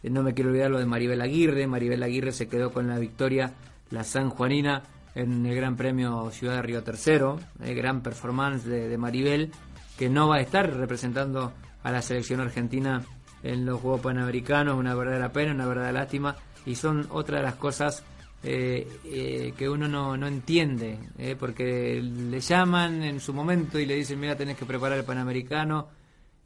Eh, 0.03 0.09
No 0.09 0.23
me 0.23 0.33
quiero 0.33 0.49
olvidar 0.49 0.71
lo 0.71 0.79
de 0.79 0.85
Maribel 0.85 1.21
Aguirre. 1.21 1.67
Maribel 1.67 2.03
Aguirre 2.03 2.31
se 2.31 2.47
quedó 2.47 2.71
con 2.71 2.87
la 2.87 2.99
victoria, 2.99 3.53
la 3.89 4.03
San 4.03 4.29
Juanina, 4.29 4.83
en 5.15 5.45
el 5.45 5.55
Gran 5.55 5.75
Premio 5.75 6.29
Ciudad 6.31 6.55
de 6.55 6.61
Río 6.61 6.83
Tercero. 6.83 7.39
Eh, 7.63 7.73
gran 7.73 8.01
performance 8.01 8.65
de, 8.65 8.87
de 8.87 8.97
Maribel, 8.97 9.51
que 9.97 10.09
no 10.09 10.27
va 10.27 10.37
a 10.37 10.41
estar 10.41 10.71
representando 10.73 11.53
a 11.83 11.91
la 11.91 12.01
selección 12.01 12.39
argentina 12.39 13.03
en 13.43 13.65
los 13.65 13.81
Juegos 13.81 14.01
Panamericanos. 14.01 14.77
Una 14.77 14.95
verdadera 14.95 15.31
pena, 15.31 15.53
una 15.53 15.65
verdadera 15.65 15.99
lástima. 15.99 16.35
Y 16.65 16.75
son 16.75 17.07
otra 17.09 17.37
de 17.37 17.43
las 17.43 17.55
cosas 17.55 18.03
eh, 18.43 18.87
eh, 19.05 19.53
que 19.55 19.69
uno 19.69 19.87
no, 19.87 20.17
no 20.17 20.25
entiende, 20.25 20.97
eh, 21.19 21.35
porque 21.37 22.01
le 22.01 22.39
llaman 22.39 23.03
en 23.03 23.19
su 23.19 23.35
momento 23.35 23.77
y 23.77 23.85
le 23.85 23.95
dicen, 23.95 24.19
mira, 24.19 24.35
tenés 24.35 24.57
que 24.57 24.65
preparar 24.65 24.97
el 24.97 25.03
Panamericano 25.05 25.89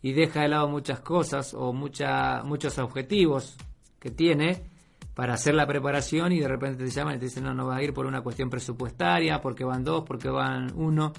y 0.02 0.12
deja 0.12 0.42
de 0.42 0.50
lado 0.50 0.68
muchas 0.68 1.00
cosas 1.00 1.54
o 1.54 1.72
mucha, 1.72 2.44
muchos 2.44 2.78
objetivos 2.80 3.56
que 3.98 4.12
tiene 4.12 4.64
para 5.16 5.34
hacer 5.34 5.56
la 5.56 5.66
preparación 5.66 6.32
y 6.34 6.40
de 6.40 6.48
repente 6.48 6.84
te 6.84 6.90
llaman 6.92 7.16
y 7.16 7.20
te 7.20 7.26
dicen, 7.26 7.44
no, 7.46 7.54
no 7.54 7.66
va 7.66 7.78
a 7.78 7.84
ir 7.84 7.94
por 7.94 8.06
una 8.06 8.22
cuestión 8.22 8.50
presupuestaria, 8.50 9.42
porque 9.42 9.64
van 9.64 9.84
dos, 9.84 10.04
porque 10.06 10.30
van 10.30 10.72
uno, 10.76 11.14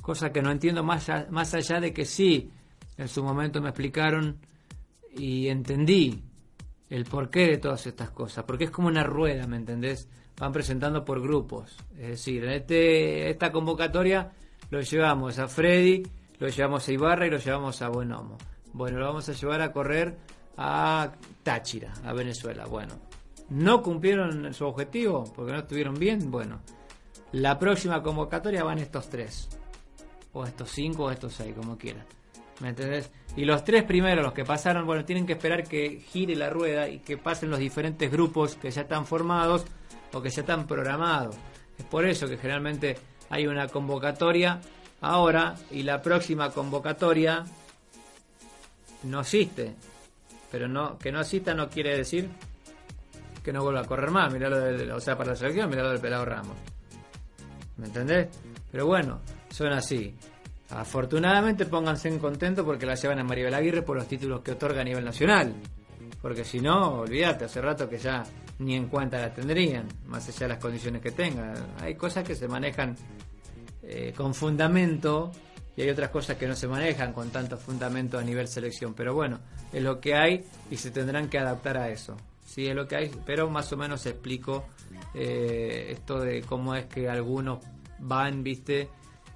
cosa 0.00 0.30
que 0.32 0.40
no 0.40 0.50
entiendo 0.50 0.82
más, 0.82 1.08
allá- 1.10 1.26
más 1.30 1.52
allá 1.54 1.80
de 1.80 1.92
que 1.92 2.04
sí, 2.04 2.50
en 2.96 3.08
su 3.08 3.22
momento 3.24 3.60
me 3.60 3.68
explicaron 3.70 4.38
y 5.12 5.48
entendí 5.48 6.22
el 6.88 7.04
porqué 7.04 7.46
de 7.48 7.58
todas 7.58 7.86
estas 7.86 8.10
cosas, 8.10 8.44
porque 8.44 8.64
es 8.64 8.70
como 8.70 8.88
una 8.88 9.02
rueda, 9.04 9.46
¿me 9.46 9.56
entendés? 9.56 10.08
Van 10.38 10.52
presentando 10.52 11.04
por 11.04 11.20
grupos, 11.20 11.76
es 11.98 12.08
decir, 12.08 12.44
en 12.44 12.52
este, 12.52 13.28
esta 13.30 13.50
convocatoria 13.52 14.30
lo 14.70 14.80
llevamos 14.80 15.38
a 15.38 15.48
Freddy, 15.48 16.02
lo 16.38 16.48
llevamos 16.48 16.86
a 16.88 16.92
Ibarra 16.92 17.26
y 17.26 17.30
lo 17.30 17.36
llevamos 17.38 17.82
a 17.82 17.88
Buenomo. 17.88 18.38
Bueno, 18.72 18.98
lo 19.00 19.06
vamos 19.06 19.28
a 19.28 19.32
llevar 19.32 19.60
a 19.60 19.72
correr 19.72 20.16
a 20.56 21.12
Táchira, 21.42 21.92
a 22.04 22.12
Venezuela. 22.12 22.64
Bueno, 22.66 22.94
no 23.50 23.82
cumplieron 23.82 24.54
su 24.54 24.64
objetivo 24.64 25.24
porque 25.34 25.52
no 25.52 25.58
estuvieron 25.58 25.94
bien. 25.94 26.30
Bueno, 26.30 26.60
la 27.32 27.58
próxima 27.58 28.02
convocatoria 28.02 28.64
van 28.64 28.78
estos 28.78 29.08
tres, 29.08 29.48
o 30.32 30.44
estos 30.44 30.70
cinco, 30.70 31.04
o 31.04 31.10
estos 31.10 31.34
seis, 31.34 31.54
como 31.54 31.76
quieran. 31.76 32.06
¿Me 32.60 32.70
entendés? 32.70 33.10
Y 33.36 33.44
los 33.44 33.64
tres 33.64 33.84
primeros, 33.84 34.24
los 34.24 34.34
que 34.34 34.44
pasaron, 34.44 34.86
bueno, 34.86 35.04
tienen 35.04 35.26
que 35.26 35.32
esperar 35.32 35.64
que 35.64 36.00
gire 36.00 36.36
la 36.36 36.50
rueda 36.50 36.88
y 36.88 36.98
que 36.98 37.16
pasen 37.16 37.50
los 37.50 37.58
diferentes 37.58 38.10
grupos 38.10 38.56
que 38.56 38.70
ya 38.70 38.82
están 38.82 39.06
formados 39.06 39.64
o 40.12 40.20
que 40.20 40.30
ya 40.30 40.42
están 40.42 40.66
programados. 40.66 41.36
Es 41.78 41.84
por 41.84 42.06
eso 42.06 42.28
que 42.28 42.36
generalmente 42.36 42.98
hay 43.30 43.46
una 43.46 43.68
convocatoria 43.68 44.60
ahora 45.00 45.54
y 45.70 45.82
la 45.84 46.02
próxima 46.02 46.50
convocatoria 46.50 47.44
no 49.04 49.20
existe. 49.20 49.74
Pero 50.50 50.68
no 50.68 50.98
que 50.98 51.12
no 51.12 51.20
exista 51.20 51.54
no 51.54 51.70
quiere 51.70 51.96
decir 51.96 52.28
que 53.42 53.52
no 53.52 53.62
vuelva 53.62 53.80
a 53.80 53.84
correr 53.84 54.10
más. 54.10 54.32
Mirá 54.32 54.48
lo 54.48 54.58
del, 54.58 54.90
o 54.90 55.00
sea, 55.00 55.16
para 55.16 55.30
la 55.30 55.36
selección, 55.36 55.68
mirá 55.68 55.82
lo 55.82 55.90
del 55.90 56.00
pelado 56.00 56.24
Ramos. 56.24 56.56
¿Me 57.76 57.86
entendés? 57.86 58.28
Pero 58.70 58.86
bueno, 58.86 59.20
son 59.50 59.72
así. 59.72 60.14
Afortunadamente 60.70 61.66
pónganse 61.66 62.08
en 62.08 62.18
contento 62.18 62.64
porque 62.64 62.86
la 62.86 62.94
llevan 62.94 63.18
a 63.18 63.24
Maribel 63.24 63.54
Aguirre 63.54 63.82
por 63.82 63.96
los 63.96 64.06
títulos 64.06 64.42
que 64.42 64.52
otorga 64.52 64.82
a 64.82 64.84
nivel 64.84 65.04
nacional. 65.04 65.54
Porque 66.22 66.44
si 66.44 66.60
no, 66.60 67.00
olvídate, 67.00 67.46
hace 67.46 67.60
rato 67.60 67.88
que 67.88 67.98
ya 67.98 68.22
ni 68.58 68.76
en 68.76 68.88
cuenta 68.88 69.18
la 69.18 69.32
tendrían, 69.32 69.88
más 70.06 70.28
allá 70.28 70.40
de 70.40 70.48
las 70.48 70.58
condiciones 70.58 71.00
que 71.00 71.10
tengan. 71.10 71.54
Hay 71.80 71.94
cosas 71.94 72.24
que 72.24 72.34
se 72.34 72.46
manejan 72.46 72.94
eh, 73.82 74.12
con 74.14 74.34
fundamento 74.34 75.32
y 75.76 75.82
hay 75.82 75.90
otras 75.90 76.10
cosas 76.10 76.36
que 76.36 76.46
no 76.46 76.54
se 76.54 76.68
manejan 76.68 77.12
con 77.12 77.30
tanto 77.30 77.56
fundamento 77.56 78.18
a 78.18 78.22
nivel 78.22 78.46
selección. 78.46 78.94
Pero 78.94 79.14
bueno, 79.14 79.40
es 79.72 79.82
lo 79.82 79.98
que 79.98 80.14
hay 80.14 80.44
y 80.70 80.76
se 80.76 80.90
tendrán 80.90 81.28
que 81.28 81.38
adaptar 81.38 81.78
a 81.78 81.88
eso. 81.88 82.16
Sí, 82.50 82.66
es 82.66 82.74
lo 82.74 82.88
que 82.88 82.96
hay, 82.96 83.10
pero 83.24 83.48
más 83.48 83.72
o 83.72 83.76
menos 83.76 84.04
explico 84.06 84.64
eh, 85.14 85.86
esto 85.90 86.18
de 86.18 86.42
cómo 86.42 86.74
es 86.74 86.86
que 86.86 87.08
algunos 87.08 87.60
van, 88.00 88.42
viste, 88.42 88.88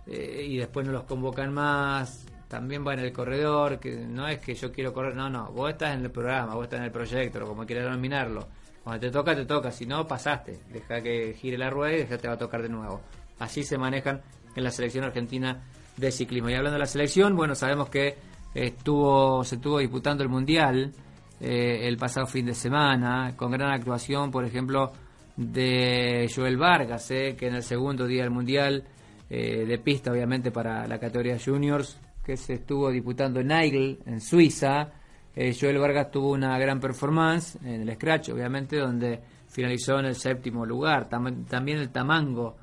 eh, 0.05 0.45
y 0.49 0.57
después 0.57 0.85
no 0.85 0.91
los 0.91 1.05
convocan 1.05 1.55
más. 1.55 2.27
También 2.49 2.85
va 2.85 2.95
en 2.95 2.99
el 2.99 3.13
corredor, 3.13 3.79
que 3.79 3.95
no 3.95 4.27
es 4.27 4.41
que 4.41 4.57
yo 4.57 4.73
quiero 4.73 4.93
correr, 4.93 5.15
no, 5.15 5.31
no, 5.31 5.53
vos 5.53 5.71
estás 5.71 5.95
en 5.95 6.05
el 6.05 6.11
programa, 6.11 6.57
vos 6.57 6.65
estás 6.65 6.81
en 6.81 6.87
el 6.87 6.91
proyecto, 6.91 7.47
como 7.47 7.65
quieras 7.65 7.85
denominarlo. 7.85 8.49
Cuando 8.83 9.01
te 9.01 9.13
toca, 9.13 9.37
te 9.37 9.47
toca, 9.47 9.71
si 9.71 9.87
no, 9.87 10.05
pasaste, 10.09 10.59
deja 10.73 11.01
que 11.01 11.35
gire 11.35 11.57
la 11.57 11.71
rueda 11.71 11.97
y 11.97 12.09
ya 12.09 12.19
te 12.19 12.27
va 12.27 12.35
a 12.35 12.39
tocar 12.39 12.63
de 12.63 12.69
nuevo. 12.69 13.01
Así 13.39 13.63
se 13.63 13.79
manejan 13.79 14.23
en 14.57 14.65
la 14.65 14.73
selección 14.73 15.05
argentina 15.05 15.63
de 15.97 16.11
ciclismo. 16.11 16.51
Y 16.51 16.55
hablando 16.55 16.75
de 16.75 16.81
la 16.81 16.87
selección, 16.87 17.37
bueno, 17.37 17.55
sabemos 17.55 17.91
que 17.91 18.17
estuvo 18.55 19.45
se 19.45 19.55
estuvo 19.55 19.79
disputando 19.79 20.25
el 20.25 20.29
Mundial 20.29 20.93
eh, 21.41 21.87
el 21.89 21.97
pasado 21.97 22.27
fin 22.27 22.47
de 22.47 22.55
semana, 22.55 23.35
con 23.37 23.51
gran 23.51 23.71
actuación, 23.73 24.31
por 24.31 24.45
ejemplo, 24.45 24.93
de 25.37 26.31
Joel 26.35 26.57
Vargas, 26.57 27.11
eh, 27.11 27.35
que 27.37 27.49
en 27.49 27.55
el 27.57 27.63
segundo 27.63 28.07
día 28.07 28.23
del 28.23 28.31
Mundial 28.31 28.85
eh, 29.29 29.65
de 29.67 29.79
pista, 29.79 30.13
obviamente, 30.13 30.51
para 30.51 30.87
la 30.87 30.99
categoría 30.99 31.37
juniors, 31.45 31.99
que 32.25 32.37
se 32.37 32.55
estuvo 32.55 32.91
disputando 32.91 33.41
en 33.41 33.53
Aigle, 33.53 33.99
en 34.07 34.21
Suiza. 34.21 34.93
Eh, 35.35 35.55
Joel 35.59 35.79
Vargas 35.79 36.11
tuvo 36.11 36.31
una 36.31 36.57
gran 36.59 36.79
performance 36.79 37.57
en 37.65 37.83
el 37.89 37.95
Scratch, 37.97 38.31
obviamente, 38.31 38.79
donde 38.79 39.21
finalizó 39.49 39.99
en 39.99 40.07
el 40.07 40.15
séptimo 40.15 40.65
lugar. 40.65 41.09
Tam- 41.09 41.45
también 41.47 41.79
el 41.79 41.91
Tamango, 41.91 42.57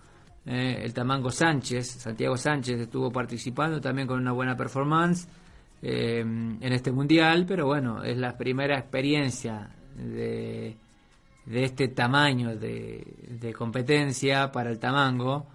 eh, 0.45 0.79
el 0.81 0.93
Tamango 0.93 1.29
Sánchez, 1.29 1.87
Santiago 1.87 2.37
Sánchez 2.37 2.79
estuvo 2.79 3.11
participando 3.11 3.79
también 3.81 4.07
con 4.07 4.19
una 4.19 4.31
buena 4.31 4.55
performance 4.55 5.27
eh, 5.81 6.19
en 6.19 6.73
este 6.73 6.91
mundial, 6.91 7.45
pero 7.47 7.65
bueno, 7.65 8.03
es 8.03 8.17
la 8.17 8.37
primera 8.37 8.77
experiencia 8.77 9.69
de, 9.95 10.75
de 11.45 11.63
este 11.63 11.87
tamaño 11.87 12.55
de, 12.55 13.53
competencia 13.57 14.51
para 14.51 14.69
el 14.69 14.79
Tamango 14.79 15.47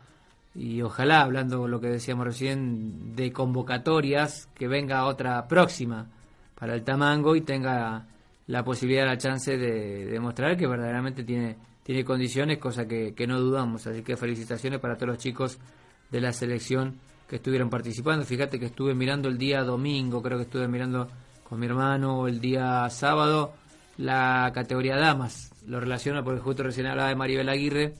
y 0.54 0.82
ojalá, 0.82 1.22
hablando 1.22 1.68
lo 1.68 1.80
que 1.80 1.88
decíamos 1.88 2.26
recién, 2.26 3.14
de 3.14 3.32
convocatorias, 3.32 4.48
que 4.54 4.68
venga 4.68 5.06
otra 5.06 5.46
próxima 5.46 6.06
para 6.54 6.74
el 6.74 6.82
Tamango 6.82 7.36
y 7.36 7.42
tenga 7.42 8.06
la 8.46 8.64
posibilidad, 8.64 9.06
la 9.06 9.18
chance 9.18 9.56
de 9.56 10.06
demostrar 10.06 10.56
que 10.56 10.66
verdaderamente 10.66 11.24
tiene, 11.24 11.56
tiene 11.82 12.04
condiciones, 12.04 12.58
cosa 12.58 12.86
que 12.86 13.26
no 13.26 13.40
dudamos. 13.40 13.86
Así 13.86 14.02
que 14.02 14.16
felicitaciones 14.16 14.80
para 14.80 14.96
todos 14.96 15.08
los 15.08 15.18
chicos 15.18 15.58
de 16.10 16.20
la 16.20 16.32
selección 16.32 16.98
que 17.28 17.36
estuvieron 17.36 17.70
participando. 17.70 18.24
Fíjate 18.24 18.58
que 18.58 18.66
estuve 18.66 18.94
mirando 18.94 19.28
el 19.28 19.38
día 19.38 19.62
domingo, 19.62 20.22
creo 20.22 20.38
que 20.38 20.44
estuve 20.44 20.68
mirando 20.68 21.08
con 21.42 21.60
mi 21.60 21.66
hermano 21.66 22.26
el 22.26 22.40
día 22.40 22.88
sábado 22.90 23.54
la 23.96 24.50
categoría 24.54 24.96
damas. 24.96 25.52
Lo 25.66 25.80
relaciono 25.80 26.22
porque 26.22 26.40
justo 26.40 26.62
recién 26.62 26.86
hablaba 26.86 27.08
de 27.08 27.16
Maribel 27.16 27.48
Aguirre 27.48 27.94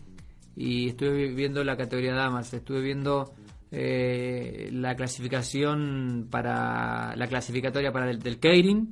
y 0.54 0.88
estuve 0.88 1.28
viendo 1.32 1.64
la 1.64 1.76
categoría 1.76 2.14
damas, 2.14 2.52
estuve 2.54 2.80
viendo 2.80 3.34
eh, 3.70 4.68
la 4.72 4.94
clasificación 4.94 6.28
para 6.30 7.14
la 7.16 7.26
clasificatoria 7.26 7.92
para 7.92 8.10
el 8.10 8.20
del 8.20 8.38
Keirin 8.38 8.90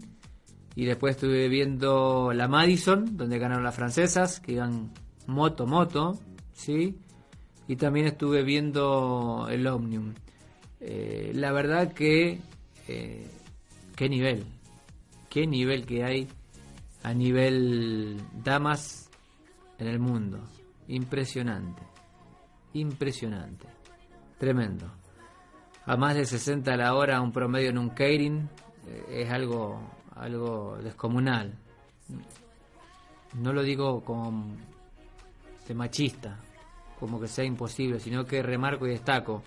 y 0.75 0.85
después 0.85 1.15
estuve 1.15 1.49
viendo 1.49 2.33
la 2.33 2.49
Madison 2.49 3.17
donde 3.17 3.39
ganaron 3.39 3.65
las 3.65 3.77
francesas 3.77 4.41
que 4.41 4.53
iban 4.53 4.93
moto 5.27 5.67
moto, 5.67 6.19
sí, 6.53 6.99
y 7.67 7.77
también 7.77 8.07
estuve 8.07 8.43
viendo 8.43 9.47
el 9.51 9.67
Omnium. 9.67 10.15
Eh, 10.87 11.33
la 11.35 11.51
verdad 11.51 11.95
que 11.95 12.41
eh, 12.89 13.27
qué 13.97 14.09
nivel, 14.11 14.45
qué 15.31 15.47
nivel 15.47 15.87
que 15.87 16.05
hay 16.05 16.29
a 17.03 17.15
nivel 17.15 18.21
damas 18.45 19.09
en 19.79 19.87
el 19.87 19.99
mundo. 19.99 20.41
Impresionante. 20.89 21.83
Impresionante. 22.75 23.67
Tremendo. 24.37 24.93
A 25.87 25.97
más 25.97 26.17
de 26.17 26.27
60 26.27 26.75
a 26.75 26.77
la 26.77 26.95
hora 26.95 27.23
un 27.23 27.33
promedio 27.33 27.71
en 27.71 27.79
un 27.79 27.89
Keirin 27.95 28.51
eh, 28.87 29.23
es 29.23 29.31
algo 29.31 29.81
algo 30.17 30.77
descomunal. 30.83 31.55
No 33.41 33.55
lo 33.55 33.63
digo 33.63 34.05
como 34.05 34.55
de 35.67 35.75
machista, 35.75 36.39
como 37.01 37.19
que 37.19 37.27
sea 37.27 37.47
imposible, 37.47 37.99
sino 38.01 38.27
que 38.27 38.43
remarco 38.43 38.87
y 38.87 38.91
destaco 38.91 39.43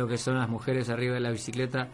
lo 0.00 0.08
que 0.08 0.16
son 0.16 0.38
las 0.38 0.48
mujeres 0.48 0.88
arriba 0.88 1.14
de 1.14 1.20
la 1.20 1.30
bicicleta 1.30 1.88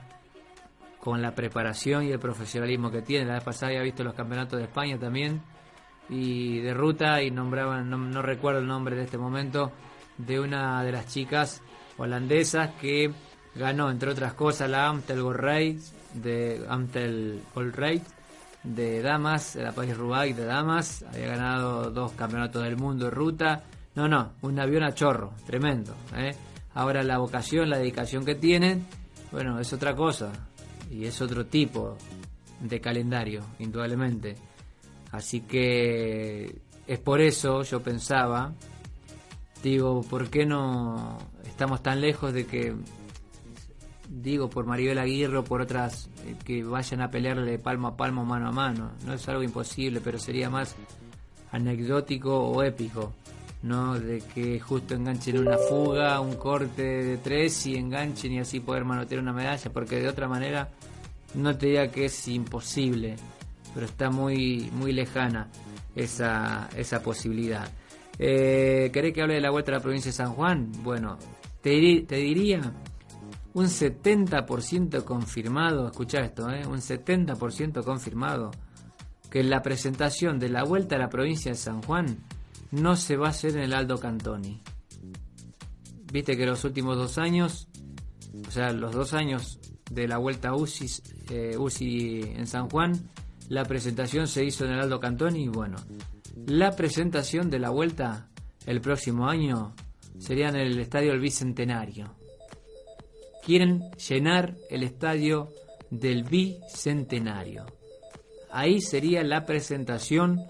con 1.01 1.21
la 1.21 1.35
preparación 1.35 2.05
y 2.05 2.13
el 2.13 2.21
profesionalismo 2.21 2.89
que 2.91 3.03
tienen. 3.03 3.27
La 3.27 3.35
vez 3.35 3.43
pasada 3.43 3.71
había 3.71 3.83
visto 3.83 4.05
los 4.05 4.15
campeonatos 4.15 4.61
de 4.61 4.67
España 4.67 4.97
también 4.97 5.43
y 6.09 6.61
de 6.61 6.73
ruta 6.73 7.21
y 7.21 7.33
nombraban, 7.33 7.91
no, 7.91 7.99
no 7.99 8.23
recuerdo 8.23 8.61
el 8.61 8.67
nombre 8.69 8.95
de 8.95 9.03
este 9.03 9.19
momento, 9.19 9.73
de 10.19 10.39
una 10.39 10.85
de 10.85 10.93
las 10.93 11.09
chicas 11.09 11.63
holandesas 11.99 12.71
que 12.81 13.13
ganó, 13.57 13.91
entre 13.91 14.13
otras 14.13 14.35
cosas, 14.35 14.71
la 14.71 14.87
Amstel 14.87 15.21
Gold 15.21 15.41
Race, 15.41 15.93
de 16.15 16.65
Amstel 16.69 17.43
Gold 17.55 17.75
Race 17.75 18.05
de 18.63 19.03
damas, 19.03 19.57
la 19.57 19.73
País 19.73 19.97
Roubaix 19.97 20.37
de 20.37 20.45
damas, 20.45 21.05
había 21.13 21.29
ganado 21.29 21.91
dos 21.91 22.13
campeonatos 22.13 22.63
del 22.63 22.77
mundo 22.77 23.07
de 23.07 23.11
ruta. 23.11 23.65
No, 23.97 24.07
no, 24.09 24.33
un 24.43 24.61
avión 24.61 24.85
a 24.85 24.95
chorro, 24.95 25.33
tremendo. 25.45 25.95
¿eh? 26.17 26.35
Ahora 26.77 27.03
la 27.03 27.17
vocación, 27.17 27.71
la 27.71 27.79
dedicación 27.79 28.27
que 28.27 28.35
tienen, 28.35 28.87
bueno, 29.33 29.59
es 29.59 29.73
otra 29.73 29.97
cosa 29.97 30.31
y 30.91 31.07
es 31.07 31.23
otro 31.23 31.47
tipo 31.47 31.97
de 32.61 32.83
calendario, 32.83 33.43
indudablemente. 33.59 34.37
Así 35.11 35.41
que 35.41 36.55
es 36.87 36.99
por 36.99 37.23
eso 37.23 37.63
yo 37.63 37.83
pensaba, 37.83 38.53
digo, 39.63 40.03
¿por 40.03 40.29
qué 40.29 40.45
no 40.45 41.17
estamos 41.47 41.83
tan 41.83 42.03
lejos 42.03 42.35
de 42.35 42.45
que, 42.45 42.75
digo, 44.11 44.51
por 44.51 44.67
Maribel 44.67 44.99
Aguirre 44.99 45.39
o 45.39 45.45
por 45.45 45.63
otras 45.63 46.11
eh, 46.27 46.37
que 46.45 46.63
vayan 46.63 47.01
a 47.01 47.11
pelearle 47.11 47.59
palmo 47.59 47.89
a 47.89 47.97
palmo, 47.97 48.23
mano 48.27 48.49
a 48.49 48.53
mano? 48.53 48.93
No 49.07 49.15
es 49.15 49.27
algo 49.31 49.43
imposible, 49.43 50.03
pero 50.05 50.19
sería 50.19 50.51
más 50.51 50.77
anecdótico 51.53 52.39
o 52.39 52.63
épico. 52.63 53.15
¿No? 53.63 53.99
De 53.99 54.21
que 54.35 54.61
justo 54.61 54.95
enganchen 54.95 55.39
una 55.39 55.59
fuga, 55.59 56.21
un 56.21 56.37
corte 56.37 56.83
de 56.83 57.17
tres 57.19 57.67
y 57.67 57.77
enganchen 57.77 58.33
y 58.33 58.39
así 58.41 58.61
poder 58.61 58.85
manotear 58.85 59.21
una 59.21 59.33
medalla, 59.33 59.73
porque 59.73 60.01
de 60.01 60.09
otra 60.09 60.29
manera 60.29 60.69
no 61.35 61.57
te 61.57 61.67
diría 61.67 61.91
que 61.91 62.07
es 62.07 62.29
imposible, 62.29 63.17
pero 63.75 63.87
está 63.87 64.11
muy, 64.11 64.71
muy 64.73 64.93
lejana 64.93 65.49
esa, 65.95 66.69
esa 66.77 67.03
posibilidad. 67.03 67.69
Eh, 68.19 68.91
¿Querés 68.93 69.13
que 69.13 69.23
hable 69.23 69.35
de 69.35 69.41
la 69.41 69.51
vuelta 69.51 69.73
a 69.73 69.77
la 69.77 69.81
provincia 69.81 70.11
de 70.11 70.17
San 70.17 70.33
Juan? 70.33 70.71
Bueno, 70.83 71.19
te 71.61 71.71
diría 71.71 72.61
un 73.57 73.69
70% 73.69 75.03
confirmado, 75.05 75.87
escucha 75.87 76.21
esto, 76.21 76.51
¿eh? 76.51 76.67
un 76.67 76.81
70% 76.81 77.83
confirmado 77.85 78.51
que 79.31 79.43
la 79.43 79.63
presentación 79.63 80.39
de 80.39 80.51
la 80.51 80.63
vuelta 80.63 80.97
a 80.97 80.99
la 80.99 81.09
provincia 81.09 81.53
de 81.53 81.57
San 81.57 81.81
Juan 81.81 82.19
no 82.71 82.97
se 82.97 83.17
va 83.17 83.29
a 83.29 83.31
hacer 83.31 83.57
en 83.57 83.63
el 83.63 83.75
Aldo 83.75 83.99
Cantoni. 83.99 84.63
Viste 86.13 86.37
que 86.37 86.47
los 86.47 86.65
últimos 86.65 86.97
dos 86.97 87.19
años, 87.19 87.69
o 88.47 88.51
sea, 88.51 88.73
los 88.73 88.93
dos 88.93 89.13
años 89.13 89.59
de 89.91 90.09
la 90.09 90.19
vuelta 90.19 90.51
a 90.51 90.55
UCI, 90.55 90.87
eh, 91.31 91.57
UCI 91.59 92.35
en 92.37 92.47
San 92.47 92.69
Juan, 92.69 93.11
la 93.49 93.65
presentación 93.65 94.27
se 94.27 94.45
hizo 94.45 94.65
en 94.65 94.73
el 94.73 94.81
Aldo 94.81 95.01
Cantoni 95.01 95.45
y 95.45 95.49
bueno, 95.49 95.77
la 96.47 96.73
presentación 96.73 97.51
de 97.51 97.59
la 97.59 97.71
vuelta 97.71 98.29
el 98.67 98.81
próximo 98.81 99.29
año 99.29 99.75
sería 100.19 100.49
en 100.49 100.57
el 100.57 100.79
Estadio 100.79 101.13
del 101.13 101.21
Bicentenario. 101.21 102.15
Quieren 103.45 103.91
llenar 103.93 104.57
el 104.71 104.83
estadio 104.83 105.53
del 105.91 106.25
Bicentenario. 106.25 107.65
Ahí 108.51 108.81
sería 108.81 109.23
la 109.23 109.47
presentación 109.47 110.47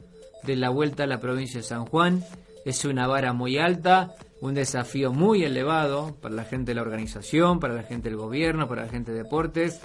de 0.46 0.56
la 0.56 0.70
vuelta 0.70 1.04
a 1.04 1.06
la 1.06 1.20
provincia 1.20 1.60
de 1.60 1.66
San 1.66 1.84
Juan. 1.86 2.24
Es 2.64 2.84
una 2.84 3.06
vara 3.06 3.32
muy 3.32 3.58
alta, 3.58 4.14
un 4.40 4.54
desafío 4.54 5.12
muy 5.12 5.44
elevado 5.44 6.16
para 6.20 6.34
la 6.34 6.44
gente 6.44 6.70
de 6.72 6.76
la 6.76 6.82
organización, 6.82 7.60
para 7.60 7.74
la 7.74 7.82
gente 7.82 8.08
del 8.08 8.18
gobierno, 8.18 8.68
para 8.68 8.82
la 8.84 8.88
gente 8.88 9.12
de 9.12 9.22
deportes. 9.22 9.80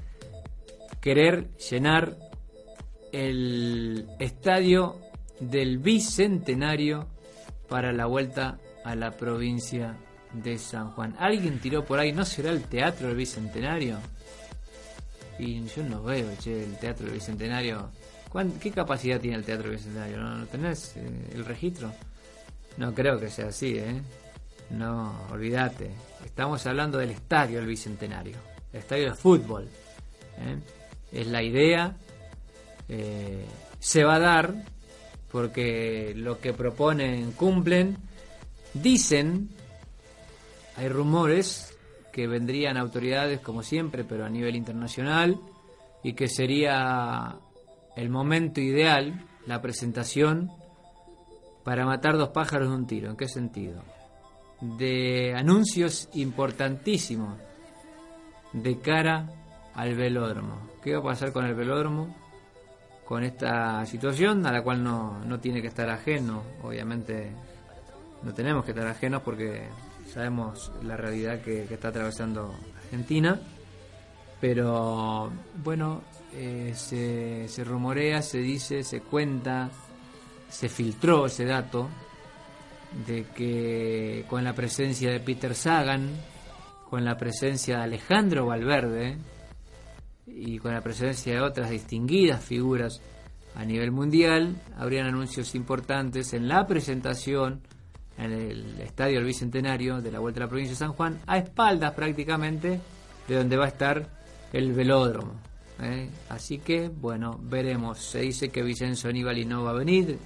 Querer 0.99 1.49
llenar 1.57 2.15
el 3.11 4.07
estadio 4.19 4.95
del 5.39 5.79
Bicentenario 5.79 7.07
para 7.67 7.91
la 7.91 8.05
vuelta 8.05 8.59
a 8.83 8.95
la 8.95 9.11
provincia 9.11 9.97
de 10.33 10.57
San 10.57 10.91
Juan. 10.91 11.15
¿Alguien 11.19 11.59
tiró 11.59 11.83
por 11.83 11.99
ahí? 11.99 12.11
¿No 12.13 12.25
será 12.25 12.51
el 12.51 12.63
Teatro 12.63 13.07
del 13.07 13.17
Bicentenario? 13.17 13.97
Y 15.39 15.63
yo 15.65 15.83
no 15.83 16.03
veo, 16.03 16.27
che, 16.39 16.63
el 16.63 16.77
Teatro 16.77 17.05
del 17.05 17.15
Bicentenario 17.15 17.77
¿Cuán- 17.79 18.00
¿Qué 18.61 18.71
capacidad 18.71 19.19
tiene 19.19 19.37
el 19.37 19.43
Teatro 19.43 19.71
Bicentenario? 19.71 20.17
¿No, 20.17 20.37
no 20.37 20.45
tenés 20.45 20.95
eh, 20.95 21.31
el 21.33 21.43
registro? 21.43 21.91
No 22.77 22.93
creo 22.93 23.19
que 23.19 23.29
sea 23.29 23.47
así, 23.47 23.77
¿eh? 23.77 24.01
No, 24.69 25.27
olvídate. 25.29 25.91
Estamos 26.23 26.65
hablando 26.65 26.97
del 26.97 27.11
estadio 27.11 27.57
del 27.57 27.67
Bicentenario, 27.67 28.37
el 28.71 28.79
estadio 28.79 29.09
de 29.09 29.15
fútbol. 29.15 29.67
¿eh? 30.37 30.57
Es 31.11 31.27
la 31.27 31.43
idea, 31.43 31.97
eh, 32.87 33.45
se 33.79 34.03
va 34.05 34.15
a 34.15 34.19
dar 34.19 34.53
porque 35.29 36.13
lo 36.15 36.39
que 36.39 36.53
proponen 36.53 37.33
cumplen. 37.33 37.97
Dicen, 38.73 39.49
hay 40.77 40.87
rumores 40.87 41.77
que 42.13 42.27
vendrían 42.27 42.77
autoridades 42.77 43.41
como 43.41 43.63
siempre, 43.63 44.05
pero 44.05 44.25
a 44.25 44.29
nivel 44.29 44.55
internacional, 44.55 45.37
y 46.03 46.13
que 46.13 46.29
sería 46.29 47.35
el 47.95 48.09
momento 48.09 48.61
ideal, 48.61 49.25
la 49.45 49.61
presentación, 49.61 50.51
para 51.63 51.85
matar 51.85 52.17
dos 52.17 52.29
pájaros 52.29 52.69
de 52.69 52.75
un 52.75 52.87
tiro. 52.87 53.11
¿En 53.11 53.17
qué 53.17 53.27
sentido? 53.27 53.83
De 54.61 55.33
anuncios 55.35 56.09
importantísimos 56.13 57.37
de 58.53 58.79
cara 58.79 59.29
al 59.73 59.95
velódromo. 59.95 60.69
¿Qué 60.83 60.93
va 60.93 60.99
a 60.99 61.03
pasar 61.03 61.31
con 61.31 61.45
el 61.45 61.55
velódromo? 61.55 62.15
Con 63.05 63.23
esta 63.23 63.85
situación 63.85 64.45
a 64.45 64.51
la 64.51 64.63
cual 64.63 64.83
no, 64.83 65.23
no 65.25 65.39
tiene 65.39 65.61
que 65.61 65.67
estar 65.67 65.89
ajeno, 65.89 66.43
obviamente 66.63 67.31
no 68.23 68.33
tenemos 68.33 68.63
que 68.63 68.71
estar 68.71 68.87
ajenos 68.87 69.21
porque 69.21 69.67
sabemos 70.07 70.71
la 70.83 70.95
realidad 70.95 71.41
que, 71.41 71.65
que 71.65 71.73
está 71.73 71.89
atravesando 71.89 72.53
Argentina, 72.83 73.39
pero 74.39 75.31
bueno, 75.63 76.01
eh, 76.33 76.73
se, 76.75 77.47
se 77.47 77.63
rumorea, 77.63 78.21
se 78.21 78.39
dice, 78.39 78.83
se 78.83 79.01
cuenta, 79.01 79.69
se 80.49 80.69
filtró 80.69 81.25
ese 81.25 81.45
dato 81.45 81.89
de 83.05 83.25
que 83.35 84.25
con 84.27 84.43
la 84.43 84.53
presencia 84.53 85.11
de 85.11 85.19
Peter 85.19 85.55
Sagan, 85.55 86.09
con 86.89 87.05
la 87.05 87.17
presencia 87.17 87.77
de 87.77 87.83
Alejandro 87.83 88.45
Valverde 88.45 89.17
y 90.27 90.59
con 90.59 90.73
la 90.73 90.81
presencia 90.81 91.33
de 91.33 91.41
otras 91.41 91.69
distinguidas 91.69 92.43
figuras 92.43 93.01
a 93.55 93.65
nivel 93.65 93.91
mundial, 93.91 94.55
habrían 94.77 95.07
anuncios 95.07 95.55
importantes 95.55 96.33
en 96.33 96.47
la 96.47 96.65
presentación 96.67 97.61
en 98.17 98.31
el 98.31 98.81
Estadio 98.81 99.17
del 99.17 99.25
Bicentenario 99.25 100.01
de 100.01 100.11
la 100.11 100.19
Vuelta 100.19 100.41
a 100.41 100.43
la 100.43 100.49
Provincia 100.49 100.73
de 100.73 100.79
San 100.79 100.93
Juan, 100.93 101.19
a 101.27 101.37
espaldas 101.37 101.93
prácticamente 101.93 102.79
de 103.27 103.35
donde 103.35 103.57
va 103.57 103.65
a 103.65 103.69
estar 103.69 104.07
el 104.53 104.73
velódromo. 104.73 105.50
¿Eh? 105.81 106.09
Así 106.29 106.59
que, 106.59 106.89
bueno, 106.89 107.39
veremos. 107.41 107.99
Se 107.99 108.21
dice 108.21 108.49
que 108.49 108.63
Vicenzo 108.63 109.09
Aníbal 109.09 109.47
no 109.47 109.63
va 109.63 109.71
a 109.71 109.73
venir 109.73 110.17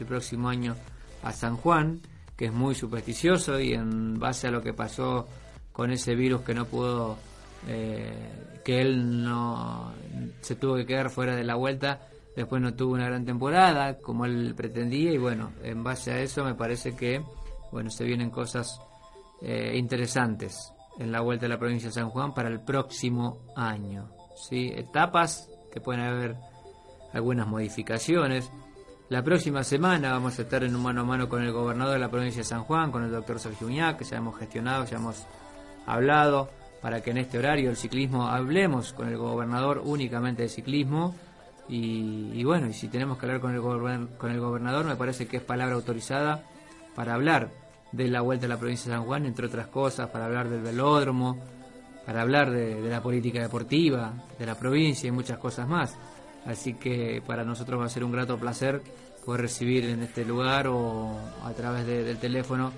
el 0.00 0.06
próximo 0.06 0.48
año 0.48 0.76
a 1.22 1.32
San 1.32 1.56
Juan, 1.56 2.00
que 2.36 2.46
es 2.46 2.52
muy 2.52 2.74
supersticioso 2.74 3.58
y 3.60 3.72
en 3.72 4.18
base 4.18 4.48
a 4.48 4.50
lo 4.50 4.62
que 4.62 4.72
pasó 4.72 5.26
con 5.72 5.90
ese 5.90 6.14
virus 6.14 6.42
que 6.42 6.54
no 6.54 6.66
pudo, 6.66 7.16
eh, 7.68 8.60
que 8.64 8.80
él 8.80 9.24
no 9.24 9.92
se 10.40 10.56
tuvo 10.56 10.76
que 10.76 10.86
quedar 10.86 11.10
fuera 11.10 11.34
de 11.34 11.44
la 11.44 11.54
vuelta, 11.54 12.00
después 12.36 12.60
no 12.60 12.74
tuvo 12.74 12.94
una 12.94 13.06
gran 13.06 13.24
temporada 13.24 13.98
como 13.98 14.24
él 14.24 14.54
pretendía 14.56 15.12
y 15.12 15.18
bueno, 15.18 15.52
en 15.62 15.82
base 15.82 16.12
a 16.12 16.20
eso 16.20 16.44
me 16.44 16.54
parece 16.54 16.94
que, 16.94 17.22
bueno, 17.72 17.90
se 17.90 18.04
vienen 18.04 18.30
cosas 18.30 18.80
eh, 19.42 19.76
interesantes 19.76 20.72
en 20.98 21.10
la 21.10 21.20
vuelta 21.20 21.46
a 21.46 21.48
la 21.48 21.58
provincia 21.58 21.88
de 21.88 21.94
San 21.94 22.10
Juan 22.10 22.34
para 22.34 22.48
el 22.48 22.60
próximo 22.60 23.40
año. 23.56 24.08
¿Sí? 24.34 24.72
Etapas 24.74 25.48
que 25.72 25.80
pueden 25.80 26.02
haber 26.02 26.36
algunas 27.12 27.46
modificaciones. 27.46 28.50
La 29.08 29.22
próxima 29.22 29.64
semana 29.64 30.12
vamos 30.12 30.38
a 30.38 30.42
estar 30.42 30.64
en 30.64 30.74
un 30.74 30.82
mano 30.82 31.02
a 31.02 31.04
mano 31.04 31.28
con 31.28 31.42
el 31.42 31.52
gobernador 31.52 31.94
de 31.94 32.00
la 32.00 32.10
provincia 32.10 32.40
de 32.40 32.44
San 32.44 32.64
Juan, 32.64 32.90
con 32.90 33.04
el 33.04 33.10
doctor 33.10 33.38
Sergio 33.38 33.66
Uñac, 33.66 33.98
que 33.98 34.04
ya 34.04 34.16
hemos 34.16 34.38
gestionado, 34.38 34.84
ya 34.84 34.96
hemos 34.96 35.26
hablado, 35.86 36.50
para 36.80 37.02
que 37.02 37.10
en 37.10 37.18
este 37.18 37.38
horario 37.38 37.70
el 37.70 37.76
ciclismo 37.76 38.28
hablemos 38.28 38.92
con 38.92 39.08
el 39.08 39.16
gobernador 39.16 39.82
únicamente 39.84 40.42
de 40.42 40.48
ciclismo. 40.48 41.14
Y, 41.68 42.44
bueno, 42.44 42.66
y 42.68 42.74
si 42.74 42.88
tenemos 42.88 43.16
que 43.16 43.26
hablar 43.26 43.40
con 43.40 43.54
el, 43.54 44.08
con 44.18 44.30
el 44.30 44.40
gobernador, 44.40 44.84
me 44.84 44.96
parece 44.96 45.26
que 45.26 45.38
es 45.38 45.42
palabra 45.42 45.74
autorizada 45.74 46.44
para 46.94 47.14
hablar 47.14 47.50
de 47.92 48.08
la 48.08 48.20
vuelta 48.20 48.46
a 48.46 48.48
la 48.48 48.58
provincia 48.58 48.90
de 48.90 48.96
San 48.98 49.06
Juan, 49.06 49.24
entre 49.24 49.46
otras 49.46 49.68
cosas, 49.68 50.10
para 50.10 50.26
hablar 50.26 50.48
del 50.48 50.60
velódromo, 50.60 51.38
para 52.06 52.22
hablar 52.22 52.50
de, 52.50 52.80
la 52.82 53.02
política 53.02 53.40
deportiva 53.40 54.12
de 54.38 54.46
la 54.46 54.54
provincia 54.56 55.08
y 55.08 55.10
muchas 55.10 55.38
cosas 55.38 55.68
más. 55.68 55.96
Así 56.46 56.74
que 56.74 57.22
para 57.26 57.44
nosotros 57.44 57.80
va 57.80 57.86
a 57.86 57.88
ser 57.88 58.04
un 58.04 58.12
grato 58.12 58.38
placer 58.38 58.82
poder 59.24 59.40
recibir 59.42 59.84
en 59.86 60.02
este 60.02 60.24
lugar 60.24 60.66
o 60.68 61.18
a 61.42 61.52
través 61.52 61.86
de- 61.86 62.04
del 62.04 62.18
teléfono 62.18 62.72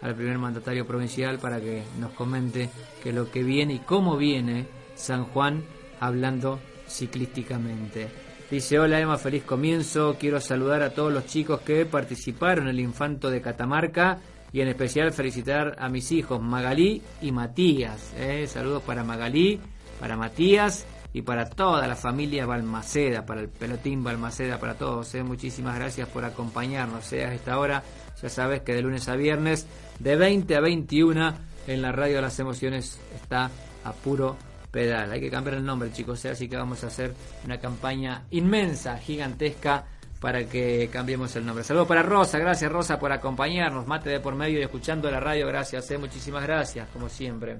al 0.00 0.14
primer 0.14 0.38
mandatario 0.38 0.86
provincial 0.86 1.38
para 1.38 1.60
que 1.60 1.82
nos 1.98 2.12
comente 2.12 2.70
que 3.02 3.12
lo 3.12 3.30
que 3.32 3.42
viene 3.42 3.74
y 3.74 3.78
cómo 3.80 4.16
viene 4.16 4.66
San 4.94 5.24
Juan 5.24 5.64
hablando 5.98 6.60
ciclísticamente. 6.86 8.08
Dice, 8.50 8.78
hola 8.78 9.00
Emma, 9.00 9.18
feliz 9.18 9.42
comienzo. 9.42 10.16
Quiero 10.18 10.40
saludar 10.40 10.82
a 10.82 10.90
todos 10.90 11.12
los 11.12 11.26
chicos 11.26 11.60
que 11.60 11.84
participaron 11.84 12.64
en 12.64 12.70
el 12.70 12.80
Infanto 12.80 13.28
de 13.30 13.40
Catamarca 13.42 14.20
y 14.52 14.60
en 14.60 14.68
especial 14.68 15.12
felicitar 15.12 15.76
a 15.78 15.88
mis 15.88 16.10
hijos 16.12 16.40
Magalí 16.40 17.02
y 17.20 17.32
Matías. 17.32 18.12
¿eh? 18.16 18.46
Saludos 18.46 18.82
para 18.82 19.04
Magalí, 19.04 19.60
para 20.00 20.16
Matías 20.16 20.86
y 21.12 21.22
para 21.22 21.48
toda 21.48 21.86
la 21.86 21.96
familia 21.96 22.46
Balmaceda, 22.46 23.24
para 23.24 23.40
el 23.40 23.48
pelotín 23.48 24.04
Balmaceda, 24.04 24.58
para 24.58 24.74
todos. 24.74 25.14
¿eh? 25.14 25.22
Muchísimas 25.22 25.76
gracias 25.76 26.08
por 26.08 26.24
acompañarnos 26.24 27.12
¿eh? 27.12 27.24
a 27.24 27.34
esta 27.34 27.58
hora. 27.58 27.82
Ya 28.20 28.28
sabes 28.28 28.62
que 28.62 28.74
de 28.74 28.82
lunes 28.82 29.08
a 29.08 29.16
viernes, 29.16 29.66
de 29.98 30.16
20 30.16 30.56
a 30.56 30.60
21, 30.60 31.34
en 31.66 31.82
la 31.82 31.92
radio 31.92 32.16
de 32.16 32.22
las 32.22 32.38
emociones 32.38 33.00
está 33.14 33.50
a 33.84 33.92
puro 33.92 34.36
pedal. 34.70 35.10
Hay 35.10 35.20
que 35.20 35.30
cambiar 35.30 35.56
el 35.56 35.64
nombre, 35.64 35.92
chicos, 35.92 36.24
¿eh? 36.24 36.30
así 36.30 36.48
que 36.48 36.56
vamos 36.56 36.84
a 36.84 36.88
hacer 36.88 37.14
una 37.44 37.58
campaña 37.58 38.24
inmensa, 38.30 38.98
gigantesca, 38.98 39.86
para 40.20 40.44
que 40.46 40.88
cambiemos 40.92 41.34
el 41.36 41.46
nombre. 41.46 41.64
Saludos 41.64 41.88
para 41.88 42.02
Rosa, 42.02 42.38
gracias 42.38 42.70
Rosa 42.70 42.98
por 42.98 43.12
acompañarnos, 43.12 43.86
mate 43.86 44.10
de 44.10 44.20
por 44.20 44.34
medio 44.34 44.58
y 44.58 44.62
escuchando 44.62 45.10
la 45.10 45.20
radio, 45.20 45.46
gracias, 45.46 45.90
¿eh? 45.90 45.98
muchísimas 45.98 46.42
gracias, 46.42 46.88
como 46.92 47.08
siempre. 47.08 47.58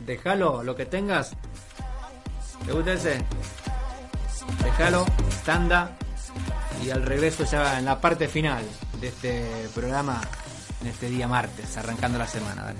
Déjalo, 0.00 0.62
lo 0.62 0.74
que 0.74 0.86
tengas. 0.86 1.36
¿Te 2.64 2.72
gusta 2.72 2.92
ese? 2.94 3.18
Déjalo, 4.64 5.04
tanda 5.44 5.96
y 6.84 6.90
al 6.90 7.02
regreso 7.02 7.44
ya 7.44 7.78
en 7.78 7.84
la 7.84 8.00
parte 8.00 8.28
final 8.28 8.64
de 9.00 9.08
este 9.08 9.68
programa, 9.74 10.20
en 10.80 10.88
este 10.88 11.08
día 11.08 11.28
martes, 11.28 11.76
arrancando 11.76 12.18
la 12.18 12.26
semana. 12.26 12.74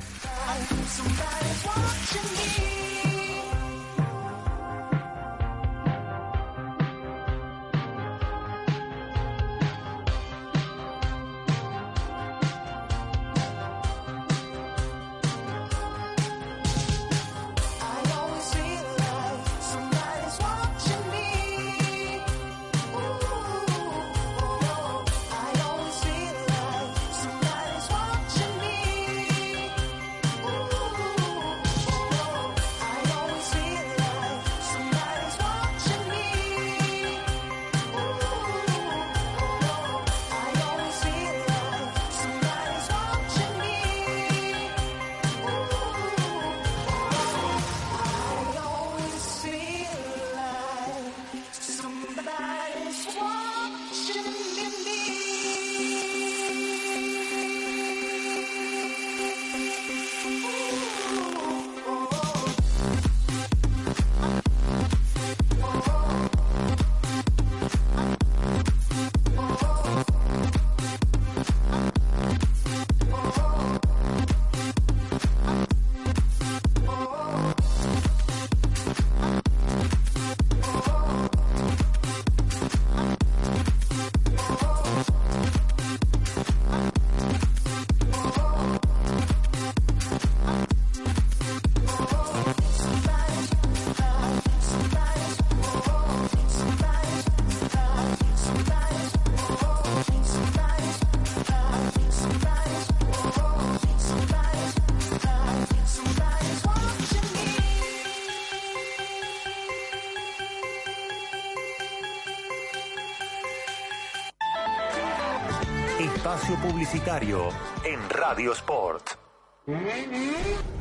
Publicitario 116.63 117.49
en 117.85 118.09
Radio 118.09 118.53
Sport. 118.53 119.19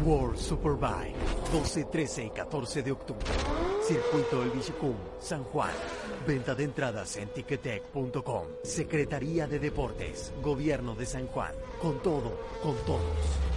World 0.06 0.38
Superbike, 0.38 1.16
12, 1.52 1.86
13 1.86 2.26
y 2.26 2.30
14 2.30 2.84
de 2.84 2.92
octubre. 2.92 3.26
Circuito 3.84 4.44
El 4.44 4.52
Villicum, 4.52 4.96
San 5.20 5.44
Juan. 5.46 5.72
Venta 6.28 6.54
de 6.54 6.66
entradas 6.66 7.18
en 7.18 7.30
ticketek.com. 7.30 8.44
Secretaría 8.64 9.48
de 9.48 9.58
Deportes, 9.58 10.32
Gobierno 10.42 10.94
de 10.94 11.06
San 11.08 11.26
Juan. 11.28 11.54
Con 11.82 12.00
todo, 12.02 12.40
con 12.62 12.76
todos. 12.86 13.51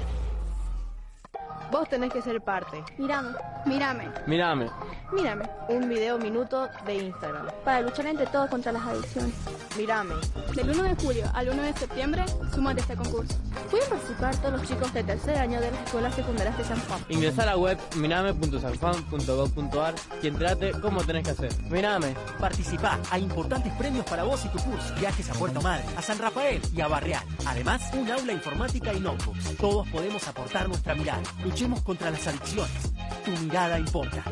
Vos 1.75 1.89
tenés 1.89 2.13
que 2.13 2.23
ser 2.23 2.41
parte. 2.41 2.85
Mírame, 2.99 3.31
mírame, 3.67 4.09
Mírame. 4.29 4.71
mírame. 5.13 5.45
Un 5.69 5.89
video 5.89 6.17
minuto 6.19 6.69
de 6.87 6.95
Instagram. 6.95 7.49
Para 7.65 7.81
luchar 7.81 8.07
entre 8.07 8.29
todos 8.29 8.49
contra 8.49 8.71
las 8.71 8.87
adicciones. 8.87 9.35
Mírame. 9.77 10.15
Del 10.55 10.71
1 10.71 10.83
de 10.85 10.95
julio 10.95 11.25
al 11.35 11.49
1 11.49 11.63
de 11.63 11.73
septiembre, 11.73 12.25
súmate 12.55 12.79
a 12.79 12.83
este 12.83 12.95
concurso. 12.95 13.35
Pueden 13.73 13.89
participar 13.89 14.37
todos 14.37 14.53
los 14.53 14.63
chicos 14.69 14.95
de 14.95 15.03
tercer 15.03 15.37
año 15.37 15.61
de 15.61 15.73
las 15.73 15.81
escuelas 15.81 16.15
secundarias 16.15 16.57
de 16.57 16.63
San 16.63 16.79
Juan. 16.83 17.01
Ingresa 17.09 17.43
a 17.43 17.47
la 17.47 17.57
web 17.57 17.77
mirame.sanjuan.gov.ar 17.97 19.95
y 20.23 20.29
entrate 20.29 20.71
cómo 20.81 21.03
tenés 21.03 21.25
que 21.25 21.31
hacer. 21.31 21.53
Mírame. 21.71 22.15
Participá. 22.39 23.01
Hay 23.11 23.25
importantes 23.25 23.73
premios 23.73 24.07
para 24.07 24.23
vos 24.23 24.45
y 24.45 24.49
tu 24.49 24.59
curso. 24.59 24.95
Viajes 25.01 25.29
a 25.29 25.33
Puerto 25.35 25.61
Madre, 25.61 25.87
a 25.97 26.03
San 26.03 26.21
Rafael 26.21 26.63
y 26.73 26.81
a 26.81 26.87
Barreal. 26.87 27.25
Además, 27.47 27.83
un 27.95 28.09
aula 28.13 28.33
informática 28.33 28.95
y 28.95 29.01
notebooks. 29.01 29.57
Todos 29.57 29.89
podemos 29.89 30.29
aportar 30.29 30.69
nuestra 30.69 30.95
mirada. 30.95 31.23
Luchemos 31.65 31.83
contra 31.83 32.11
las 32.11 32.27
adicciones. 32.27 32.93
Tu 33.25 33.31
mirada 33.43 33.79
importa. 33.79 34.23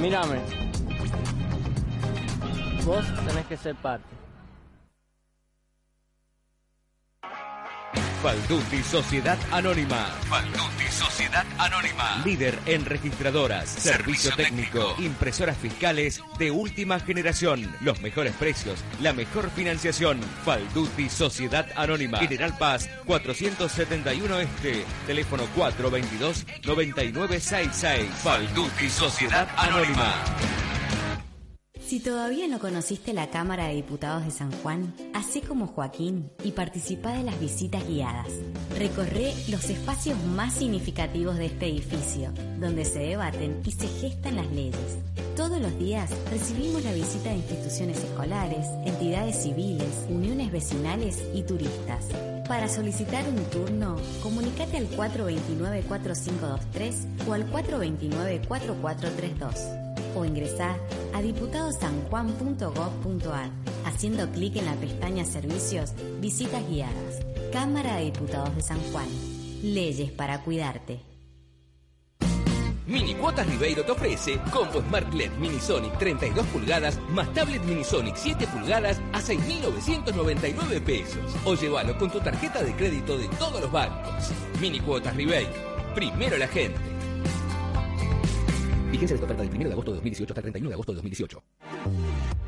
Mírame. 0.00 0.38
Vos 2.84 3.04
tenés 3.26 3.46
que 3.46 3.56
ser 3.56 3.74
parte. 3.74 4.06
Falduti 8.26 8.82
Sociedad 8.82 9.38
Anónima. 9.52 10.06
Falduti 10.28 10.90
Sociedad 10.90 11.46
Anónima. 11.58 12.20
Líder 12.24 12.58
en 12.66 12.84
registradoras, 12.84 13.68
servicio, 13.68 14.34
técnico, 14.34 14.96
impresoras 14.98 15.56
fiscales 15.56 16.20
de 16.36 16.50
última 16.50 16.98
generación. 16.98 17.72
Los 17.82 18.00
mejores 18.00 18.34
precios, 18.34 18.80
la 19.00 19.12
mejor 19.12 19.48
financiación. 19.50 20.20
Falduti 20.44 21.08
Sociedad 21.08 21.68
Anónima. 21.76 22.18
General 22.18 22.58
Paz 22.58 22.90
471 23.06 24.40
Este. 24.40 24.84
Teléfono 25.06 25.44
422-9966. 25.56 28.08
Falduti 28.08 28.90
Sociedad 28.90 29.46
Anónima. 29.56 30.65
Si 31.86 32.00
todavía 32.00 32.48
no 32.48 32.58
conociste 32.58 33.12
la 33.12 33.30
Cámara 33.30 33.68
de 33.68 33.76
Diputados 33.76 34.24
de 34.24 34.32
San 34.32 34.50
Juan, 34.50 34.92
hacé 35.14 35.40
como 35.40 35.68
Joaquín 35.68 36.32
y 36.42 36.50
participa 36.50 37.12
de 37.12 37.22
las 37.22 37.38
visitas 37.38 37.86
guiadas. 37.86 38.26
Recorre 38.76 39.32
los 39.48 39.70
espacios 39.70 40.20
más 40.24 40.54
significativos 40.54 41.36
de 41.36 41.46
este 41.46 41.68
edificio, 41.68 42.32
donde 42.58 42.84
se 42.84 42.98
debaten 42.98 43.60
y 43.64 43.70
se 43.70 43.86
gestan 43.86 44.34
las 44.34 44.50
leyes. 44.50 44.98
Todos 45.36 45.60
los 45.60 45.78
días 45.78 46.10
recibimos 46.32 46.82
la 46.82 46.92
visita 46.92 47.30
de 47.30 47.36
instituciones 47.36 48.02
escolares, 48.02 48.66
entidades 48.84 49.44
civiles, 49.44 50.06
uniones 50.08 50.50
vecinales 50.50 51.22
y 51.34 51.44
turistas. 51.44 52.06
Para 52.48 52.68
solicitar 52.68 53.24
un 53.28 53.44
turno, 53.44 53.94
comunícate 54.24 54.78
al 54.78 54.90
429-4523 54.90 57.28
o 57.28 57.32
al 57.32 57.48
429-4432 57.52 59.85
o 60.16 60.24
ingresá 60.24 60.76
a 61.14 61.22
diputadosanjuan.gov.ar 61.22 63.50
haciendo 63.84 64.28
clic 64.30 64.56
en 64.56 64.66
la 64.66 64.74
pestaña 64.74 65.24
Servicios, 65.24 65.92
Visitas 66.20 66.68
Guiadas. 66.68 67.20
Cámara 67.52 67.94
de 67.96 68.06
Diputados 68.06 68.56
de 68.56 68.62
San 68.62 68.80
Juan. 68.92 69.06
Leyes 69.62 70.10
para 70.10 70.42
cuidarte. 70.42 71.00
Mini 72.86 73.14
Cuotas 73.14 73.46
Ribeiro 73.48 73.84
te 73.84 73.92
ofrece 73.92 74.38
combo 74.52 74.80
Smart 74.80 75.12
LED 75.12 75.32
Mini 75.40 75.58
Sonic 75.58 75.98
32 75.98 76.46
pulgadas 76.46 77.00
más 77.08 77.32
tablet 77.34 77.62
Mini 77.64 77.82
Sonic 77.82 78.14
7 78.14 78.46
pulgadas 78.46 79.00
a 79.12 79.20
6.999 79.20 80.80
pesos. 80.82 81.18
O 81.44 81.54
llévalo 81.54 81.98
con 81.98 82.10
tu 82.10 82.20
tarjeta 82.20 82.62
de 82.62 82.76
crédito 82.76 83.18
de 83.18 83.26
todos 83.38 83.60
los 83.60 83.72
bancos. 83.72 84.30
Mini 84.60 84.78
Cuotas 84.80 85.16
Ribeiro. 85.16 85.50
Primero 85.94 86.36
la 86.36 86.46
gente. 86.46 86.95
Vigencia 88.90 89.14
de 89.14 89.14
esta 89.14 89.24
oferta 89.24 89.42
del 89.42 89.54
1 89.54 89.64
de 89.64 89.72
agosto 89.72 89.90
de 89.90 89.96
2018 89.96 90.32
hasta 90.32 90.40
el 90.40 90.44
31 90.44 90.68
de 90.68 90.74
agosto 90.74 90.92
de 90.92 90.96
2018. 90.96 91.42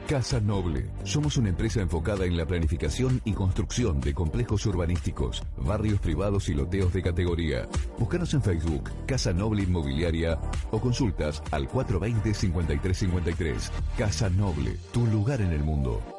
Casa 0.09 0.41
Noble. 0.41 0.91
Somos 1.05 1.37
una 1.37 1.51
empresa 1.51 1.81
enfocada 1.81 2.25
en 2.25 2.37
la 2.37 2.47
planificación 2.47 3.21
y 3.25 3.33
construcción 3.33 4.01
de 4.01 4.15
complejos 4.15 4.65
urbanísticos, 4.67 5.43
barrios 5.59 6.01
privados 6.01 6.49
y 6.49 6.55
loteos 6.55 6.93
de 6.93 7.03
categoría. 7.03 7.69
Búscanos 7.99 8.33
en 8.35 8.43
Facebook, 8.43 8.91
Casa 9.07 9.33
Noble 9.33 9.65
Inmobiliaria 9.65 10.39
o 10.71 10.81
consultas 10.81 11.43
al 11.51 11.69
420-5353. 11.69 13.71
Casa 13.99 14.31
Noble, 14.31 14.77
tu 14.93 15.07
lugar 15.07 15.41
en 15.41 15.53
el 15.53 15.63
mundo. 15.63 16.18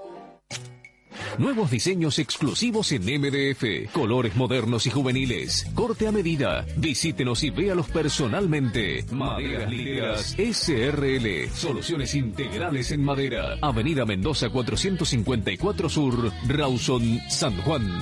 Nuevos 1.38 1.72
diseños 1.72 2.20
exclusivos 2.20 2.92
en 2.92 3.04
MDF, 3.04 3.92
colores 3.92 4.36
modernos 4.36 4.86
y 4.88 4.90
juveniles, 4.90 5.66
corte 5.76 6.08
a 6.08 6.12
medida. 6.12 6.66
Visítenos 6.76 7.44
y 7.44 7.50
véalos 7.50 7.90
personalmente. 7.90 9.06
Maderas 9.12 9.70
Ligeras 9.70 10.36
SRL, 10.38 11.50
soluciones 11.54 12.16
integrales 12.16 12.92
en 12.92 13.04
madera. 13.04 13.58
Avenida 13.62 14.06
Mendoza 14.06 14.50
454 14.50 15.90
Sur, 15.90 16.32
Rawson, 16.48 17.20
San 17.30 17.56
Juan. 17.62 18.02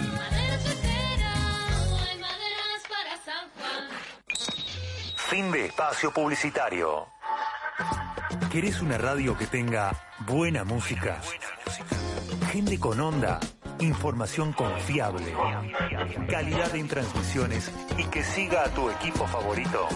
Fin 5.15 5.51
de 5.51 5.65
espacio 5.65 6.11
publicitario. 6.13 7.07
¿Querés 8.51 8.81
una 8.81 8.97
radio 8.97 9.37
que 9.37 9.45
tenga 9.45 9.91
buena 10.25 10.63
música? 10.63 11.21
Gente 12.51 12.79
con 12.79 12.99
onda, 12.99 13.39
información 13.79 14.53
confiable, 14.53 15.33
calidad 16.29 16.75
en 16.75 16.87
transmisiones 16.87 17.71
y 17.97 18.03
que 18.05 18.23
siga 18.23 18.63
a 18.63 18.69
tu 18.69 18.89
equipo 18.89 19.27
favorito. 19.27 19.87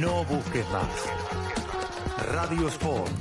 No 0.00 0.24
busques 0.24 0.68
más. 0.70 0.88
Radio 2.32 2.68
Sport 2.68 3.12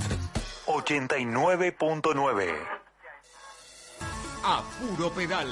89.9. 0.66 2.54
A 4.44 4.64
puro 4.80 5.10
pedal. 5.12 5.48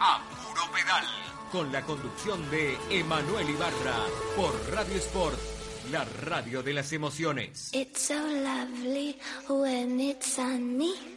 A 0.00 0.20
puro 0.30 0.62
pedal. 0.72 1.04
Con 1.52 1.70
la 1.72 1.82
conducción 1.82 2.50
de 2.50 2.76
Emanuel 2.90 3.48
Ibarra 3.50 3.96
por 4.36 4.52
Radio 4.72 4.96
Sport, 4.96 5.38
la 5.90 6.04
radio 6.22 6.62
de 6.62 6.72
las 6.72 6.92
emociones. 6.92 7.70
It's 7.72 8.08
so 8.08 8.14
lovely 8.14 9.18
when 9.48 10.00
it's 10.00 10.26
sunny. 10.34 11.13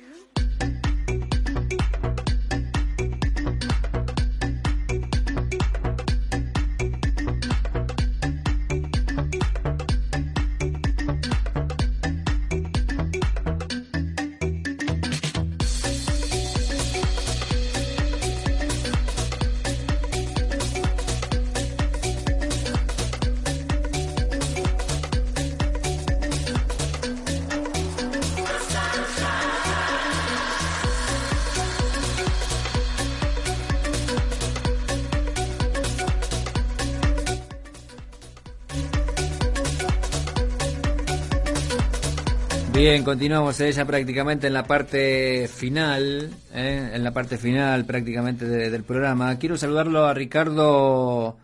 Bien, 42.78 43.04
continuamos 43.04 43.60
eh, 43.60 43.72
ya 43.72 43.86
prácticamente 43.86 44.46
en 44.48 44.54
la 44.54 44.64
parte 44.64 45.48
final, 45.48 46.30
eh, 46.54 46.92
en 46.94 47.04
la 47.04 47.12
parte 47.12 47.38
final 47.38 47.86
prácticamente 47.86 48.46
de- 48.46 48.70
del 48.70 48.84
programa. 48.84 49.38
Quiero 49.40 49.58
saludarlo 49.58 50.06
a 50.06 50.14
Ricardo 50.14 51.38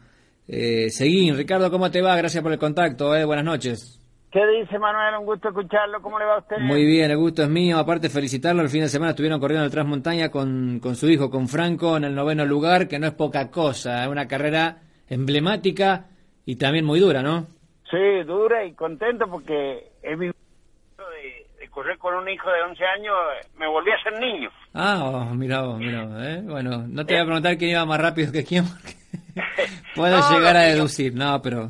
eh, 0.47 0.89
Seguín. 0.91 1.35
Ricardo, 1.35 1.71
¿cómo 1.71 1.89
te 1.89 2.01
va? 2.03 2.15
Gracias 2.15 2.43
por 2.43 2.51
el 2.51 2.59
contacto. 2.59 3.15
eh, 3.15 3.25
Buenas 3.25 3.45
noches. 3.45 3.99
¿Qué 4.31 4.41
dice 4.59 4.77
Manuel? 4.77 5.15
Un 5.19 5.25
gusto 5.25 5.49
escucharlo. 5.49 6.01
¿Cómo 6.03 6.19
le 6.19 6.25
va 6.25 6.35
a 6.35 6.39
usted? 6.39 6.57
Muy 6.59 6.85
bien, 6.85 7.09
el 7.09 7.17
gusto 7.17 7.41
es 7.43 7.49
mío. 7.49 7.77
Aparte, 7.79 8.09
felicitarlo. 8.09 8.61
El 8.61 8.69
fin 8.69 8.81
de 8.81 8.89
semana 8.89 9.11
estuvieron 9.11 9.39
corriendo 9.39 9.65
el 9.65 9.71
Transmontaña 9.71 10.29
con, 10.29 10.79
con 10.79 10.95
su 10.95 11.09
hijo, 11.09 11.31
con 11.31 11.47
Franco, 11.47 11.97
en 11.97 12.03
el 12.03 12.13
noveno 12.15 12.45
lugar, 12.45 12.87
que 12.87 12.99
no 12.99 13.07
es 13.07 13.13
poca 13.13 13.49
cosa. 13.49 14.03
Es 14.03 14.09
una 14.09 14.27
carrera 14.27 14.77
emblemática 15.09 16.05
y 16.45 16.55
también 16.57 16.85
muy 16.85 16.99
dura, 16.99 17.23
¿no? 17.23 17.47
Sí, 17.89 18.23
dura 18.25 18.63
y 18.65 18.73
contento 18.73 19.25
porque 19.29 19.91
he 20.03 20.11
vivido 20.15 20.33
de, 20.97 21.45
de 21.59 21.69
correr 21.69 21.97
con 21.97 22.13
un 22.15 22.27
hijo 22.29 22.49
de 22.51 22.61
11 22.61 22.85
años. 22.85 23.15
Me 23.57 23.67
volví 23.67 23.91
a 23.91 24.01
ser 24.03 24.19
niño. 24.19 24.49
Ah, 24.73 24.99
oh, 25.03 25.25
mira 25.35 25.61
vos, 25.61 25.77
mira 25.79 26.03
vos, 26.05 26.21
¿eh? 26.23 26.41
Bueno, 26.43 26.85
no 26.87 27.05
te 27.05 27.13
voy 27.13 27.21
a 27.21 27.25
preguntar 27.25 27.57
quién 27.57 27.71
iba 27.71 27.85
más 27.85 27.99
rápido 28.01 28.31
que 28.31 28.43
quién, 28.43 28.65
porque 28.67 28.93
puedo 29.95 30.17
No, 30.17 30.31
llegar 30.31 30.55
a 30.55 30.61
niños- 30.61 30.75
deducir. 30.75 31.13
No, 31.13 31.41
pero... 31.41 31.69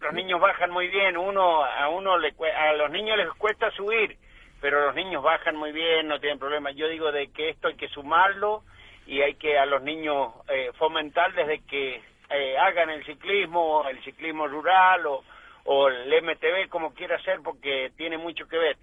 Los 0.00 0.14
niños 0.14 0.40
bajan 0.40 0.70
muy 0.70 0.86
bien, 0.88 1.16
uno 1.16 1.64
a 1.64 1.88
uno 1.88 2.16
le 2.18 2.32
a 2.56 2.72
los 2.74 2.90
niños 2.92 3.16
les 3.16 3.28
cuesta 3.38 3.70
subir, 3.72 4.16
pero 4.60 4.86
los 4.86 4.94
niños 4.94 5.20
bajan 5.22 5.56
muy 5.56 5.72
bien, 5.72 6.06
no 6.06 6.20
tienen 6.20 6.38
problema. 6.38 6.70
Yo 6.70 6.86
digo 6.88 7.10
de 7.10 7.28
que 7.32 7.48
esto 7.50 7.66
hay 7.68 7.74
que 7.74 7.88
sumarlo 7.88 8.62
y 9.06 9.20
hay 9.22 9.34
que 9.34 9.58
a 9.58 9.66
los 9.66 9.82
niños 9.82 10.28
eh, 10.48 10.70
fomentar 10.78 11.32
desde 11.34 11.60
que 11.64 12.00
eh, 12.30 12.56
hagan 12.58 12.90
el 12.90 13.04
ciclismo, 13.04 13.84
el 13.88 14.00
ciclismo 14.04 14.46
rural 14.46 15.06
o, 15.06 15.24
o 15.66 15.88
el 15.88 16.08
MTV 16.22 16.68
como 16.70 16.94
quiera 16.94 17.16
hacer 17.16 17.40
porque 17.44 17.90
tiene 17.96 18.16
mucho 18.18 18.46
que 18.48 18.56
ver. 18.58 18.76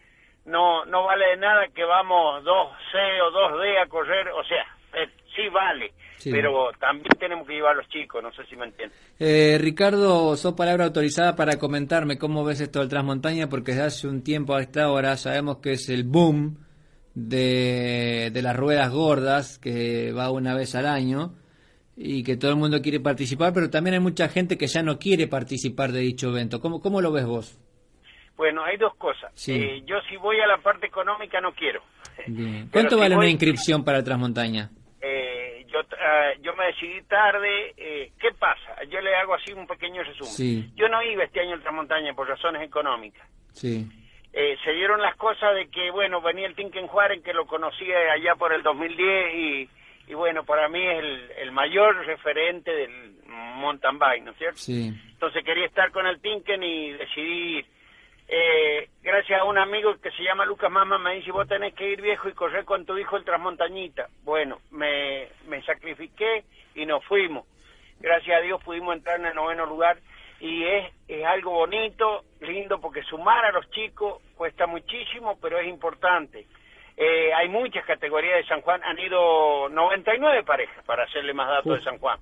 No 0.46 0.84
no 0.86 1.06
vale 1.06 1.28
de 1.30 1.38
nada 1.38 1.68
que 1.74 1.84
vamos 1.84 2.44
2C 2.44 3.22
o 3.22 3.32
2D 3.32 3.82
a 3.82 3.88
correr, 3.88 4.28
o 4.30 4.44
sea, 4.44 4.64
eh, 5.02 5.10
sí 5.36 5.48
vale, 5.50 5.94
Sí. 6.18 6.32
pero 6.32 6.72
también 6.80 7.10
tenemos 7.20 7.48
que 7.48 7.54
llevar 7.54 7.72
a 7.72 7.76
los 7.78 7.88
chicos, 7.90 8.22
no 8.22 8.32
sé 8.34 8.46
si 8.46 8.56
me 8.58 8.66
entienden. 8.66 8.98
Eh, 9.20 9.58
Ricardo, 9.60 10.36
sos 10.36 10.54
palabra 10.54 10.86
autorizada 10.86 11.36
para 11.36 11.58
comentarme 11.58 12.18
cómo 12.18 12.44
ves 12.44 12.60
esto 12.62 12.80
del 12.80 12.90
Transmontaña, 12.90 13.48
porque 13.48 13.72
desde 13.72 13.86
hace 13.86 14.08
un 14.08 14.22
tiempo 14.24 14.54
a 14.54 14.62
esta 14.62 14.90
hora 14.92 15.16
sabemos 15.18 15.58
que 15.58 15.72
es 15.74 15.90
el 15.90 16.04
boom 16.04 16.58
de, 17.16 18.30
de 18.34 18.42
las 18.42 18.56
ruedas 18.56 18.90
gordas, 18.92 19.60
que 19.60 20.12
va 20.12 20.32
una 20.32 20.56
vez 20.56 20.76
al 20.76 20.88
año, 20.88 21.34
y 21.96 22.24
que 22.24 22.38
todo 22.38 22.52
el 22.52 22.58
mundo 22.58 22.82
quiere 22.82 23.00
participar, 23.00 23.54
pero 23.54 23.70
también 23.70 23.96
hay 23.96 24.00
mucha 24.00 24.28
gente 24.30 24.58
que 24.58 24.68
ya 24.68 24.82
no 24.84 24.98
quiere 24.98 25.28
participar 25.28 25.92
de 25.92 26.00
dicho 26.00 26.30
evento. 26.30 26.60
¿Cómo, 26.60 26.82
cómo 26.82 27.02
lo 27.02 27.12
ves 27.12 27.26
vos? 27.26 27.60
Bueno, 28.36 28.64
hay 28.64 28.78
dos 28.78 28.96
cosas. 28.96 29.32
Sí. 29.36 29.54
Eh, 29.54 29.84
yo 29.86 29.98
si 30.10 30.18
voy 30.18 30.40
a 30.40 30.48
la 30.48 30.58
parte 30.58 30.88
económica 30.88 31.40
no 31.40 31.54
quiero. 31.54 31.82
Bien. 32.28 32.68
¿Cuánto 32.72 32.96
si 32.96 33.02
vale 33.02 33.16
voy- 33.16 33.26
una 33.26 33.32
inscripción 33.32 33.84
para 33.84 34.00
el 34.00 34.04
Transmontaña? 34.04 34.70
Eh, 35.02 35.66
yo, 35.72 35.80
ah, 36.00 36.32
yo 36.42 36.56
me 36.56 36.66
decidí 36.68 37.02
tarde. 37.04 37.74
eh, 37.78 38.12
¿Qué 38.20 38.30
pasa? 38.40 38.84
Yo 38.90 39.00
le 39.02 39.16
hago 39.16 39.36
así 39.36 39.52
un 39.54 39.68
pequeño 39.68 40.02
resumen. 40.02 40.32
Sí. 40.34 40.72
Yo 40.76 40.88
no 40.90 41.02
iba 41.04 41.24
este 41.26 41.42
año 41.42 41.54
al 41.54 41.62
Tramontaña 41.62 42.14
por 42.16 42.28
razones 42.28 42.64
económicas. 42.64 43.28
Sí. 43.52 43.88
Eh, 44.32 44.58
se 44.66 44.72
dieron 44.72 45.00
las 45.00 45.16
cosas 45.18 45.54
de 45.54 45.68
que, 45.70 45.92
bueno, 45.92 46.20
venía 46.22 46.48
el 46.48 46.56
Tinken 46.56 46.88
Juárez, 46.88 47.22
que 47.22 47.34
lo 47.34 47.46
conocí 47.46 47.86
allá 47.92 48.34
por 48.36 48.52
el 48.52 48.64
2010 48.64 49.36
y, 49.36 49.70
y 50.08 50.14
bueno, 50.14 50.44
para 50.44 50.68
mí 50.68 50.80
es 50.86 51.00
el, 51.00 51.32
el 51.38 51.52
mayor 51.52 52.06
referente 52.06 52.72
del 52.72 53.16
mountain 53.28 53.98
bike, 53.98 54.24
¿no 54.24 54.32
es 54.32 54.38
cierto? 54.38 54.58
Sí. 54.58 54.92
Entonces 55.12 55.44
quería 55.44 55.66
estar 55.66 55.92
con 55.92 56.06
el 56.06 56.20
Tinken 56.20 56.64
y 56.64 56.92
decidí 56.92 57.58
ir. 57.60 57.66
Eh, 58.28 58.90
gracias 59.02 59.42
a 59.42 59.44
un 59.44 59.58
amigo 59.58 59.96
que 60.02 60.12
se 60.12 60.24
llama 60.24 60.46
Lucas 60.46 60.72
Mama 60.72 60.98
me 60.98 61.16
dice, 61.16 61.32
vos 61.32 61.48
tenés 61.48 61.74
que 61.74 61.92
ir 61.92 62.02
viejo 62.02 62.30
y 62.30 62.34
correr 62.34 62.66
con 62.66 62.86
tu 62.86 62.98
hijo 62.98 63.18
el 63.18 63.26
Transmontañita. 63.26 64.10
Bueno, 64.24 64.60
me, 64.72 65.28
me 65.48 65.62
sacrifiqué 65.64 66.44
y 66.76 66.86
nos 66.86 67.04
fuimos. 67.06 67.46
Gracias 68.00 68.38
a 68.38 68.42
Dios 68.42 68.62
pudimos 68.64 68.96
entrar 68.96 69.20
en 69.20 69.28
el 69.28 69.36
noveno 69.36 69.66
lugar 69.66 69.98
y 70.40 70.64
es, 70.64 70.92
es 71.08 71.26
algo 71.26 71.52
bonito, 71.52 72.24
lindo, 72.42 72.80
porque 72.82 73.04
sumar 73.04 73.46
a 73.46 73.52
los 73.52 73.70
chicos 73.72 74.22
cuesta 74.36 74.68
muchísimo, 74.68 75.38
pero 75.42 75.60
es 75.60 75.68
importante. 75.68 76.46
Eh, 76.96 77.34
hay 77.34 77.50
muchas 77.50 77.86
categorías 77.86 78.38
de 78.38 78.46
San 78.46 78.62
Juan, 78.62 78.84
han 78.84 79.00
ido 79.00 79.68
99 79.70 80.44
parejas, 80.44 80.84
para 80.86 81.04
hacerle 81.06 81.34
más 81.34 81.48
datos 81.48 81.66
Uf. 81.72 81.78
de 81.80 81.84
San 81.84 81.98
Juan. 81.98 82.20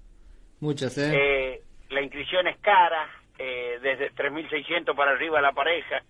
Muchas, 0.62 0.98
¿eh? 0.98 1.12
Eh, 1.14 1.62
la 1.90 2.02
inscripción 2.02 2.48
es 2.48 2.58
cara, 2.60 3.10
eh, 3.38 3.80
desde 3.82 4.12
3.600 4.12 4.96
para 4.96 5.12
arriba 5.12 5.42
la 5.42 5.52
pareja. 5.52 6.02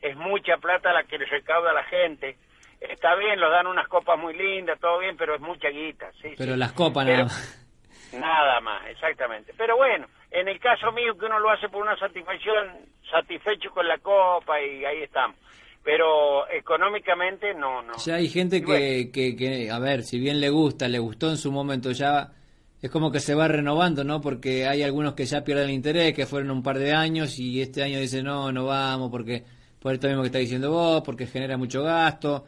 Es 0.00 0.16
mucha 0.16 0.58
plata 0.58 0.92
la 0.92 1.02
que 1.04 1.18
le 1.18 1.24
recauda 1.24 1.72
la 1.72 1.82
gente. 1.84 2.36
Está 2.80 3.16
bien, 3.16 3.40
los 3.40 3.50
dan 3.50 3.66
unas 3.66 3.88
copas 3.88 4.16
muy 4.18 4.34
lindas, 4.34 4.78
todo 4.78 5.00
bien, 5.00 5.16
pero 5.16 5.34
es 5.34 5.40
mucha 5.40 5.68
guita. 5.68 6.12
Sí, 6.22 6.34
pero 6.38 6.52
sí. 6.52 6.58
las 6.58 6.72
copas 6.72 7.04
Pero- 7.04 7.16
nada 7.18 7.24
más. 7.24 7.64
Nada 8.12 8.60
más, 8.62 8.86
exactamente. 8.86 9.52
Pero 9.58 9.76
bueno, 9.76 10.06
en 10.30 10.48
el 10.48 10.58
caso 10.60 10.92
mío 10.92 11.18
que 11.18 11.26
uno 11.26 11.38
lo 11.40 11.50
hace 11.50 11.68
por 11.68 11.82
una 11.82 11.94
satisfacción, 11.98 12.86
satisfecho 13.10 13.70
con 13.70 13.86
la 13.86 13.98
copa 13.98 14.60
y 14.62 14.82
ahí 14.84 15.02
estamos. 15.02 15.36
Pero 15.88 16.46
económicamente 16.50 17.54
no, 17.54 17.80
no. 17.80 17.96
Ya 18.04 18.16
hay 18.16 18.28
gente 18.28 18.62
que, 18.62 19.10
que, 19.10 19.34
que, 19.34 19.70
a 19.70 19.78
ver, 19.78 20.02
si 20.02 20.18
bien 20.18 20.38
le 20.38 20.50
gusta, 20.50 20.86
le 20.86 20.98
gustó 20.98 21.30
en 21.30 21.38
su 21.38 21.50
momento, 21.50 21.92
ya 21.92 22.30
es 22.82 22.90
como 22.90 23.10
que 23.10 23.20
se 23.20 23.34
va 23.34 23.48
renovando, 23.48 24.04
¿no? 24.04 24.20
Porque 24.20 24.66
hay 24.66 24.82
algunos 24.82 25.14
que 25.14 25.24
ya 25.24 25.44
pierden 25.44 25.70
el 25.70 25.74
interés, 25.74 26.12
que 26.12 26.26
fueron 26.26 26.50
un 26.50 26.62
par 26.62 26.78
de 26.78 26.92
años 26.92 27.38
y 27.38 27.62
este 27.62 27.82
año 27.82 28.00
dicen, 28.00 28.26
no, 28.26 28.52
no 28.52 28.66
vamos, 28.66 29.10
porque 29.10 29.44
por 29.78 29.94
esto 29.94 30.08
mismo 30.08 30.20
que 30.20 30.26
está 30.26 30.40
diciendo 30.40 30.70
vos, 30.70 31.00
porque 31.02 31.26
genera 31.26 31.56
mucho 31.56 31.82
gasto, 31.82 32.44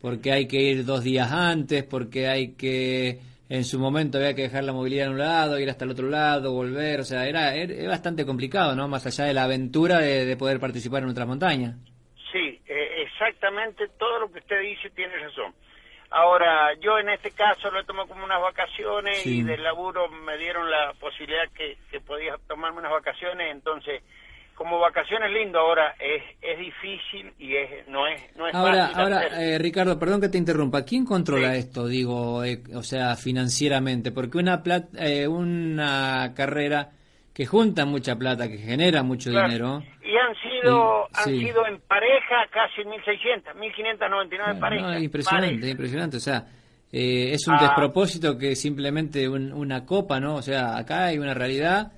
porque 0.00 0.32
hay 0.32 0.48
que 0.48 0.60
ir 0.60 0.84
dos 0.84 1.04
días 1.04 1.30
antes, 1.30 1.84
porque 1.84 2.26
hay 2.26 2.54
que, 2.54 3.20
en 3.48 3.64
su 3.64 3.78
momento 3.78 4.18
había 4.18 4.34
que 4.34 4.42
dejar 4.42 4.64
la 4.64 4.72
movilidad 4.72 5.06
en 5.06 5.12
un 5.12 5.18
lado, 5.18 5.60
ir 5.60 5.70
hasta 5.70 5.84
el 5.84 5.92
otro 5.92 6.08
lado, 6.08 6.52
volver, 6.52 6.98
o 6.98 7.04
sea, 7.04 7.28
era, 7.28 7.54
era, 7.54 7.72
es 7.72 7.86
bastante 7.86 8.26
complicado, 8.26 8.74
¿no? 8.74 8.88
Más 8.88 9.06
allá 9.06 9.26
de 9.26 9.34
la 9.34 9.44
aventura 9.44 10.00
de, 10.00 10.26
de 10.26 10.36
poder 10.36 10.58
participar 10.58 11.04
en 11.04 11.10
otras 11.10 11.28
montañas. 11.28 11.76
Exactamente 13.30 13.88
todo 13.98 14.18
lo 14.20 14.30
que 14.32 14.40
usted 14.40 14.60
dice 14.60 14.90
tiene 14.90 15.16
razón. 15.18 15.54
Ahora, 16.10 16.74
yo 16.80 16.98
en 16.98 17.08
este 17.08 17.30
caso 17.30 17.70
lo 17.70 17.84
tomo 17.84 18.06
como 18.08 18.24
unas 18.24 18.40
vacaciones 18.42 19.18
Sí. 19.22 19.38
y 19.38 19.42
del 19.44 19.62
laburo 19.62 20.08
me 20.08 20.36
dieron 20.38 20.68
la 20.70 20.92
posibilidad 20.98 21.44
que, 21.54 21.78
que 21.90 22.00
podía 22.00 22.34
tomarme 22.48 22.78
unas 22.78 22.90
vacaciones, 22.90 23.52
entonces 23.52 24.02
como 24.56 24.78
vacaciones 24.78 25.30
lindo 25.30 25.58
ahora 25.60 25.94
es, 25.98 26.22
es 26.42 26.58
difícil 26.58 27.32
y 27.38 27.54
es 27.56 27.86
no 27.88 28.06
es 28.08 28.20
no 28.36 28.46
es 28.48 28.54
Ahora, 28.54 28.88
fácil 28.88 29.00
ahora 29.00 29.26
eh, 29.40 29.58
Ricardo, 29.58 29.98
perdón 29.98 30.20
que 30.20 30.28
te 30.28 30.36
interrumpa. 30.36 30.84
¿Quién 30.84 31.06
controla 31.06 31.54
esto, 31.54 31.86
digo, 31.86 32.42
eh, 32.44 32.60
o 32.74 32.82
sea, 32.82 33.14
financieramente? 33.16 34.10
Porque 34.12 34.36
una 34.38 34.62
plat- 34.62 34.90
eh, 34.98 35.26
una 35.28 36.32
carrera 36.36 36.90
que 37.32 37.46
junta 37.46 37.86
mucha 37.86 38.16
plata, 38.16 38.48
que 38.48 38.58
genera 38.58 39.02
mucho 39.02 39.30
Claro. 39.30 39.46
dinero. 39.48 39.82
y 40.02 40.16
han 40.16 40.34
sido 40.42 40.49
Y- 40.68 41.16
han 41.18 41.24
sí. 41.24 41.38
sido 41.40 41.66
en 41.66 41.80
pareja 41.80 42.46
casi 42.52 42.84
1600, 42.84 43.54
1599 43.54 44.60
parejas. 44.60 44.92
No, 44.92 44.98
impresionante, 44.98 45.46
parejas. 45.54 45.70
impresionante. 45.70 46.16
O 46.16 46.20
sea, 46.20 46.46
eh, 46.92 47.30
es 47.32 47.46
un 47.48 47.54
Ah. 47.54 47.60
despropósito 47.62 48.36
que 48.36 48.54
simplemente 48.56 49.28
un- 49.28 49.52
una 49.52 49.84
copa, 49.86 50.18
¿no? 50.20 50.36
O 50.36 50.42
sea, 50.42 50.76
acá 50.76 51.06
hay 51.06 51.18
una 51.18 51.34
realidad 51.34 51.92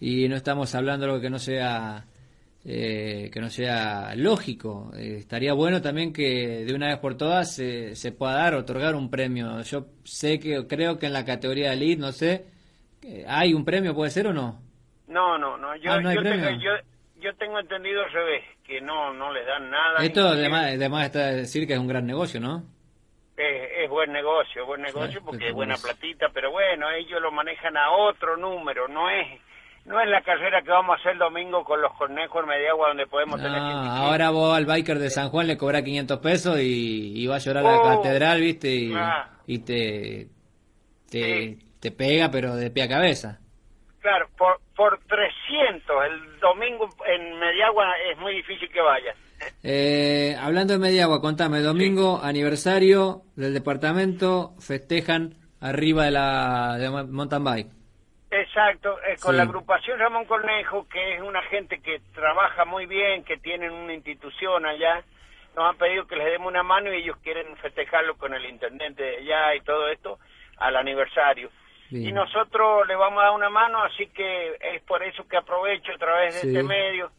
y 0.00 0.28
no 0.28 0.36
estamos 0.36 0.74
hablando 0.74 1.06
de 1.06 1.12
algo 1.12 1.22
que 1.22 1.30
no 1.30 1.38
sea 1.38 2.04
eh, 2.70 3.30
que 3.32 3.40
no 3.40 3.48
sea 3.48 4.14
lógico. 4.16 4.90
Eh, 4.94 5.16
estaría 5.18 5.54
bueno 5.54 5.80
también 5.80 6.12
que 6.12 6.64
de 6.66 6.74
una 6.74 6.88
vez 6.88 6.98
por 6.98 7.16
todas 7.16 7.54
se- 7.54 7.94
se 7.96 8.12
pueda 8.12 8.34
dar, 8.34 8.54
otorgar 8.56 8.94
un 8.94 9.08
premio. 9.08 9.62
Yo 9.62 9.86
sé 10.04 10.38
que 10.38 10.66
creo 10.66 10.98
que 10.98 11.06
en 11.06 11.12
la 11.14 11.24
categoría 11.24 11.72
Elite, 11.72 12.00
no 12.00 12.12
sé, 12.12 12.44
eh, 13.02 13.24
hay 13.26 13.54
un 13.54 13.64
premio, 13.64 13.94
puede 13.94 14.10
ser 14.10 14.26
o 14.26 14.32
no. 14.34 14.60
No, 15.06 15.38
no, 15.38 15.56
no, 15.56 15.74
yo 15.76 15.92
Ah, 15.92 16.00
¿no 16.00 16.12
yo, 16.12 16.22
tengo, 16.22 16.50
yo 16.60 16.70
yo 17.20 17.34
tengo 17.36 17.58
entendido 17.58 18.02
al 18.04 18.12
revés, 18.12 18.44
que 18.64 18.80
no 18.80 19.12
no 19.14 19.32
les 19.32 19.46
dan 19.46 19.70
nada. 19.70 20.04
Esto 20.04 20.28
además, 20.28 20.66
además 20.74 21.06
está 21.06 21.26
de 21.28 21.36
decir 21.36 21.66
que 21.66 21.74
es 21.74 21.78
un 21.78 21.88
gran 21.88 22.06
negocio, 22.06 22.40
¿no? 22.40 22.64
Es, 23.36 23.70
es 23.84 23.88
buen 23.90 24.12
negocio, 24.12 24.66
buen 24.66 24.82
negocio 24.82 25.20
Sí, 25.20 25.24
porque 25.24 25.48
es 25.48 25.54
buena 25.54 25.76
platita, 25.76 26.26
pero 26.34 26.50
bueno, 26.50 26.90
ellos 26.90 27.20
lo 27.22 27.30
manejan 27.30 27.76
a 27.76 27.90
otro 27.92 28.36
número, 28.36 28.88
no 28.88 29.08
es 29.10 29.26
no 29.84 29.98
es 30.00 30.08
la 30.08 30.20
carrera 30.20 30.60
que 30.60 30.70
vamos 30.70 30.96
a 30.96 31.00
hacer 31.00 31.12
el 31.12 31.18
domingo 31.18 31.64
con 31.64 31.80
los 31.80 31.92
conejos 31.94 32.42
en 32.42 32.48
Mediagua 32.50 32.88
donde 32.88 33.06
podemos 33.06 33.36
tener 33.40 33.58
Ah, 33.58 33.70
115. 33.70 34.04
ahora 34.06 34.30
vos 34.30 34.54
al 34.56 34.66
biker 34.66 34.98
de 34.98 35.08
San 35.08 35.30
Juan 35.30 35.46
le 35.46 35.56
cobra 35.56 35.82
500 35.82 36.18
pesos 36.18 36.58
y, 36.60 37.12
y 37.16 37.26
va 37.26 37.36
a 37.36 37.38
llorar 37.38 37.64
a 37.64 37.70
la 37.72 37.78
Oh, 37.78 38.02
catedral, 38.02 38.40
¿viste? 38.40 38.68
Y, 38.74 38.92
ah. 38.94 39.30
y 39.46 39.60
te, 39.60 40.28
te, 41.10 41.58
te 41.80 41.90
pega, 41.90 42.30
pero 42.30 42.54
de 42.56 42.70
pie 42.70 42.82
a 42.82 42.88
cabeza. 42.88 43.38
Claro, 44.00 44.28
por, 44.36 44.60
por 44.78 44.96
300 45.08 46.04
el 46.06 46.38
domingo 46.38 46.88
en 47.04 47.36
Mediagua 47.40 47.94
es 48.12 48.16
muy 48.18 48.32
difícil 48.36 48.70
que 48.70 48.80
vaya. 48.80 49.12
Eh, 49.64 50.36
hablando 50.40 50.74
de 50.74 50.78
Mediagua, 50.78 51.20
contame, 51.20 51.58
domingo, 51.62 52.20
aniversario 52.22 53.22
del 53.34 53.54
departamento, 53.54 54.52
festejan 54.60 55.34
arriba 55.60 56.04
de 56.04 56.10
la 56.12 56.76
de 56.78 56.90
mo- 56.90 57.06
mountain 57.08 57.42
bike. 57.42 57.66
Exacto, 58.30 58.98
eh, 59.02 59.16
con 59.20 59.32
Sí. 59.32 59.36
la 59.38 59.42
agrupación 59.42 59.98
Ramón 59.98 60.26
Cornejo, 60.26 60.86
que 60.88 61.16
es 61.16 61.22
una 61.22 61.42
gente 61.42 61.80
que 61.80 62.00
trabaja 62.14 62.64
muy 62.64 62.86
bien, 62.86 63.24
que 63.24 63.36
tienen 63.38 63.72
una 63.72 63.94
institución 63.94 64.64
allá, 64.64 65.02
nos 65.56 65.70
han 65.70 65.76
pedido 65.76 66.06
que 66.06 66.14
les 66.14 66.26
demos 66.26 66.46
una 66.48 66.62
mano 66.62 66.92
y 66.94 66.98
ellos 67.02 67.16
quieren 67.24 67.56
festejarlo 67.56 68.16
con 68.16 68.32
el 68.32 68.44
intendente 68.46 69.02
de 69.02 69.16
allá 69.16 69.56
y 69.56 69.60
todo 69.62 69.88
esto 69.88 70.18
al 70.58 70.76
aniversario. 70.76 71.50
Bien. 71.90 72.08
Y 72.08 72.12
nosotros 72.12 72.86
le 72.86 72.94
vamos 72.96 73.20
a 73.20 73.26
dar 73.26 73.34
una 73.34 73.48
mano, 73.50 73.82
así 73.82 74.06
que 74.08 74.56
es 74.60 74.82
por 74.82 75.02
eso 75.02 75.26
que 75.26 75.36
aprovecho 75.36 75.92
a 75.92 75.98
través 75.98 76.34
de 76.34 76.40
Sí. 76.42 76.48
este 76.48 76.62
medio 76.62 77.10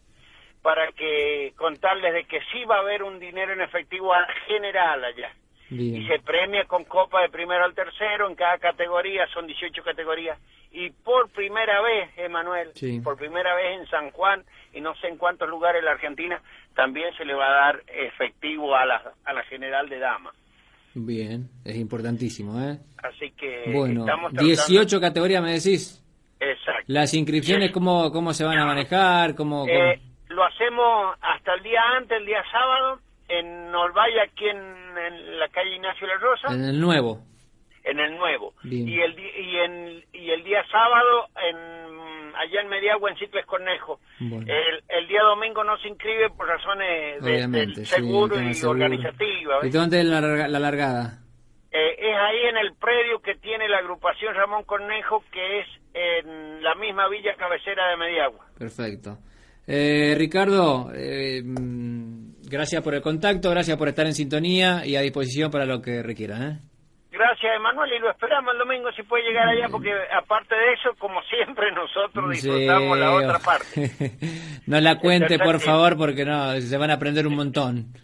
para 0.62 0.92
que 0.92 1.54
contarles 1.58 2.14
de 2.14 2.26
que 2.26 2.42
sí 2.52 2.66
va 2.66 2.76
a 2.78 2.80
haber 2.80 3.02
un 3.04 3.20
dinero 3.20 3.54
en 3.54 3.62
efectivo 3.62 4.14
a- 4.14 4.28
general 4.48 5.04
allá. 5.04 5.32
Y 5.72 6.08
se 6.08 6.18
premia 6.20 6.66
con 6.66 6.84
copa 6.84 7.22
de 7.22 7.30
primero 7.30 7.64
al 7.64 7.76
tercero 7.76 8.28
en 8.28 8.36
cada 8.36 8.58
categoría, 8.58 9.28
son 9.28 9.46
18 9.46 9.84
categorías. 9.84 10.40
Y 10.72 10.90
por 10.90 11.30
primera 11.30 11.80
vez, 11.82 12.10
Emanuel, 12.18 12.72
Sí. 12.74 13.00
por 13.02 13.18
primera 13.18 13.54
vez 13.56 13.80
en 13.80 13.88
San 13.88 14.10
Juan 14.12 14.44
y 14.74 14.82
no 14.82 14.96
sé 14.96 15.08
en 15.08 15.18
cuántos 15.18 15.48
lugares 15.48 15.82
de 15.82 15.86
la 15.86 15.92
Argentina, 15.92 16.42
también 16.76 17.14
se 17.18 17.26
le 17.26 17.36
va 17.36 17.48
a 17.48 17.52
dar 17.66 17.82
efectivo 17.88 18.76
a 18.76 18.86
la, 18.86 19.14
a 19.26 19.34
la 19.34 19.44
general 19.44 19.90
de 19.90 20.00
damas. 20.00 20.34
Bien, 20.96 21.50
es 21.66 21.76
importantísimo, 21.78 22.60
¿eh? 22.62 22.80
Así 23.04 23.32
que 23.32 23.72
Bueno, 23.74 24.02
estamos 24.02 24.32
tratando- 24.32 24.44
18 24.48 25.00
categorías 25.02 25.44
me 25.44 25.54
decís. 25.54 26.04
Exacto. 26.40 26.84
Las 26.88 27.14
inscripciones, 27.14 27.72
¿cómo, 27.72 28.12
cómo 28.12 28.34
se 28.34 28.44
van 28.44 28.58
a 28.58 28.66
manejar? 28.66 29.36
¿Cómo, 29.36 29.62
cómo? 29.62 29.72
Eh, 29.72 30.00
lo 30.30 30.44
hacemos 30.44 31.16
hasta 31.22 31.54
el 31.56 31.64
día 31.64 31.82
antes, 31.98 32.18
el 32.18 32.26
día 32.26 32.44
sábado, 32.52 33.00
en 33.28 33.74
Olvaya, 33.76 34.24
aquí 34.24 34.46
en, 34.48 34.58
en 34.58 35.40
la 35.40 35.48
calle 35.50 35.76
Ignacio 35.76 36.08
La 36.08 36.16
Rosa, 36.18 36.54
En 36.54 36.64
el 36.64 36.80
nuevo. 36.80 37.20
en 37.84 38.00
el 38.00 38.18
nuevo. 38.18 38.54
Bien. 38.64 38.88
Y 38.88 39.00
el, 39.02 39.20
y, 39.20 39.56
en, 39.58 40.04
y 40.14 40.30
el 40.32 40.44
día 40.44 40.64
sábado, 40.72 41.28
en, 41.50 41.58
allá 42.36 42.62
en 42.62 42.70
Mediagua, 42.70 43.10
en 43.12 43.18
Cicles 43.18 43.46
Cornejo. 43.46 44.00
Bueno. 44.20 44.46
El, 44.48 44.84
el 44.88 45.08
día 45.08 45.22
domingo 45.24 45.64
no 45.64 45.78
se 45.78 45.88
inscribe 45.88 46.30
por 46.30 46.48
razones 46.48 47.22
de, 47.24 47.48
del 47.48 47.86
seguro 47.86 48.42
y 48.42 48.54
seguro. 48.54 48.72
organizativa. 48.84 49.60
¿Y 49.64 49.70
dónde 49.70 50.00
es 50.00 50.06
la, 50.06 50.22
la 50.22 50.60
largada? 50.60 51.20
Eh, 51.72 51.96
es 52.00 52.16
ahí 52.18 52.50
en 52.50 52.58
el 52.58 52.74
predio 52.76 53.20
que 53.22 53.36
tiene 53.36 53.68
la 53.70 53.78
agrupación 53.78 54.34
Ramón 54.34 54.64
Cornejo, 54.64 55.24
que 55.32 55.60
es 55.60 55.68
en 55.94 56.64
la 56.64 56.74
misma 56.76 57.08
villa 57.10 57.36
cabecera 57.38 57.90
de 57.90 57.98
Mediagua. 57.98 58.46
Perfecto. 58.58 59.18
Eh, 59.68 60.16
Ricardo, 60.18 60.92
eh, 60.96 61.44
mm, 61.44 62.42
gracias 62.50 62.82
por 62.82 62.96
el 62.96 63.02
contacto, 63.02 63.52
gracias 63.52 63.78
por 63.78 63.88
estar 63.88 64.08
en 64.08 64.14
sintonía 64.16 64.84
y 64.86 64.96
a 64.96 65.02
disposición 65.02 65.52
para 65.52 65.66
lo 65.66 65.80
que 65.82 66.02
requieran. 66.02 66.62
Gracias, 67.40 67.56
Emanuel, 67.56 67.94
y 67.94 68.00
lo 68.00 68.12
esperamos 68.12 68.52
el 68.52 68.60
domingo 68.60 68.92
si 68.92 69.04
puede 69.04 69.24
llegar 69.24 69.48
allá, 69.48 69.70
porque 69.72 69.94
aparte 70.14 70.56
de 70.56 70.74
eso, 70.74 70.90
como 71.00 71.22
siempre, 71.24 71.72
nosotros 71.72 72.32
disfrutamos 72.32 72.98
Sí, 72.98 73.00
la 73.00 73.14
otra 73.14 73.40
parte. 73.40 74.12
no 74.68 74.82
la 74.82 75.00
cuente, 75.00 75.40
por 75.40 75.62
favor, 75.62 75.96
porque 75.96 76.26
no, 76.26 76.60
se 76.60 76.78
van 76.78 76.92
a 76.92 76.96
aprender 76.96 77.26
un 77.28 77.36
montón. 77.36 77.86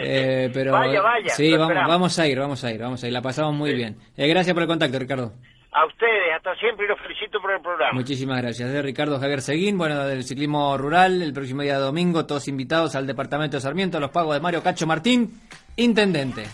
Eh, 0.00 0.48
pero 0.54 0.70
Vaya, 0.70 1.02
vaya, 1.02 1.30
sí, 1.30 1.56
vamos, 1.56 1.74
vamos 1.74 2.18
a 2.20 2.28
ir, 2.28 2.38
vamos 2.38 2.62
a 2.62 2.70
ir, 2.70 2.80
vamos 2.80 3.02
a 3.02 3.08
ir. 3.08 3.12
La 3.12 3.20
pasamos 3.20 3.52
muy 3.52 3.74
bien. 3.74 3.96
Eh, 4.16 4.28
gracias 4.28 4.54
por 4.54 4.62
el 4.62 4.68
contacto, 4.68 4.96
Ricardo. 4.96 5.32
A 5.72 5.86
ustedes, 5.86 6.36
hasta 6.36 6.54
siempre, 6.54 6.86
y 6.86 6.88
los 6.88 7.00
felicito 7.00 7.40
por 7.40 7.50
el 7.50 7.60
programa. 7.60 7.94
Muchísimas 7.94 8.40
gracias. 8.40 8.70
De 8.70 8.80
Ricardo 8.80 9.18
Javier 9.18 9.40
Seguín, 9.40 9.76
bueno, 9.76 10.04
del 10.04 10.22
ciclismo 10.22 10.78
rural, 10.78 11.20
el 11.20 11.32
próximo 11.32 11.62
día 11.62 11.78
domingo, 11.78 12.26
todos 12.26 12.46
invitados 12.46 12.94
al 12.94 13.08
departamento 13.08 13.56
de 13.56 13.60
Sarmiento, 13.60 13.96
a 13.96 14.00
los 14.00 14.10
pagos 14.10 14.34
de 14.34 14.40
Mario 14.40 14.62
Cacho 14.62 14.86
Martín, 14.86 15.32
intendente. 15.74 16.44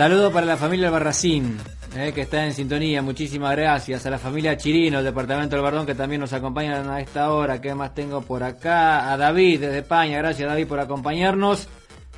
Saludo 0.00 0.32
para 0.32 0.46
la 0.46 0.56
familia 0.56 0.88
Albarracín, 0.88 1.58
eh, 1.94 2.12
que 2.14 2.22
está 2.22 2.46
en 2.46 2.54
sintonía. 2.54 3.02
Muchísimas 3.02 3.54
gracias. 3.54 4.06
A 4.06 4.08
la 4.08 4.18
familia 4.18 4.56
Chirino, 4.56 5.00
el 5.00 5.04
departamento 5.04 5.56
del 5.56 5.62
Bardón, 5.62 5.84
que 5.84 5.94
también 5.94 6.22
nos 6.22 6.32
acompañan 6.32 6.88
a 6.88 7.02
esta 7.02 7.30
hora. 7.30 7.60
¿Qué 7.60 7.74
más 7.74 7.94
tengo 7.94 8.22
por 8.22 8.42
acá? 8.42 9.12
A 9.12 9.18
David 9.18 9.60
desde 9.60 9.80
España. 9.80 10.16
Gracias, 10.16 10.48
David, 10.48 10.68
por 10.68 10.80
acompañarnos. 10.80 11.68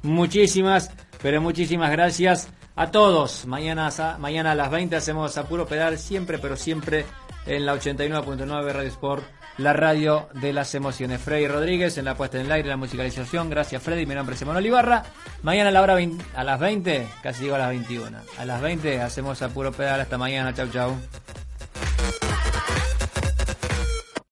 Muchísimas, 0.05 0.93
pero 1.21 1.41
muchísimas 1.41 1.91
gracias 1.91 2.51
a 2.77 2.93
todos. 2.93 3.47
Mañana, 3.47 3.91
mañana 4.21 4.53
a 4.53 4.55
las 4.55 4.71
20 4.71 4.95
hacemos 4.95 5.37
a 5.37 5.49
puro 5.49 5.67
pedal, 5.67 5.99
siempre, 5.99 6.39
pero 6.39 6.57
siempre 6.57 7.05
en 7.47 7.67
la 7.67 7.75
89.9 7.75 8.73
Radio 8.73 8.89
Sport, 8.91 9.25
la 9.59 9.73
radio 9.73 10.29
de 10.35 10.53
las 10.53 10.75
emociones. 10.75 11.21
Freddy 11.21 11.47
Rodríguez 11.49 11.99
en 11.99 12.05
la 12.05 12.15
puesta 12.15 12.39
en 12.39 12.47
el 12.47 12.53
aire, 12.53 12.69
la 12.69 12.77
musicalización. 12.77 13.51
Gracias, 13.51 13.83
Freddy. 13.83 14.07
Mi 14.07 14.15
nombre 14.15 14.35
es 14.35 14.43
Emanuel 14.43 14.67
Ibarra. 14.67 15.05
Mañana 15.43 15.71
a 15.71 15.73
la 15.73 15.83
hora 15.83 15.95
20 15.95 16.25
a 16.35 16.45
las 16.45 16.61
20, 16.61 17.09
casi 17.23 17.45
digo 17.45 17.55
a 17.55 17.59
las 17.59 17.69
21. 17.69 18.19
A 18.39 18.45
las 18.45 18.61
20 18.61 19.01
hacemos 19.01 19.43
a 19.43 19.49
puro 19.49 19.73
pedal. 19.73 20.01
Hasta 20.01 20.19
mañana. 20.19 20.55
Chau, 20.55 20.69
chau. 20.69 20.97